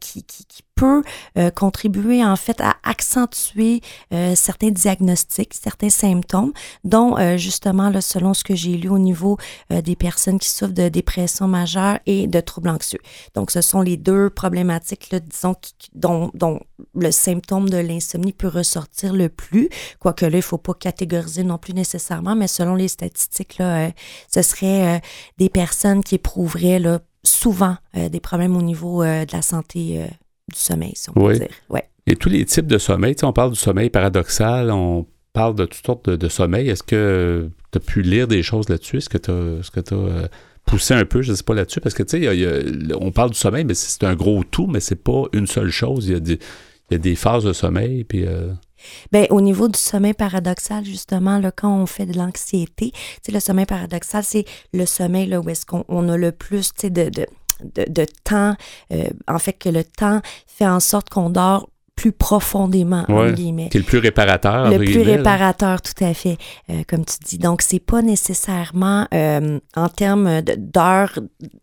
qui, 0.00 0.24
qui, 0.24 0.46
qui 0.46 0.64
peut 0.78 1.02
euh, 1.36 1.50
contribuer 1.50 2.24
en 2.24 2.36
fait 2.36 2.60
à 2.60 2.76
accentuer 2.84 3.80
euh, 4.14 4.34
certains 4.36 4.70
diagnostics, 4.70 5.54
certains 5.54 5.90
symptômes, 5.90 6.52
dont 6.84 7.18
euh, 7.18 7.36
justement, 7.36 7.90
là, 7.90 8.00
selon 8.00 8.32
ce 8.32 8.44
que 8.44 8.54
j'ai 8.54 8.76
lu 8.76 8.88
au 8.88 8.98
niveau 8.98 9.36
des 9.70 9.96
personnes 9.96 10.38
qui 10.38 10.48
souffrent 10.48 10.72
de 10.72 10.88
dépression 10.88 11.48
majeure 11.48 11.98
et 12.06 12.26
de 12.26 12.40
troubles 12.40 12.68
anxieux. 12.68 13.00
Donc, 13.34 13.50
ce 13.50 13.60
sont 13.60 13.80
les 13.80 13.96
deux 13.96 14.30
problématiques, 14.30 15.10
là, 15.10 15.20
disons, 15.20 15.54
dont, 15.94 16.30
dont, 16.34 16.60
le 16.94 17.10
symptôme 17.10 17.68
de 17.68 17.78
l'insomnie 17.78 18.32
peut 18.32 18.48
ressortir 18.48 19.12
le 19.12 19.28
plus, 19.28 19.68
quoique 19.98 20.24
là, 20.24 20.32
il 20.32 20.36
ne 20.36 20.42
faut 20.42 20.58
pas 20.58 20.74
catégoriser 20.74 21.42
non 21.42 21.58
plus 21.58 21.74
nécessairement, 21.74 22.36
mais 22.36 22.46
selon 22.46 22.76
les 22.76 22.88
statistiques, 22.88 23.58
là, 23.58 23.90
ce 24.32 24.42
serait 24.42 25.02
des 25.38 25.48
personnes 25.48 26.04
qui 26.04 26.14
éprouveraient 26.14 26.78
là, 26.78 27.00
souvent 27.24 27.76
des 27.94 28.20
problèmes 28.20 28.56
au 28.56 28.62
niveau 28.62 29.02
de 29.02 29.32
la 29.32 29.42
santé 29.42 30.06
du 30.48 30.58
sommeil, 30.58 30.92
si 30.94 31.10
on 31.10 31.12
peut 31.12 31.34
dire. 31.34 31.48
Ouais. 31.68 31.84
Et 32.06 32.16
tous 32.16 32.30
les 32.30 32.44
types 32.44 32.66
de 32.66 32.78
sommeil, 32.78 33.14
on 33.22 33.32
parle 33.32 33.52
du 33.52 33.58
sommeil 33.58 33.90
paradoxal, 33.90 34.70
on 34.70 35.06
parle 35.34 35.54
de 35.54 35.66
toutes 35.66 35.84
sortes 35.84 36.08
de, 36.08 36.28
sommeil. 36.28 36.68
Est-ce 36.70 36.82
que 36.82 37.50
tu 37.70 37.78
as 37.78 37.80
pu 37.80 38.02
lire 38.02 38.26
des 38.26 38.42
choses 38.42 38.68
là-dessus? 38.68 38.96
Est-ce 38.96 39.08
que 39.10 39.18
tu 39.18 39.30
as, 39.30 39.96
euh, 39.96 40.26
poussé 40.64 40.94
un 40.94 41.04
peu, 41.04 41.22
je 41.22 41.32
ne 41.32 41.36
sais 41.36 41.42
pas 41.42 41.54
là-dessus? 41.54 41.80
Parce 41.80 41.94
que, 41.94 42.02
tu 42.02 42.22
sais, 42.22 42.94
on 42.98 43.12
parle 43.12 43.30
du 43.30 43.38
sommeil, 43.38 43.64
mais 43.64 43.74
c'est 43.74 44.04
un 44.04 44.14
gros 44.14 44.42
tout, 44.42 44.66
mais 44.66 44.80
c'est 44.80 45.02
pas 45.02 45.24
une 45.32 45.46
seule 45.46 45.70
chose. 45.70 46.06
Il 46.06 46.12
y 46.12 46.16
a 46.16 46.20
des, 46.20 46.38
il 46.90 46.92
y 46.92 46.94
a 46.94 46.98
des 46.98 47.14
phases 47.14 47.44
de 47.44 47.52
sommeil, 47.52 48.04
puis... 48.04 48.26
Euh, 48.26 48.52
Bien, 49.12 49.26
au 49.30 49.40
niveau 49.40 49.68
du 49.68 49.78
sommeil 49.78 50.14
paradoxal, 50.14 50.84
justement, 50.84 51.38
là, 51.38 51.50
quand 51.50 51.82
on 51.82 51.86
fait 51.86 52.06
de 52.06 52.16
l'anxiété, 52.16 52.92
le 53.30 53.40
sommeil 53.40 53.66
paradoxal, 53.66 54.22
c'est 54.24 54.44
le 54.72 54.86
sommeil 54.86 55.26
là, 55.26 55.40
où 55.40 55.48
est-ce 55.50 55.66
qu'on 55.66 56.08
a 56.08 56.16
le 56.16 56.32
plus 56.32 56.72
de, 56.84 56.88
de, 56.88 57.26
de, 57.62 58.06
temps, 58.24 58.56
euh, 58.92 59.04
en 59.26 59.38
fait 59.38 59.54
que 59.54 59.68
le 59.68 59.84
temps 59.84 60.20
fait 60.46 60.66
en 60.66 60.80
sorte 60.80 61.08
qu'on 61.10 61.30
dort 61.30 61.68
plus 61.98 62.12
profondément, 62.12 63.04
ouais, 63.08 63.32
guillemets. 63.32 63.68
Qui 63.70 63.78
est 63.78 63.80
le 63.80 63.86
plus 63.86 63.98
réparateur. 63.98 64.70
Le 64.70 64.78
plus 64.78 65.02
réparateur, 65.02 65.82
tout 65.82 66.04
à 66.04 66.14
fait, 66.14 66.38
euh, 66.70 66.82
comme 66.86 67.04
tu 67.04 67.16
dis. 67.24 67.38
Donc, 67.38 67.60
c'est 67.60 67.80
pas 67.80 68.02
nécessairement 68.02 69.08
euh, 69.12 69.58
en 69.74 69.88
termes 69.88 70.40
d'heures, 70.42 71.18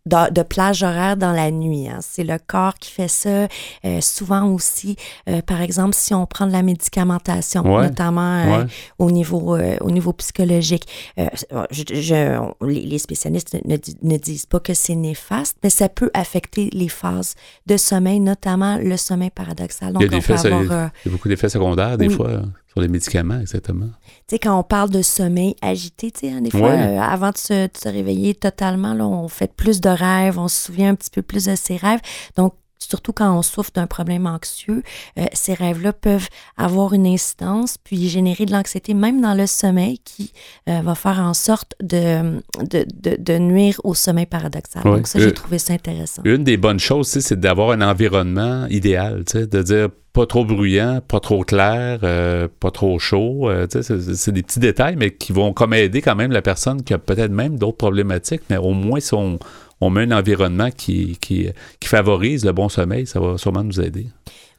de, 0.06 0.44
plage 0.44 0.84
horaire 0.84 1.16
dans 1.16 1.32
la 1.32 1.52
nuit. 1.52 1.88
Hein. 1.88 2.00
C'est 2.02 2.26
le 2.26 2.38
corps 2.46 2.76
qui 2.76 2.92
fait 2.92 3.08
ça. 3.08 3.48
Euh, 3.86 4.02
souvent 4.02 4.52
aussi, 4.52 4.98
par 5.46 5.62
exemple, 5.62 5.96
si 5.96 6.14
on 6.14 6.26
prend 6.26 6.48
de 6.48 6.52
la 6.52 6.64
médicamentation, 6.64 7.64
notamment 7.64 8.66
au, 9.00 9.12
niveau, 9.12 9.58
au 9.58 9.92
niveau 9.92 10.12
psychologique, 10.12 10.86
je, 11.18 12.52
les, 12.62 12.98
spécialistes 12.98 13.58
ne, 13.64 13.78
ne 14.04 14.18
disent 14.18 14.48
pas 14.48 14.60
que 14.60 14.74
c'est 14.74 14.96
néfaste, 14.96 15.58
mais 15.64 15.70
ça 15.70 15.88
peut 15.88 16.12
affecter 16.14 16.70
les 16.74 16.90
phases 16.90 17.36
de 17.68 17.78
sommeil, 17.78 18.20
notamment 18.20 18.78
le 18.78 18.98
sommeil 18.98 19.30
paradoxal. 19.30 19.94
Donc, 19.94 20.04
euh, 20.34 20.88
il 21.06 21.08
y 21.08 21.10
a 21.10 21.12
beaucoup 21.12 21.28
d'effets 21.28 21.50
secondaires, 21.50 21.98
des 21.98 22.10
fois, 22.10 22.42
sur 22.72 22.82
les 22.82 22.88
médicaments, 22.88 23.40
exactement. 23.40 23.90
Tu 24.28 24.36
sais, 24.36 24.40
quand 24.40 24.58
on 24.58 24.64
parle 24.64 24.90
de 24.90 25.02
sommeil 25.02 25.56
agité, 25.62 26.12
tu 26.12 26.22
sais, 26.22 26.34
hein, 26.34 26.42
des 26.42 26.52
fois, 26.52 26.72
euh, 26.72 27.00
avant 27.00 27.32
de 27.32 27.38
se, 27.38 27.88
réveiller 27.88 28.34
totalement, 28.34 28.94
là, 28.94 29.06
on 29.06 29.28
fait 29.28 29.54
plus 29.54 29.82
de 29.82 29.90
rêves, 29.90 30.40
on 30.40 30.48
se 30.48 30.66
souvient 30.66 30.90
un 30.90 30.96
petit 30.96 31.12
peu 31.12 31.22
plus 31.22 31.46
de 31.46 31.56
ses 31.56 31.78
rêves. 31.78 32.02
Donc, 32.36 32.54
surtout 32.90 33.14
quand 33.14 33.38
on 33.38 33.42
souffre 33.42 33.72
d'un 33.74 33.88
problème 33.88 34.28
anxieux, 34.28 34.84
euh, 35.18 35.26
ces 35.34 35.54
rêves-là 35.54 35.94
peuvent 35.94 36.28
avoir 36.58 36.94
une 36.94 37.08
incidence 37.08 37.78
puis 37.84 38.10
générer 38.10 38.46
de 38.46 38.52
l'anxiété 38.52 38.94
même 38.94 39.22
dans 39.22 39.34
le 39.34 39.48
sommeil 39.48 40.00
qui 40.00 40.32
euh, 40.70 40.82
va 40.82 40.96
faire 40.96 41.20
en 41.20 41.34
sorte 41.34 41.74
de, 41.82 42.42
de, 42.64 42.86
de, 43.18 43.38
nuire 43.38 43.80
au 43.84 43.94
sommeil 43.94 44.26
paradoxal. 44.26 44.84
Donc 44.84 45.08
ça, 45.08 45.20
j'ai 45.20 45.34
trouvé 45.34 45.60
ça 45.60 45.74
intéressant. 45.74 46.22
Une 46.26 46.44
des 46.44 46.58
bonnes 46.58 46.80
choses, 46.80 47.08
c'est 47.08 47.40
d'avoir 47.40 47.72
un 47.72 47.82
environnement 47.82 48.66
idéal, 48.68 49.24
de 49.34 49.62
dire 49.62 49.90
pas 50.16 50.26
trop 50.26 50.46
bruyant, 50.46 51.02
pas 51.06 51.20
trop 51.20 51.44
clair, 51.44 52.00
euh, 52.04 52.48
pas 52.62 52.72
trop 52.72 52.98
chaud. 53.00 53.50
Euh, 53.50 53.68
c'est 53.70 54.32
des 54.32 54.44
petits 54.44 54.62
détails, 54.62 54.96
mais 54.96 55.12
qui 55.12 55.34
vont 55.34 55.52
comme 55.52 55.74
aider 55.74 56.02
quand 56.02 56.16
même 56.16 56.32
la 56.32 56.42
personne 56.42 56.84
qui 56.84 56.94
a 56.94 56.98
peut-être 56.98 57.32
même 57.32 57.60
d'autres 57.60 57.78
problématiques, 57.78 58.44
mais 58.50 58.56
au 58.56 58.72
moins 58.72 59.02
si 59.02 59.14
on, 59.14 59.38
met 59.82 60.04
un 60.04 60.12
environnement 60.12 60.70
qui, 60.72 61.18
qui, 61.20 61.52
favorise 61.84 62.46
le 62.46 62.52
bon 62.52 62.70
sommeil, 62.70 63.06
ça 63.06 63.20
va 63.20 63.38
sûrement 63.38 63.64
nous 63.64 63.80
aider. 63.80 64.08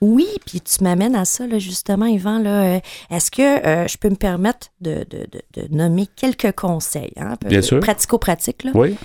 Oui, 0.02 0.26
puis 0.44 0.60
tu 0.60 0.84
m'amènes 0.84 1.16
à 1.16 1.24
ça, 1.24 1.46
là, 1.46 1.58
justement, 1.58 2.04
Yvan. 2.04 2.44
Euh, 2.44 2.78
est-ce 3.10 3.30
que 3.30 3.88
je 3.88 3.96
peux 3.96 4.10
me 4.10 4.16
permettre 4.16 4.68
de, 4.80 5.06
nommer 5.70 6.06
quelques 6.16 6.52
conseils? 6.52 7.12
Hein, 7.16 7.36
Bien 7.46 7.62
sûr. 7.62 7.80
Pratico-pratiques. 7.80 8.66
Oui. 8.74 8.96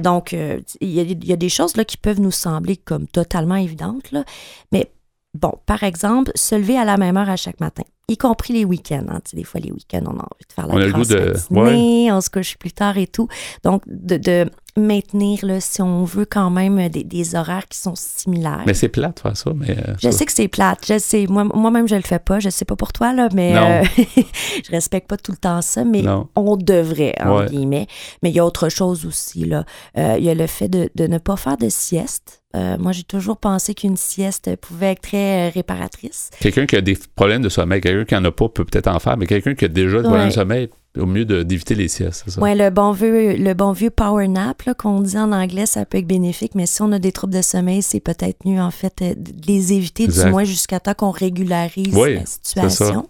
donc, 0.00 0.32
il 0.32 0.90
y, 0.90 1.32
a 1.32 1.36
des 1.36 1.48
choses 1.48 1.76
là, 1.76 1.84
qui 1.84 1.96
peuvent 1.96 2.20
nous 2.20 2.30
sembler 2.30 2.76
comme 2.76 3.06
totalement 3.06 3.56
évidentes, 3.56 4.12
là, 4.12 4.24
mais 4.72 4.90
Bon, 5.36 5.52
par 5.66 5.82
exemple, 5.82 6.32
se 6.34 6.54
lever 6.54 6.78
à 6.78 6.84
la 6.84 6.96
même 6.96 7.16
heure 7.16 7.28
à 7.28 7.36
chaque 7.36 7.60
matin, 7.60 7.82
y 8.08 8.16
compris 8.16 8.54
les 8.54 8.64
week-ends. 8.64 9.04
Hein. 9.08 9.20
des 9.34 9.44
fois, 9.44 9.60
les 9.60 9.70
week-ends, 9.70 10.04
on 10.06 10.18
a 10.18 10.22
envie 10.22 10.46
de 10.48 10.52
faire 10.54 10.66
la 10.66 10.74
on 10.74 10.78
a 10.78 10.86
le 10.86 10.92
goût 10.92 11.04
de... 11.04 12.12
on 12.12 12.20
se 12.22 12.30
couche 12.30 12.56
plus 12.56 12.72
tard 12.72 12.96
et 12.96 13.06
tout. 13.06 13.28
Donc, 13.64 13.82
de, 13.86 14.48
maintenir, 14.78 15.44
là, 15.44 15.60
si 15.60 15.82
on 15.82 16.04
veut, 16.04 16.24
quand 16.24 16.48
même 16.48 16.88
des, 16.88 17.34
horaires 17.34 17.68
qui 17.68 17.78
sont 17.78 17.94
similaires. 17.96 18.62
Mais 18.66 18.72
c'est 18.74 18.88
plate 18.88 19.20
faire 19.20 19.36
ça. 19.36 19.52
Mais 19.54 19.70
euh, 19.70 19.94
je 20.00 20.10
sais 20.10 20.24
que 20.24 20.32
c'est 20.32 20.48
plate. 20.48 20.86
Je 20.86 20.98
sais, 20.98 21.26
moi, 21.28 21.44
moi-même, 21.44 21.86
je 21.88 21.96
le 21.96 22.02
fais 22.02 22.18
pas. 22.18 22.40
Je 22.40 22.48
sais 22.48 22.64
pas 22.64 22.76
pour 22.76 22.92
toi, 22.92 23.12
là, 23.12 23.28
mais 23.34 23.56
euh, 23.56 23.84
je 24.64 24.70
respecte 24.70 25.08
pas 25.08 25.18
tout 25.18 25.32
le 25.32 25.38
temps 25.38 25.60
ça, 25.60 25.84
mais 25.84 26.02
on 26.34 26.56
devrait, 26.56 27.14
en 27.20 27.44
guillemets. 27.44 27.88
Mais 28.22 28.30
il 28.30 28.36
y 28.36 28.38
a 28.38 28.46
autre 28.46 28.70
chose 28.70 29.04
aussi. 29.04 29.44
Là. 29.44 29.64
Euh, 29.98 30.16
il 30.18 30.24
y 30.24 30.30
a 30.30 30.34
le 30.34 30.46
fait 30.46 30.68
de, 30.68 30.88
de 30.94 31.06
ne 31.06 31.18
pas 31.18 31.36
faire 31.36 31.58
de 31.58 31.68
sieste. 31.68 32.42
Euh, 32.56 32.76
moi, 32.78 32.92
j'ai 32.92 33.02
toujours 33.02 33.36
pensé 33.36 33.74
qu'une 33.74 33.96
sieste 33.96 34.56
pouvait 34.56 34.92
être 34.92 35.02
très 35.02 35.48
euh, 35.48 35.50
réparatrice. 35.52 36.30
Quelqu'un 36.40 36.66
qui 36.66 36.76
a 36.76 36.80
des 36.80 36.98
problèmes 37.14 37.42
de 37.42 37.48
sommeil, 37.48 37.80
quelqu'un 37.80 38.04
qui 38.04 38.14
n'en 38.14 38.28
a 38.28 38.32
pas 38.32 38.48
peut 38.48 38.64
peut-être 38.64 38.88
en 38.88 38.98
faire, 38.98 39.16
mais 39.16 39.26
quelqu'un 39.26 39.54
qui 39.54 39.66
a 39.66 39.68
déjà 39.68 39.98
des 39.98 40.04
problèmes 40.04 40.28
de 40.28 40.32
sommeil, 40.32 40.70
au 40.96 41.06
mieux 41.06 41.24
d'éviter 41.24 41.74
les 41.74 41.88
siestes, 41.88 42.22
c'est 42.24 42.32
ça? 42.32 42.40
Oui, 42.40 42.54
le 42.54 42.70
bon 42.70 42.92
vieux, 42.92 43.36
le 43.36 43.54
bon 43.54 43.72
vieux 43.72 43.90
power 43.90 44.28
nap, 44.28 44.62
qu'on 44.78 45.00
dit 45.00 45.18
en 45.18 45.32
anglais, 45.32 45.66
ça 45.66 45.84
peut 45.84 45.98
être 45.98 46.06
bénéfique, 46.06 46.54
mais 46.54 46.66
si 46.66 46.82
on 46.82 46.92
a 46.92 46.98
des 46.98 47.12
troubles 47.12 47.34
de 47.34 47.42
sommeil, 47.42 47.82
c'est 47.82 48.00
peut-être 48.00 48.44
mieux, 48.44 48.60
en 48.60 48.70
fait, 48.70 49.02
euh, 49.02 49.14
de 49.14 49.46
les 49.46 49.72
éviter, 49.72 50.06
du 50.06 50.24
moins 50.26 50.44
jusqu'à 50.44 50.80
temps 50.80 50.94
qu'on 50.94 51.10
régularise 51.10 51.94
la 51.94 52.26
situation. 52.26 53.08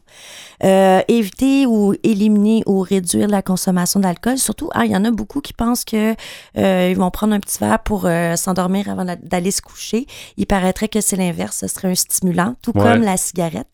Euh, 0.65 1.03
éviter 1.09 1.67
ou 1.67 1.95
éliminer 2.03 2.63
ou 2.67 2.81
réduire 2.81 3.29
la 3.29 3.43
consommation 3.43 4.01
d'alcool. 4.01 4.39
Surtout, 4.39 4.71
ah, 4.73 4.87
il 4.87 4.93
y 4.93 4.97
en 4.97 5.05
a 5.05 5.11
beaucoup 5.11 5.41
qui 5.41 5.53
pensent 5.53 5.85
que 5.85 6.15
euh, 6.57 6.89
ils 6.91 6.97
vont 6.97 7.11
prendre 7.11 7.35
un 7.35 7.41
petit 7.41 7.59
verre 7.59 7.81
pour 7.81 8.07
euh, 8.07 8.37
s'endormir 8.37 8.89
avant 8.89 9.05
d'aller 9.05 9.51
se 9.51 9.61
coucher. 9.61 10.07
Il 10.37 10.47
paraîtrait 10.47 10.89
que 10.89 11.01
c'est 11.01 11.17
l'inverse, 11.17 11.59
ce 11.59 11.69
serait 11.69 11.91
un 11.91 11.95
stimulant, 11.95 12.57
tout 12.63 12.73
comme 12.73 13.03
la 13.03 13.17
cigarette. 13.17 13.67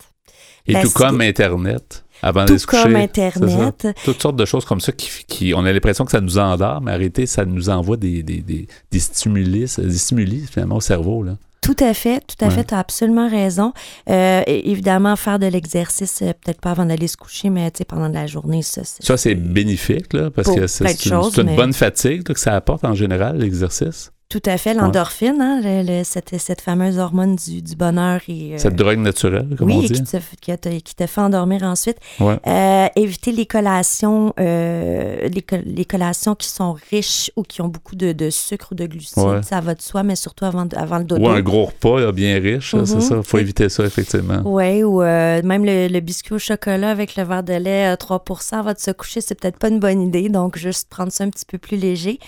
Et 0.67 0.81
tout 0.81 0.91
comme 0.91 1.21
Internet. 1.21 2.05
Avant 2.23 2.45
tout 2.45 2.59
se 2.59 2.67
coucher, 2.67 2.85
comme 2.85 2.97
Internet. 2.97 3.89
Toutes 4.05 4.23
sortes 4.23 4.37
de 4.37 4.45
choses 4.45 4.65
comme 4.65 4.81
ça 4.81 4.93
qui, 4.93 5.53
on 5.55 5.65
a 5.65 5.73
l'impression 5.73 6.05
que 6.05 6.13
ça 6.13 6.21
nous 6.21 6.39
endort, 6.39 6.81
mais 6.81 6.93
arrêtez, 6.93 7.27
ça 7.27 7.45
nous 7.45 7.69
envoie 7.69 7.97
des, 7.97 8.23
des, 8.23 8.41
des, 8.41 8.69
des 8.91 8.99
stimuli, 9.01 9.67
des 9.77 9.99
stimuli 9.99 10.47
finalement 10.47 10.77
au 10.77 10.81
cerveau. 10.81 11.23
Là. 11.23 11.37
Tout 11.63 11.77
à 11.79 11.95
fait, 11.95 12.21
tout 12.27 12.45
à 12.45 12.51
fait, 12.51 12.65
tu 12.65 12.75
as 12.75 12.81
absolument 12.81 13.29
raison. 13.29 13.73
Euh, 14.11 14.43
évidemment, 14.47 15.15
faire 15.15 15.39
de 15.39 15.47
l'exercice, 15.47 16.21
euh, 16.21 16.33
peut-être 16.33 16.61
pas 16.61 16.73
avant 16.73 16.85
d'aller 16.85 17.07
se 17.07 17.17
coucher, 17.17 17.51
mais 17.51 17.71
pendant 17.87 18.09
la 18.09 18.27
journée, 18.27 18.63
ça, 18.63 18.83
c'est... 18.83 19.05
Ça, 19.05 19.17
c'est 19.17 19.37
bénéfique, 19.37 20.13
là, 20.13 20.31
parce 20.31 20.53
que 20.53 20.67
c'est 20.67 21.07
une, 21.07 21.55
bonne 21.55 21.73
fatigue 21.73 22.25
que 22.25 22.37
ça 22.37 22.57
apporte 22.57 22.85
en 22.85 22.95
général, 22.95 23.39
l'exercice. 23.39 24.11
Tout 24.33 24.41
à 24.47 24.57
fait, 24.57 24.73
l'endorphine, 24.73 25.43
hein, 25.43 25.61
cette, 26.05 26.35
cette, 26.39 26.63
fameuse 26.63 26.97
hormone 26.97 27.37
du, 27.37 27.61
du 27.61 27.77
bonheur. 27.77 28.19
Et, 28.29 28.55
euh, 28.55 28.57
cette 28.57 28.77
drogue 28.77 28.97
naturelle, 28.97 29.47
comme 29.59 29.67
oui, 29.69 29.75
on 29.77 29.81
dit. 29.81 29.93
Qui 29.93 30.03
te, 30.05 30.17
qui, 30.41 30.57
te, 30.57 30.69
qui 30.79 30.95
te 30.95 31.07
fait 31.07 31.21
endormir 31.21 31.65
ensuite. 31.65 31.99
Euh, 32.19 32.87
éviter 32.97 33.31
les 33.31 33.45
collations, 33.45 34.33
euh, 34.41 35.29
les, 35.29 35.85
collations 35.85 36.35
qui 36.35 36.49
sont 36.49 36.75
riches 36.91 37.31
ou 37.37 37.43
qui 37.43 37.61
ont 37.61 37.69
beaucoup 37.69 37.95
de, 37.95 38.13
de 38.13 38.31
sucre 38.31 38.69
ou 38.73 38.75
de 38.75 38.87
glucides. 38.87 39.45
Ça 39.45 39.61
va 39.61 39.75
de 39.75 39.83
soi, 39.83 40.03
mais 40.03 40.17
surtout 40.17 40.47
avant, 40.47 40.67
avant 40.77 40.97
le 40.97 41.05
dodo. 41.05 41.27
Ou 41.27 41.29
un 41.29 41.43
gros 41.43 41.67
repas 41.67 42.11
bien 42.13 42.41
riche, 42.41 42.71
c'est 42.71 42.95
mhm. 42.95 43.01
ça. 43.03 43.17
Il 43.19 43.23
faut 43.23 43.37
éviter 43.37 43.69
ça, 43.69 43.85
effectivement. 43.85 44.41
Oui, 44.47 44.83
ou 44.83 45.01
même 45.01 45.67
le, 45.67 46.01
biscuit 46.01 46.33
au 46.33 46.39
chocolat 46.39 46.89
avec 46.89 47.17
le 47.17 47.25
verre 47.25 47.43
de 47.43 47.53
lait 47.53 47.95
3% 47.97 48.55
avant 48.55 48.73
de 48.73 48.79
se 48.79 48.93
coucher, 48.93 49.21
c'est 49.21 49.39
peut-être 49.39 49.59
pas 49.59 49.69
une 49.69 49.79
bonne 49.79 50.01
idée. 50.01 50.31
Donc, 50.31 50.57
juste 50.57 50.89
prendre 50.89 51.13
ça 51.13 51.25
un 51.25 51.29
petit 51.29 51.45
peu 51.45 51.59
plus 51.59 51.77
léger. 51.77 52.19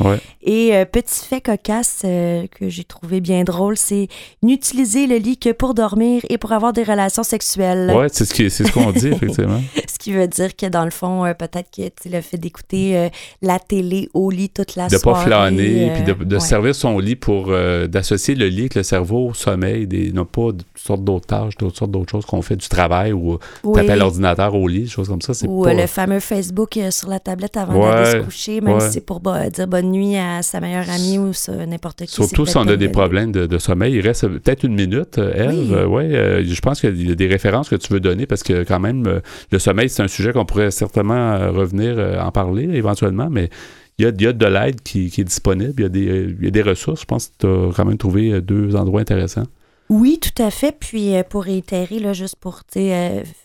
Et 0.42 0.84
petit 0.92 1.24
fait 1.24 1.40
cocasse, 1.40 1.93
euh, 2.04 2.46
que 2.48 2.68
j'ai 2.68 2.84
trouvé 2.84 3.20
bien 3.20 3.44
drôle, 3.44 3.76
c'est 3.76 4.08
n'utiliser 4.42 5.06
le 5.06 5.16
lit 5.16 5.38
que 5.38 5.52
pour 5.52 5.74
dormir 5.74 6.22
et 6.28 6.38
pour 6.38 6.52
avoir 6.52 6.72
des 6.72 6.82
relations 6.82 7.22
sexuelles. 7.22 7.92
Oui, 7.94 8.06
c'est 8.10 8.24
ce 8.24 8.72
qu'on 8.72 8.90
dit, 8.92 9.08
effectivement. 9.12 9.60
ce 9.86 9.98
qui 9.98 10.12
veut 10.12 10.26
dire 10.26 10.56
que 10.56 10.66
dans 10.66 10.84
le 10.84 10.90
fond, 10.90 11.24
euh, 11.24 11.34
peut-être 11.34 11.70
que 11.70 11.82
le 12.08 12.20
fait 12.20 12.38
d'écouter 12.38 12.96
euh, 12.96 13.08
la 13.42 13.58
télé 13.58 14.08
au 14.14 14.30
lit 14.30 14.50
toute 14.50 14.76
la 14.76 14.88
soirée. 14.88 14.98
De 14.98 15.02
pas 15.02 15.14
flâner, 15.24 15.92
puis 15.94 16.26
de, 16.26 16.38
servir 16.38 16.74
son 16.74 16.98
lit 16.98 17.16
pour 17.16 17.46
d'associer 17.46 18.34
le 18.34 18.48
lit 18.48 18.62
avec 18.62 18.74
le 18.74 18.82
cerveau 18.82 19.28
au 19.28 19.34
sommeil, 19.34 19.86
des, 19.86 20.12
non 20.12 20.24
pas 20.24 20.52
toutes 20.52 20.66
sortes 20.76 21.04
d'autres 21.04 21.26
tâches, 21.26 21.56
d'autres 21.56 21.76
sortes 21.76 21.90
d'autres 21.90 22.10
choses 22.10 22.26
qu'on 22.26 22.42
fait 22.42 22.56
du 22.56 22.68
travail 22.68 23.12
ou 23.12 23.38
oui. 23.62 23.80
taper 23.80 23.96
l'ordinateur 23.96 24.54
au 24.54 24.66
lit, 24.68 24.82
des 24.82 24.88
choses 24.88 25.08
comme 25.08 25.22
ça. 25.22 25.32
Ou 25.46 25.64
le 25.64 25.86
fameux 25.86 26.20
Facebook 26.20 26.78
sur 26.90 27.08
la 27.08 27.20
tablette 27.20 27.56
avant 27.56 27.78
d'aller 27.80 28.10
se 28.10 28.24
coucher, 28.24 28.60
même 28.60 28.80
si 28.80 28.92
c'est 28.92 29.00
pour 29.00 29.20
dire 29.20 29.66
bonne 29.66 29.90
nuit 29.90 30.16
à 30.16 30.42
sa 30.42 30.60
meilleure 30.60 30.90
amie 30.90 31.18
ou 31.18 31.32
n'importe 31.66 31.83
Surtout 32.06 32.46
si 32.46 32.56
on 32.56 32.66
a 32.66 32.76
des 32.76 32.88
problèmes 32.88 33.32
de, 33.32 33.58
sommeil. 33.58 33.94
Il 33.94 34.00
reste 34.00 34.26
peut-être 34.28 34.64
une 34.64 34.74
minute, 34.74 35.18
Eve. 35.18 35.86
Oui. 35.88 36.04
Euh, 36.04 36.40
euh, 36.40 36.44
je 36.44 36.60
pense 36.60 36.80
qu'il 36.80 37.06
y 37.06 37.10
a 37.10 37.14
des 37.14 37.26
références 37.26 37.68
que 37.68 37.76
tu 37.76 37.92
veux 37.92 38.00
donner 38.00 38.26
parce 38.26 38.42
que 38.42 38.64
quand 38.64 38.80
même, 38.80 39.06
euh, 39.06 39.20
le 39.50 39.58
sommeil, 39.58 39.88
c'est 39.88 40.02
un 40.02 40.08
sujet 40.08 40.32
qu'on 40.32 40.44
pourrait 40.44 40.70
certainement 40.70 41.52
revenir 41.52 41.98
en 42.20 42.30
parler 42.30 42.64
éventuellement, 42.72 43.28
mais 43.30 43.50
il 43.98 44.04
y 44.04 44.26
a, 44.26 44.32
de 44.32 44.46
l'aide 44.46 44.80
qui, 44.82 45.06
est 45.06 45.24
disponible. 45.24 45.74
Il 45.78 45.82
y, 45.82 45.86
a 45.86 45.88
des, 45.88 46.34
il 46.38 46.44
y 46.44 46.48
a 46.48 46.50
des 46.50 46.62
ressources. 46.62 47.02
Je 47.02 47.06
pense 47.06 47.28
que 47.28 47.32
tu 47.40 47.46
as 47.46 47.72
quand 47.74 47.84
même 47.84 47.98
trouvé 47.98 48.40
deux 48.40 48.74
endroits 48.74 49.00
intéressants. 49.00 49.46
Oui, 49.88 50.18
tout 50.20 50.42
à 50.42 50.50
fait. 50.50 50.76
Puis 50.78 51.12
pour 51.30 51.44
réitérer, 51.44 52.00
là, 52.00 52.12
juste 52.12 52.36
pour 52.36 52.62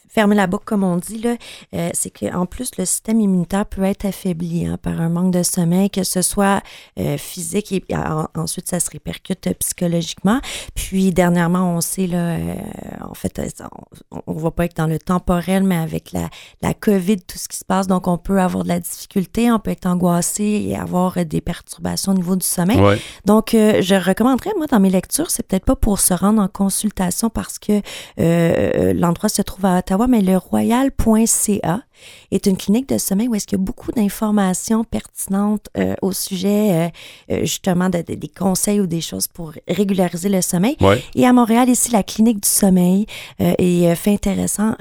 fermer 0.09 0.35
la 0.35 0.47
boucle, 0.47 0.65
comme 0.65 0.83
on 0.83 0.97
dit, 0.97 1.19
là, 1.19 1.35
euh, 1.75 1.89
c'est 1.93 2.09
qu'en 2.09 2.45
plus, 2.45 2.71
le 2.77 2.85
système 2.85 3.21
immunitaire 3.21 3.65
peut 3.65 3.83
être 3.83 4.05
affaibli 4.05 4.65
hein, 4.65 4.77
par 4.81 4.99
un 4.99 5.09
manque 5.09 5.31
de 5.31 5.43
sommeil, 5.43 5.89
que 5.89 6.03
ce 6.03 6.21
soit 6.21 6.61
euh, 6.99 7.17
physique 7.17 7.71
et 7.71 7.83
ensuite 8.35 8.67
ça 8.67 8.79
se 8.79 8.89
répercute 8.89 9.45
euh, 9.47 9.53
psychologiquement. 9.59 10.41
Puis 10.73 11.13
dernièrement, 11.13 11.75
on 11.75 11.81
sait, 11.81 12.07
là, 12.07 12.37
en 13.07 13.13
fait, 13.13 13.39
on 14.25 14.33
ne 14.33 14.39
va 14.39 14.51
pas 14.51 14.65
être 14.65 14.75
dans 14.75 14.87
le 14.87 14.97
temporel, 14.97 15.63
mais 15.63 15.77
avec 15.77 16.11
la, 16.11 16.29
la 16.61 16.73
COVID, 16.73 17.17
tout 17.21 17.37
ce 17.37 17.47
qui 17.47 17.57
se 17.57 17.65
passe, 17.65 17.85
donc 17.85 18.07
on 18.07 18.17
peut 18.17 18.41
avoir 18.41 18.63
de 18.63 18.69
la 18.69 18.79
difficulté, 18.79 19.51
on 19.51 19.59
peut 19.59 19.71
être 19.71 19.85
angoissé 19.85 20.65
et 20.67 20.75
avoir 20.75 21.23
des 21.23 21.41
perturbations 21.41 22.13
au 22.13 22.15
niveau 22.15 22.35
du 22.35 22.45
sommeil. 22.45 22.79
Donc, 23.25 23.49
je 23.51 23.95
recommanderais, 23.95 24.51
moi, 24.57 24.65
dans 24.65 24.79
mes 24.79 24.89
lectures, 24.89 25.29
c'est 25.29 25.45
peut-être 25.45 25.65
pas 25.65 25.75
pour 25.75 25.99
se 25.99 26.13
rendre 26.15 26.41
en 26.41 26.47
consultation 26.47 27.29
parce 27.29 27.59
que 27.59 27.81
l'endroit 28.93 29.29
se 29.29 29.41
trouve 29.43 29.65
à 29.65 29.77
Ottawa, 29.77 29.98
mais 30.07 30.21
le 30.21 30.37
royal.ca 30.37 31.81
est 32.31 32.45
une 32.45 32.55
clinique 32.57 32.87
de 32.89 32.97
sommeil 32.97 33.27
où 33.27 33.35
est-ce 33.35 33.45
qu'il 33.47 33.57
y 33.57 33.61
a 33.61 33.63
beaucoup 33.63 33.91
d'informations 33.91 34.83
pertinentes 34.83 35.67
euh, 35.77 35.95
au 36.01 36.11
sujet 36.11 36.71
euh, 36.71 36.87
euh, 37.31 37.41
justement 37.41 37.89
de, 37.89 38.01
des 38.01 38.27
conseils 38.27 38.79
ou 38.81 38.87
des 38.87 39.01
choses 39.01 39.27
pour 39.27 39.53
régulariser 39.67 40.29
le 40.29 40.41
sommeil. 40.41 40.77
Et 41.15 41.25
à 41.25 41.33
Montréal, 41.33 41.69
ici, 41.69 41.91
la 41.91 42.03
clinique 42.03 42.41
du 42.43 42.49
sommeil 42.49 43.05
est 43.39 43.95
fait 43.95 44.13
intéressant. 44.13 44.75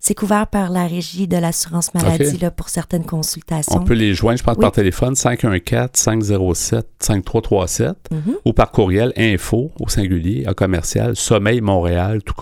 c'est 0.00 0.14
couvert 0.14 0.46
par 0.46 0.70
la 0.70 0.86
régie 0.86 1.28
de 1.28 1.36
l'assurance 1.36 1.92
maladie 1.94 2.38
là, 2.38 2.50
pour 2.50 2.68
certaines 2.68 3.04
consultations. 3.04 3.76
On 3.80 3.84
peut 3.84 3.94
les 3.94 4.14
joindre, 4.14 4.38
je 4.38 4.44
pense, 4.44 4.56
par 4.56 4.72
téléphone 4.72 5.14
514-507-5337 5.14 6.82
mm-hmm. 7.84 7.94
ou 8.44 8.52
par 8.52 8.70
courriel 8.72 9.12
info 9.16 9.70
au 9.80 9.88
singulier 9.88 10.44
à 10.46 10.54
commercial 10.54 11.16
sommeilmontréal 11.16 12.22
tout 12.22 12.34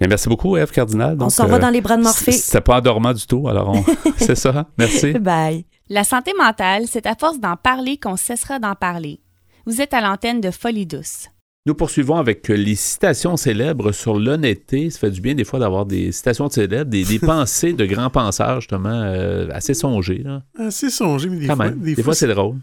mais 0.00 0.08
merci 0.08 0.28
beaucoup, 0.28 0.56
Eve 0.56 0.70
Cardinal. 0.70 1.16
on 1.20 1.30
s'en 1.30 1.46
va 1.46 1.56
euh, 1.56 1.58
dans 1.58 1.70
les 1.70 1.80
bras 1.80 1.96
de 1.96 2.02
Morphée. 2.02 2.32
C'était 2.32 2.60
pas 2.60 2.78
endormant 2.78 3.12
du 3.12 3.26
tout, 3.26 3.48
alors 3.48 3.74
c'est 4.16 4.34
ça. 4.34 4.66
Merci. 4.78 5.12
Bye. 5.14 5.64
La 5.88 6.04
santé 6.04 6.32
mentale, 6.36 6.84
c'est 6.86 7.06
à 7.06 7.14
force 7.14 7.38
d'en 7.38 7.56
parler 7.56 7.96
qu'on 7.96 8.16
cessera 8.16 8.58
d'en 8.58 8.74
parler. 8.74 9.20
Vous 9.64 9.80
êtes 9.80 9.94
à 9.94 10.00
l'antenne 10.00 10.40
de 10.40 10.50
Folie 10.50 10.86
douce. 10.86 11.28
Nous 11.66 11.74
poursuivons 11.74 12.16
avec 12.16 12.46
les 12.48 12.76
citations 12.76 13.36
célèbres 13.36 13.90
sur 13.90 14.18
l'honnêteté. 14.18 14.88
Ça 14.90 15.00
fait 15.00 15.10
du 15.10 15.20
bien 15.20 15.34
des 15.34 15.42
fois 15.44 15.58
d'avoir 15.58 15.84
des 15.84 16.12
citations 16.12 16.48
célèbres, 16.48 16.90
des, 16.90 17.18
pensées 17.20 17.72
de 17.72 17.84
grands 17.86 18.10
penseurs, 18.10 18.60
justement, 18.60 18.88
euh, 18.88 19.48
assez 19.52 19.74
songées. 19.74 20.24
Assez 20.56 20.90
songées, 20.90 21.28
mais 21.28 21.38
des 21.38 21.46
fois, 21.46 21.68
des, 21.70 22.02
fois, 22.02 22.14
c'est 22.14 22.28
drôle. 22.28 22.56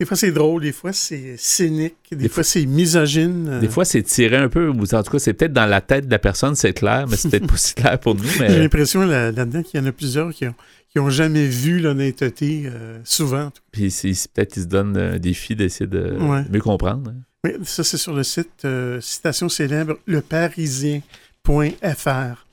Des 0.00 0.06
fois, 0.06 0.16
c'est 0.16 0.32
drôle, 0.32 0.62
des 0.62 0.72
fois, 0.72 0.94
c'est 0.94 1.34
cynique, 1.36 1.94
des, 2.10 2.30
fois, 2.30 2.42
c'est 2.42 2.64
misogyne. 2.64 3.60
Des 3.60 3.68
fois, 3.68 3.84
c'est 3.84 4.02
tiré 4.02 4.38
un 4.38 4.48
peu, 4.48 4.68
ou 4.68 4.82
en 4.82 5.02
tout 5.02 5.10
cas, 5.10 5.18
c'est 5.18 5.34
peut-être 5.34 5.52
dans 5.52 5.66
la 5.66 5.82
tête 5.82 6.06
de 6.06 6.10
la 6.10 6.18
personne, 6.18 6.54
c'est 6.54 6.72
clair, 6.72 7.04
mais 7.06 7.16
c'est 7.16 7.28
peut-être 7.28 7.46
pas 7.46 7.58
si 7.58 7.74
clair 7.74 8.00
pour 8.00 8.14
nous. 8.14 8.24
Mais... 8.40 8.48
J'ai 8.48 8.60
l'impression 8.60 9.02
là-dedans 9.02 9.62
qu'il 9.62 9.78
y 9.78 9.82
en 9.82 9.86
a 9.86 9.92
plusieurs 9.92 10.32
qui 10.32 10.46
ont, 10.46 10.54
qui 10.88 10.98
ont 11.00 11.10
jamais 11.10 11.46
vu 11.46 11.80
l'honnêteté 11.80 12.62
euh, 12.64 12.98
souvent. 13.04 13.50
Puis 13.72 13.94
peut-être 14.34 14.54
qu'ils 14.54 14.62
se 14.62 14.68
donnent 14.68 14.96
un 14.96 15.18
défi 15.18 15.54
d'essayer 15.54 15.86
de 15.86 16.16
mieux 16.50 16.60
comprendre. 16.60 17.10
Hein. 17.10 17.20
Oui, 17.44 17.52
ça 17.64 17.84
c'est 17.84 17.98
sur 17.98 18.14
le 18.14 18.22
site 18.22 18.64
euh, 18.64 19.02
citation 19.02 19.50
célèbre 19.50 19.98
leparisien.fr. 20.06 22.46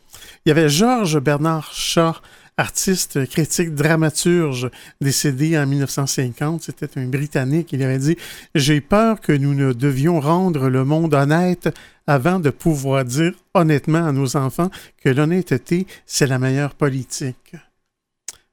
Il 0.46 0.48
y 0.48 0.52
avait 0.52 0.68
Georges 0.68 1.20
Bernard 1.20 1.74
Shaw, 1.74 2.16
artiste, 2.58 3.28
critique, 3.28 3.76
dramaturge, 3.76 4.70
décédé 5.00 5.58
en 5.58 5.68
1950. 5.68 6.64
C'était 6.64 7.00
un 7.00 7.06
Britannique. 7.06 7.72
Il 7.72 7.84
avait 7.84 8.00
dit 8.00 8.18
J'ai 8.56 8.82
peur 8.82 9.22
que 9.22 9.32
nous 9.32 9.54
ne 9.54 9.74
devions 9.74 10.20
rendre 10.20 10.70
le 10.70 10.84
monde 10.84 11.14
honnête 11.14 11.70
avant 12.08 12.40
de 12.40 12.50
pouvoir 12.50 13.06
dire 13.06 13.34
honnêtement 13.54 14.06
à 14.06 14.12
nos 14.12 14.38
enfants 14.38 14.72
que 15.04 15.10
l'honnêteté, 15.10 15.86
c'est 16.06 16.28
la 16.28 16.40
meilleure 16.40 16.74
politique. 16.74 17.56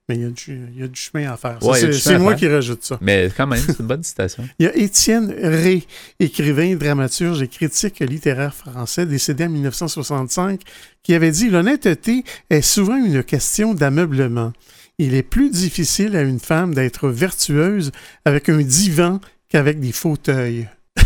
Mais 0.08 0.16
il 0.16 0.22
y, 0.22 0.82
a 0.82 0.86
du, 0.86 1.00
chemin 1.00 1.32
à 1.32 1.38
faire. 1.38 1.58
c'est 1.62 2.18
moi 2.18 2.34
qui 2.34 2.46
rajoute 2.46 2.84
ça. 2.84 2.98
Mais 3.00 3.30
quand 3.34 3.46
même, 3.46 3.58
c'est 3.58 3.78
une 3.78 3.86
bonne 3.86 4.02
citation. 4.02 4.46
il 4.58 4.66
y 4.66 4.68
a 4.68 4.76
Étienne 4.76 5.34
Ré, 5.42 5.82
écrivain, 6.20 6.76
dramaturge 6.76 7.40
et 7.40 7.48
critique 7.48 8.00
littéraire 8.00 8.54
français, 8.54 9.06
décédé 9.06 9.44
en 9.44 9.48
1965, 9.48 10.60
qui 11.02 11.14
avait 11.14 11.30
dit 11.30 11.48
L'honnêteté 11.48 12.22
est 12.50 12.60
souvent 12.60 12.96
une 12.96 13.22
question 13.22 13.72
d'ameublement. 13.72 14.52
Il 14.98 15.14
est 15.14 15.22
plus 15.22 15.48
difficile 15.48 16.16
à 16.16 16.22
une 16.22 16.38
femme 16.38 16.74
d'être 16.74 17.08
vertueuse 17.08 17.90
avec 18.26 18.50
un 18.50 18.60
divan 18.60 19.20
qu'avec 19.48 19.80
des 19.80 19.92
fauteuils. 19.92 20.68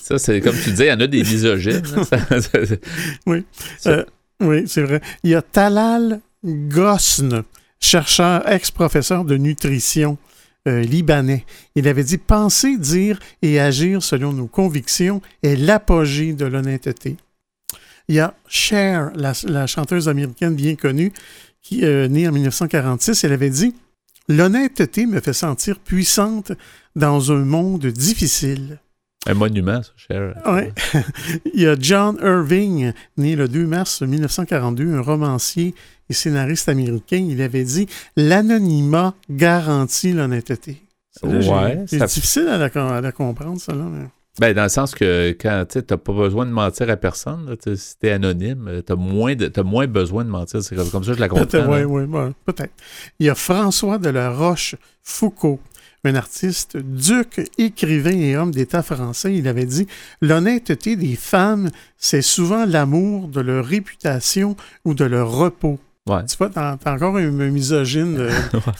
Ça, 0.00 0.18
c'est 0.18 0.40
comme 0.40 0.56
tu 0.56 0.70
disais, 0.70 0.86
il 0.86 0.88
y 0.88 0.92
en 0.92 1.00
a 1.00 1.06
des 1.06 1.22
misogynes. 1.22 1.82
oui, 3.26 3.44
euh, 3.84 4.04
oui 4.40 4.62
c'est 4.66 4.82
vrai. 4.82 5.02
Il 5.22 5.30
y 5.30 5.34
a 5.34 5.42
Talal 5.42 6.20
Gosne 6.42 7.44
chercheur, 7.80 8.48
ex-professeur 8.48 9.24
de 9.24 9.36
nutrition 9.36 10.18
euh, 10.66 10.82
libanais. 10.82 11.44
Il 11.76 11.88
avait 11.88 12.04
dit 12.04 12.18
Penser, 12.18 12.76
dire 12.76 13.18
et 13.42 13.60
agir 13.60 14.02
selon 14.02 14.32
nos 14.32 14.46
convictions 14.46 15.22
est 15.42 15.56
l'apogée 15.56 16.32
de 16.32 16.44
l'honnêteté. 16.44 17.16
Il 18.08 18.16
y 18.16 18.20
a 18.20 18.34
Cher, 18.48 19.10
la, 19.14 19.66
chanteuse 19.66 20.08
américaine 20.08 20.54
bien 20.54 20.74
connue, 20.74 21.12
qui 21.62 21.82
est 21.82 21.86
euh, 21.86 22.08
née 22.08 22.26
en 22.28 22.32
1946. 22.32 23.24
Elle 23.24 23.32
avait 23.32 23.50
dit 23.50 23.74
L'honnêteté 24.28 25.06
me 25.06 25.20
fait 25.20 25.32
sentir 25.32 25.78
puissante 25.78 26.52
dans 26.96 27.32
un 27.32 27.44
monde 27.44 27.86
difficile. 27.86 28.78
Un 29.26 29.34
monument, 29.34 29.82
ça, 29.82 29.92
Cher. 29.96 30.34
Oui. 30.46 31.02
Il 31.54 31.60
y 31.62 31.66
a 31.66 31.76
John 31.78 32.18
Irving, 32.22 32.92
né 33.16 33.36
le 33.36 33.48
2 33.48 33.66
mars 33.66 34.02
1942, 34.02 34.94
un 34.94 35.00
romancier 35.00 35.74
et 36.08 36.14
scénariste 36.14 36.68
américain, 36.68 37.24
il 37.28 37.40
avait 37.42 37.64
dit 37.64 37.86
L'anonymat 38.16 39.14
garantit 39.30 40.12
l'honnêteté. 40.12 40.82
C'est 41.10 42.04
difficile 42.04 42.48
à 42.48 42.58
la, 42.58 43.12
comprendre, 43.12 43.60
ça. 43.60 43.74
Là, 43.74 43.84
ben, 44.38 44.54
dans 44.54 44.62
le 44.62 44.68
sens 44.68 44.94
que 44.94 45.30
quand 45.30 45.64
tu 45.68 45.78
n'as 45.78 45.96
pas 45.96 46.12
besoin 46.12 46.46
de 46.46 46.52
mentir 46.52 46.88
à 46.90 46.96
personne, 46.96 47.56
si 47.74 47.98
tu 47.98 48.06
es 48.06 48.12
anonyme, 48.12 48.82
tu 48.86 48.92
as, 48.92 48.96
moins 48.96 49.34
moins 49.64 49.86
besoin 49.86 50.24
de 50.24 50.30
mentir. 50.30 50.62
C'est 50.62 50.76
comme, 50.76 50.86
ça 51.02 51.10
que 51.10 51.16
je 51.16 51.20
la 51.20 51.28
comprends. 51.28 51.66
Oui, 51.66 51.82
oui, 51.82 52.32
peut-être. 52.44 52.72
Il 53.18 53.26
y 53.26 53.30
a 53.30 53.34
François 53.34 53.98
de 53.98 54.08
la 54.10 54.30
Roche-Foucault, 54.30 55.58
un 56.04 56.14
artiste, 56.14 56.76
duc, 56.76 57.50
écrivain 57.58 58.16
et 58.16 58.36
homme 58.36 58.52
d'État 58.52 58.84
français. 58.84 59.34
Il 59.34 59.48
avait 59.48 59.66
dit 59.66 59.88
L'honnêteté 60.20 60.94
des 60.94 61.16
femmes, 61.16 61.70
c'est 61.96 62.22
souvent 62.22 62.64
l'amour 62.64 63.26
de 63.26 63.40
leur 63.40 63.64
réputation 63.64 64.56
ou 64.84 64.94
de 64.94 65.04
leur 65.04 65.32
repos. 65.32 65.80
Tu 66.28 66.36
vois, 66.36 66.50
t'as, 66.50 66.76
encore 66.86 67.18
une 67.18 67.50
misogyne 67.50 68.16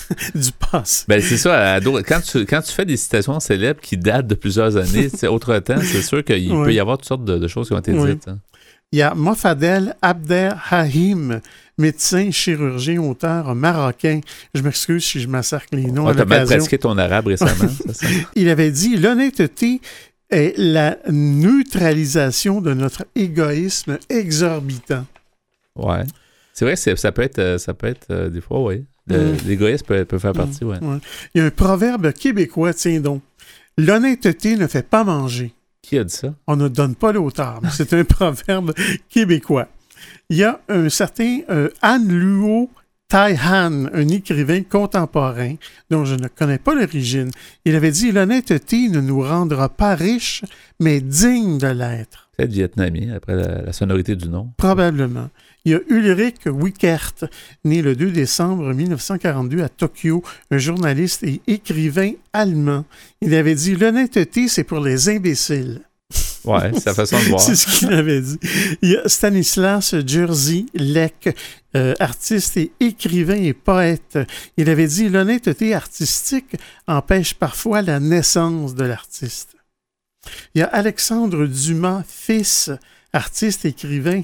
du 0.35 0.51
passé. 0.53 1.05
Ben, 1.09 1.20
c'est 1.20 1.37
ça. 1.37 1.79
quand, 2.07 2.20
tu, 2.20 2.47
quand 2.47 2.62
tu 2.62 2.72
fais 2.72 2.85
des 2.85 2.97
citations 2.97 3.39
célèbres 3.41 3.81
qui 3.81 3.97
datent 3.97 4.26
de 4.26 4.35
plusieurs 4.35 4.76
années, 4.76 5.09
c'est 5.09 5.29
autre 5.29 5.59
temps, 5.59 5.81
c'est 5.83 6.03
sûr 6.03 6.24
qu'il 6.24 6.49
peut 6.64 6.72
y 6.72 6.81
avoir 6.81 6.99
toutes 6.99 7.09
sortes 7.09 7.24
de, 7.24 7.49
choses 7.49 7.68
qui 7.68 7.74
ont 7.74 7.79
été 7.79 7.93
dites. 7.93 8.29
Hein. 8.29 8.39
Il 8.91 8.99
y 8.99 9.03
a 9.03 9.14
Mofadel 9.14 9.95
Abder 10.01 10.51
Hahim, 10.70 11.41
médecin, 11.76 12.31
chirurgien, 12.31 13.03
auteur 13.03 13.55
marocain. 13.55 14.20
Je 14.55 14.62
m'excuse 14.62 15.05
si 15.05 15.20
je 15.20 15.29
massacre 15.29 15.66
les 15.72 15.91
noms. 15.91 16.11
Tu 16.14 16.20
as 16.20 16.24
mal 16.24 16.47
pratiqué 16.47 16.79
ton 16.79 16.97
arabe 16.97 17.26
récemment. 17.26 17.70
ça? 17.93 18.07
Il 18.35 18.49
avait 18.49 18.70
dit 18.70 18.97
L'honnêteté 18.97 19.83
est 20.31 20.55
la 20.57 20.97
neutralisation 21.11 22.62
de 22.62 22.72
notre 22.72 23.05
égoïsme 23.14 23.99
exorbitant. 24.09 25.05
Ouais. 25.76 26.05
C'est 26.59 26.64
vrai 26.64 26.74
ça 26.74 27.12
peut 27.12 27.22
être, 27.22 27.38
euh, 27.38 27.56
ça 27.56 27.72
peut 27.72 27.86
être 27.86 28.09
euh, 28.11 28.30
des 28.30 28.40
fois, 28.40 28.61
oui. 28.64 28.84
Mm. 29.06 29.46
L'égoïsme 29.46 29.86
peut, 29.86 30.18
faire 30.18 30.32
partie, 30.32 30.64
oui. 30.64 30.74
Il 31.32 31.38
y 31.38 31.40
a 31.40 31.44
un 31.44 31.50
proverbe 31.50 32.12
québécois, 32.12 32.74
tiens 32.74 32.98
donc. 32.98 33.22
L'honnêteté 33.76 34.56
ne 34.56 34.66
fait 34.66 34.82
pas 34.82 35.04
manger. 35.04 35.54
Qui 35.82 35.98
a 35.98 36.02
dit 36.02 36.12
ça? 36.12 36.34
On 36.48 36.56
ne 36.56 36.66
donne 36.66 36.96
pas 36.96 37.12
l'auteur, 37.12 37.61
mais 37.62 37.68
c'est 37.72 37.92
un 37.92 38.02
proverbe 38.16 38.72
québécois. 39.09 39.68
Il 40.30 40.38
y 40.38 40.42
a 40.42 40.61
un 40.68 40.88
certain 40.88 41.42
euh, 41.48 41.68
Anne 41.80 42.09
Luo 42.09 42.70
Tai 43.06 43.36
Han, 43.40 43.86
un 43.94 44.09
écrivain 44.09 44.62
contemporain 44.64 45.54
dont 45.90 46.04
je 46.04 46.16
ne 46.16 46.26
connais 46.26 46.59
pas 46.59 46.74
l'origine. 46.74 47.30
Il 47.66 47.76
avait 47.76 47.92
dit 47.92 48.11
L'honnêteté 48.11 48.88
ne 48.88 49.00
nous 49.00 49.22
rendra 49.22 49.68
pas 49.68 49.94
riches, 49.94 50.42
mais 50.80 51.00
dignes 51.00 51.59
de 51.59 51.68
l'être. 51.68 52.30
Peut-être 52.36 52.50
vietnamien, 52.50 53.14
après 53.14 53.36
la 53.36 53.72
sonorité 53.72 54.16
du 54.16 54.28
nom. 54.28 54.50
Probablement. 54.56 55.30
Il 55.68 55.72
y 55.72 55.74
a 55.74 55.80
Ulrich 55.90 56.46
Wickert, 56.46 57.28
né 57.62 57.82
le 57.82 57.94
2 57.94 58.10
décembre 58.10 58.72
1942 58.72 59.62
à 59.62 59.68
Tokyo, 59.68 60.24
un 60.50 60.56
journaliste 60.56 61.24
et 61.24 61.42
écrivain 61.46 62.12
allemand. 62.32 62.86
Il 63.20 63.34
avait 63.34 63.54
dit 63.54 63.76
L'honnêteté, 63.76 64.48
c'est 64.48 64.64
pour 64.64 64.80
les 64.80 65.10
imbéciles. 65.10 65.82
Ouais, 66.46 66.70
c'est 66.72 66.80
sa 66.80 66.94
façon 66.94 67.18
de 67.18 67.24
voir. 67.28 67.42
c'est 67.42 67.54
ce 67.54 67.80
qu'il 67.80 67.92
avait 67.92 68.22
dit. 68.22 68.38
Il 68.80 68.92
y 68.92 68.96
a 68.96 69.06
Stanislas 69.10 69.94
Jerzy 70.06 70.70
Lek, 70.72 71.36
euh, 71.76 71.92
artiste 72.00 72.56
et 72.56 72.72
écrivain 72.80 73.36
et 73.36 73.52
poète. 73.52 74.18
Il 74.56 74.70
avait 74.70 74.86
dit 74.86 75.10
L'honnêteté 75.10 75.74
artistique 75.74 76.56
empêche 76.86 77.34
parfois 77.34 77.82
la 77.82 78.00
naissance 78.00 78.74
de 78.74 78.84
l'artiste. 78.84 79.54
Il 80.54 80.60
y 80.60 80.62
a 80.62 80.68
Alexandre 80.68 81.44
Dumas, 81.44 82.04
fils, 82.08 82.70
artiste, 83.12 83.66
écrivain, 83.66 84.22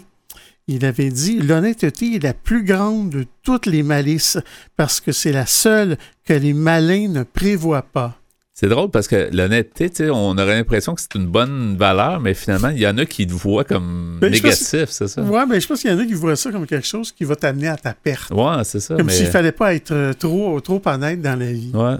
il 0.67 0.85
avait 0.85 1.11
dit 1.11 1.41
L'honnêteté 1.41 2.17
est 2.17 2.23
la 2.23 2.35
plus 2.35 2.65
grande 2.65 3.11
de 3.11 3.27
toutes 3.43 3.67
les 3.67 3.83
malices 3.83 4.39
parce 4.77 5.01
que 5.01 5.12
c'est 5.12 5.33
la 5.33 5.47
seule 5.47 5.97
que 6.25 6.33
les 6.33 6.53
malins 6.53 7.09
ne 7.09 7.23
prévoient 7.23 7.83
pas. 7.83 8.19
C'est 8.57 8.69
drôle 8.69 8.89
parce 8.89 9.09
que 9.09 9.31
l'honnêteté, 9.33 9.91
on 10.11 10.39
aurait 10.39 10.55
l'impression 10.55 10.95
que 10.95 11.01
c'est 11.01 11.17
une 11.17 11.27
bonne 11.27 11.77
valeur, 11.77 12.21
mais 12.21 12.35
finalement, 12.35 12.69
il 12.69 12.79
y 12.79 12.87
en 12.87 12.97
a 12.99 13.05
qui 13.05 13.27
le 13.27 13.35
voient 13.35 13.65
comme 13.65 14.19
ben, 14.21 14.31
négatif, 14.31 14.91
c'est 14.91 15.09
ça? 15.09 15.23
Oui, 15.23 15.41
mais 15.49 15.61
je 15.61 15.67
pense 15.67 15.81
qu'il 15.81 15.91
y 15.91 15.93
en 15.93 15.99
a 15.99 16.07
qui 16.07 16.15
voient 16.15 16.37
ça 16.37 16.53
comme 16.53 16.65
quelque 16.65 16.87
chose 16.87 17.11
qui 17.11 17.25
va 17.25 17.35
t'amener 17.35 17.67
à 17.67 17.77
ta 17.77 17.95
perte. 17.95 18.31
Oui, 18.33 18.53
c'est 18.62 18.79
ça. 18.79 18.95
Comme 18.95 19.11
s'il 19.11 19.27
ne 19.27 19.31
fallait 19.31 19.51
pas 19.51 19.75
être 19.75 19.91
euh, 19.91 20.12
trop, 20.12 20.61
trop 20.61 20.81
honnête 20.85 21.21
dans 21.21 21.37
la 21.37 21.53
vie. 21.53 21.73
Ouais. 21.75 21.97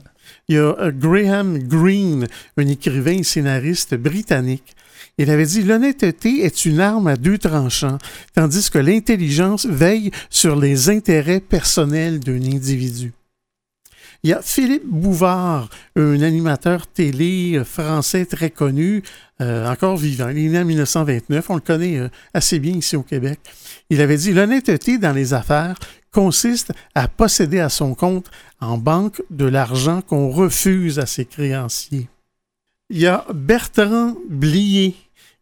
Il 0.49 0.55
y 0.55 0.59
a 0.59 0.77
euh, 0.79 0.93
Graham 0.93 1.59
Greene, 1.59 2.29
un 2.57 2.67
écrivain 2.69 3.19
et 3.19 3.25
scénariste 3.25 3.97
britannique. 3.97 4.77
Il 5.19 5.31
avait 5.31 5.47
dit 5.47 5.63
L'honnêteté 5.63 6.45
est 6.45 6.65
une 6.65 6.81
arme 6.81 7.07
à 7.07 7.17
deux 7.17 7.39
tranchants, 7.39 7.99
tandis 8.35 8.71
que 8.71 8.79
l'intelligence 8.79 9.67
veille 9.67 10.11
sur 10.31 10.57
les 10.57 10.91
intérêts 10.91 11.41
personnels 11.41 12.21
d'un 12.21 12.43
individu. 12.43 13.13
Il 14.25 14.31
y 14.31 14.33
a 14.33 14.41
Philippe 14.41 14.87
Bouvard, 14.87 15.69
un 15.97 16.23
animateur 16.23 16.87
télé 16.87 17.61
français 17.63 18.25
très 18.25 18.49
connu, 18.49 19.03
euh, 19.43 19.71
encore 19.71 19.99
vivant. 19.99 20.31
Il 20.31 20.39
est 20.39 20.49
né 20.49 20.59
en 20.61 20.65
1929, 20.65 21.51
on 21.51 21.57
le 21.57 21.61
connaît 21.61 21.99
euh, 21.99 22.09
assez 22.33 22.59
bien 22.59 22.73
ici 22.73 22.97
au 22.97 23.03
Québec. 23.03 23.39
Il 23.91 24.01
avait 24.01 24.17
dit 24.17 24.33
L'honnêteté 24.33 24.97
dans 24.97 25.13
les 25.13 25.35
affaires 25.35 25.79
consiste 26.11 26.73
à 26.95 27.07
posséder 27.07 27.61
à 27.61 27.69
son 27.69 27.95
compte 27.95 28.31
en 28.61 28.79
banque 28.79 29.21
de 29.29 29.45
l'argent 29.45 30.01
qu'on 30.01 30.31
refuse 30.31 30.99
à 30.99 31.05
ses 31.05 31.27
créanciers. 31.27 32.09
Il 32.89 33.01
y 33.01 33.07
a 33.07 33.27
Bertrand 33.35 34.17
Blier, 34.31 34.95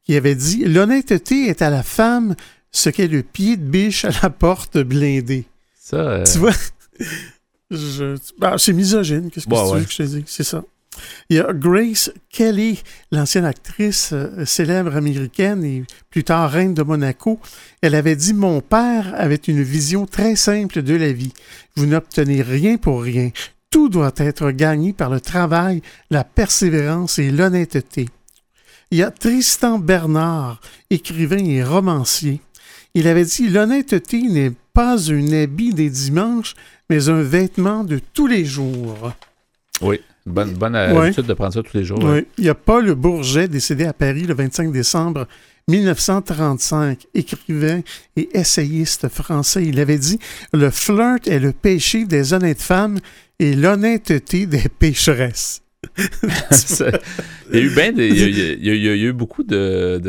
qui 0.04 0.16
avait 0.16 0.34
dit 0.34 0.64
L'honnêteté 0.64 1.46
est 1.46 1.62
à 1.62 1.70
la 1.70 1.82
femme 1.82 2.34
ce 2.70 2.90
qu'est 2.90 3.08
le 3.08 3.22
pied 3.22 3.56
de 3.56 3.64
biche 3.64 4.04
à 4.04 4.10
la 4.22 4.30
porte 4.30 4.78
blindée. 4.78 5.44
Ça. 5.78 5.96
Euh, 5.96 6.24
tu 6.24 6.38
vois? 6.38 6.52
Bah, 8.38 8.56
C'est 8.58 8.72
misogyne, 8.72 9.30
qu'est-ce 9.30 9.46
que 9.46 9.50
tu 9.50 9.78
veux 9.78 9.84
que 9.84 9.90
je 9.90 9.96
te 9.96 10.02
dise? 10.02 10.22
C'est 10.26 10.44
ça. 10.44 10.62
Il 11.30 11.36
y 11.36 11.40
a 11.40 11.52
Grace 11.54 12.12
Kelly, 12.28 12.82
l'ancienne 13.10 13.46
actrice 13.46 14.10
euh, 14.12 14.44
célèbre 14.44 14.94
américaine 14.94 15.64
et 15.64 15.84
plus 16.10 16.22
tard 16.22 16.50
reine 16.50 16.74
de 16.74 16.82
Monaco. 16.82 17.40
Elle 17.80 17.94
avait 17.94 18.16
dit 18.16 18.34
Mon 18.34 18.60
père 18.60 19.14
avait 19.16 19.36
une 19.36 19.62
vision 19.62 20.04
très 20.04 20.36
simple 20.36 20.82
de 20.82 20.94
la 20.94 21.12
vie. 21.12 21.32
Vous 21.76 21.86
n'obtenez 21.86 22.42
rien 22.42 22.76
pour 22.76 23.02
rien. 23.02 23.30
tout 23.70 23.88
doit 23.88 24.12
être 24.18 24.50
gagné 24.50 24.92
par 24.92 25.08
le 25.08 25.20
travail, 25.20 25.80
la 26.10 26.24
persévérance 26.24 27.18
et 27.18 27.30
l'honnêteté. 27.30 28.08
Il 28.92 28.98
y 28.98 29.02
a 29.02 29.10
Tristan 29.10 29.78
Bernard, 29.78 30.60
écrivain 30.90 31.42
et 31.42 31.64
romancier. 31.64 32.42
Il 32.92 33.08
avait 33.08 33.24
dit 33.24 33.48
L'honnêteté 33.48 34.20
n'est 34.20 34.52
pas 34.74 35.10
un 35.10 35.32
habit 35.32 35.72
des 35.72 35.88
dimanches, 35.88 36.54
mais 36.90 37.08
un 37.08 37.22
vêtement 37.22 37.84
de 37.84 37.98
tous 38.12 38.26
les 38.26 38.44
jours. 38.44 39.14
Oui, 39.80 39.98
bonne, 40.26 40.52
bonne 40.52 40.76
habitude 40.76 41.24
de 41.24 41.32
prendre 41.32 41.54
ça 41.54 41.62
tous 41.62 41.74
les 41.74 41.84
jours. 41.84 42.04
Oui. 42.04 42.26
Il 42.36 42.44
y 42.44 42.50
a 42.50 42.54
Paul 42.54 42.94
Bourget, 42.94 43.48
décédé 43.48 43.86
à 43.86 43.94
Paris 43.94 44.24
le 44.24 44.34
25 44.34 44.70
décembre 44.70 45.26
1935, 45.68 47.06
écrivain 47.14 47.80
et 48.16 48.28
essayiste 48.34 49.08
français. 49.08 49.64
Il 49.64 49.80
avait 49.80 49.96
dit 49.96 50.18
Le 50.52 50.68
flirt 50.68 51.26
est 51.26 51.40
le 51.40 51.52
péché 51.52 52.04
des 52.04 52.34
honnêtes 52.34 52.60
femmes 52.60 52.98
et 53.38 53.54
l'honnêteté 53.54 54.44
des 54.44 54.68
pécheresses. 54.68 55.61
Il, 55.98 56.04
y 57.52 57.58
a 57.58 57.60
eu 57.60 57.74
ben 57.74 57.94
il, 57.98 58.64
y 58.64 58.88
a, 58.88 58.94
eu 58.94 59.12
beaucoup 59.12 59.42
de, 59.42 60.00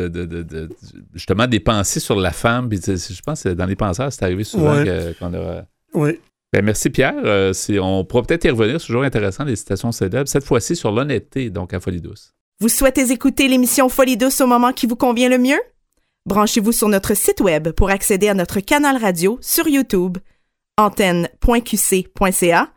justement 1.14 1.46
des 1.46 1.60
pensées 1.60 2.00
sur 2.00 2.16
la 2.16 2.32
femme. 2.32 2.70
je 2.72 3.22
pense 3.22 3.42
que 3.42 3.50
dans 3.50 3.66
les 3.66 3.76
penseurs, 3.76 4.12
c'est 4.12 4.24
arrivé 4.24 4.44
souvent 4.44 4.82
qu'on 5.18 5.34
a. 5.34 5.64
Oui. 5.94 6.18
Ben, 6.54 6.64
merci 6.64 6.88
Pierre. 6.88 7.16
Euh, 7.24 7.52
on 7.80 8.04
pourra 8.04 8.22
peut-être 8.22 8.44
y 8.44 8.50
revenir. 8.50 8.80
C'est 8.80 8.86
toujours 8.86 9.02
intéressant, 9.02 9.42
les 9.42 9.56
citations 9.56 9.90
célèbres. 9.90 10.28
Cette 10.28 10.44
fois-ci 10.44 10.76
sur 10.76 10.92
l'honnêteté, 10.92 11.50
donc 11.50 11.74
à 11.74 11.80
Folie 11.80 12.00
Douce. 12.00 12.32
Vous 12.60 12.68
souhaitez 12.68 13.10
écouter 13.10 13.48
l'émission 13.48 13.88
Folie 13.88 14.16
Douce 14.16 14.40
au 14.40 14.46
moment 14.46 14.72
qui 14.72 14.86
vous 14.86 14.94
convient 14.94 15.28
le 15.28 15.38
mieux? 15.38 15.58
Branchez-vous 16.26 16.70
sur 16.70 16.88
notre 16.88 17.14
site 17.14 17.40
web 17.40 17.70
pour 17.70 17.90
accéder 17.90 18.28
à 18.28 18.34
notre 18.34 18.60
canal 18.60 18.96
radio 18.96 19.36
sur 19.42 19.66
YouTube, 19.66 20.18
antenne.qc.ca, 20.78 22.68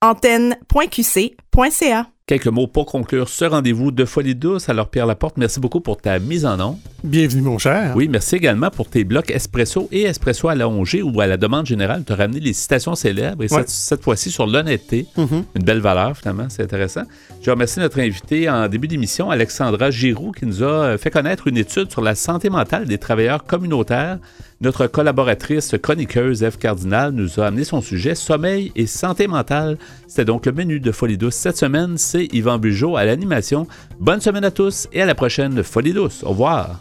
antenne.qc.ca. 0.00 2.06
Quelques 2.28 2.48
mots 2.48 2.66
pour 2.66 2.84
conclure 2.84 3.26
ce 3.26 3.46
rendez-vous 3.46 3.90
de 3.90 4.04
Folie 4.04 4.34
Douce. 4.34 4.68
Alors, 4.68 4.90
Pierre 4.90 5.06
Laporte, 5.06 5.38
merci 5.38 5.60
beaucoup 5.60 5.80
pour 5.80 5.96
ta 5.96 6.18
mise 6.18 6.44
en 6.44 6.58
nom. 6.58 6.78
Bienvenue, 7.02 7.40
mon 7.40 7.56
cher. 7.56 7.94
Oui, 7.96 8.06
merci 8.06 8.36
également 8.36 8.68
pour 8.68 8.86
tes 8.90 9.02
blocs 9.02 9.30
espresso 9.30 9.88
et 9.90 10.02
espresso 10.02 10.46
à 10.46 10.54
l'allongé 10.54 11.00
ou 11.00 11.22
à 11.22 11.26
la 11.26 11.38
demande 11.38 11.64
générale. 11.64 12.04
Tu 12.06 12.12
as 12.12 12.16
ramené 12.16 12.40
les 12.40 12.52
citations 12.52 12.94
célèbres 12.94 13.44
et 13.44 13.48
cette, 13.48 14.02
fois-ci 14.02 14.30
sur 14.30 14.46
l'honnêteté. 14.46 15.06
Mm-hmm. 15.16 15.42
Une 15.54 15.62
belle 15.62 15.80
valeur, 15.80 16.18
finalement. 16.18 16.48
C'est 16.50 16.64
intéressant. 16.64 17.04
Je 17.40 17.50
remercie 17.50 17.80
notre 17.80 17.98
invité 17.98 18.50
en 18.50 18.68
début 18.68 18.88
d'émission, 18.88 19.30
Alexandra 19.30 19.90
Giroux, 19.90 20.32
qui 20.32 20.44
nous 20.44 20.62
a 20.62 20.98
fait 20.98 21.10
connaître 21.10 21.46
une 21.46 21.56
étude 21.56 21.90
sur 21.90 22.02
la 22.02 22.14
santé 22.14 22.50
mentale 22.50 22.84
des 22.84 22.98
travailleurs 22.98 23.44
communautaires. 23.44 24.18
Notre 24.60 24.88
collaboratrice 24.88 25.76
chroniqueuse 25.80 26.42
Eve 26.42 26.58
Cardinal 26.58 27.12
nous 27.12 27.38
a 27.38 27.46
amené 27.46 27.62
son 27.62 27.80
sujet 27.80 28.16
Sommeil 28.16 28.72
et 28.74 28.88
santé 28.88 29.28
mentale. 29.28 29.78
C'était 30.08 30.24
donc 30.24 30.46
le 30.46 30.52
menu 30.52 30.80
de 30.80 30.90
Folie 30.90 31.16
Douce. 31.16 31.36
Cette 31.36 31.56
semaine, 31.56 31.96
c'est 31.96 32.24
Yvan 32.32 32.58
Bugeaud 32.58 32.96
à 32.96 33.04
l'animation. 33.04 33.68
Bonne 34.00 34.20
semaine 34.20 34.44
à 34.44 34.50
tous 34.50 34.88
et 34.92 35.00
à 35.00 35.06
la 35.06 35.14
prochaine 35.14 35.62
Folie 35.62 35.92
Douce. 35.92 36.24
Au 36.24 36.30
revoir. 36.30 36.80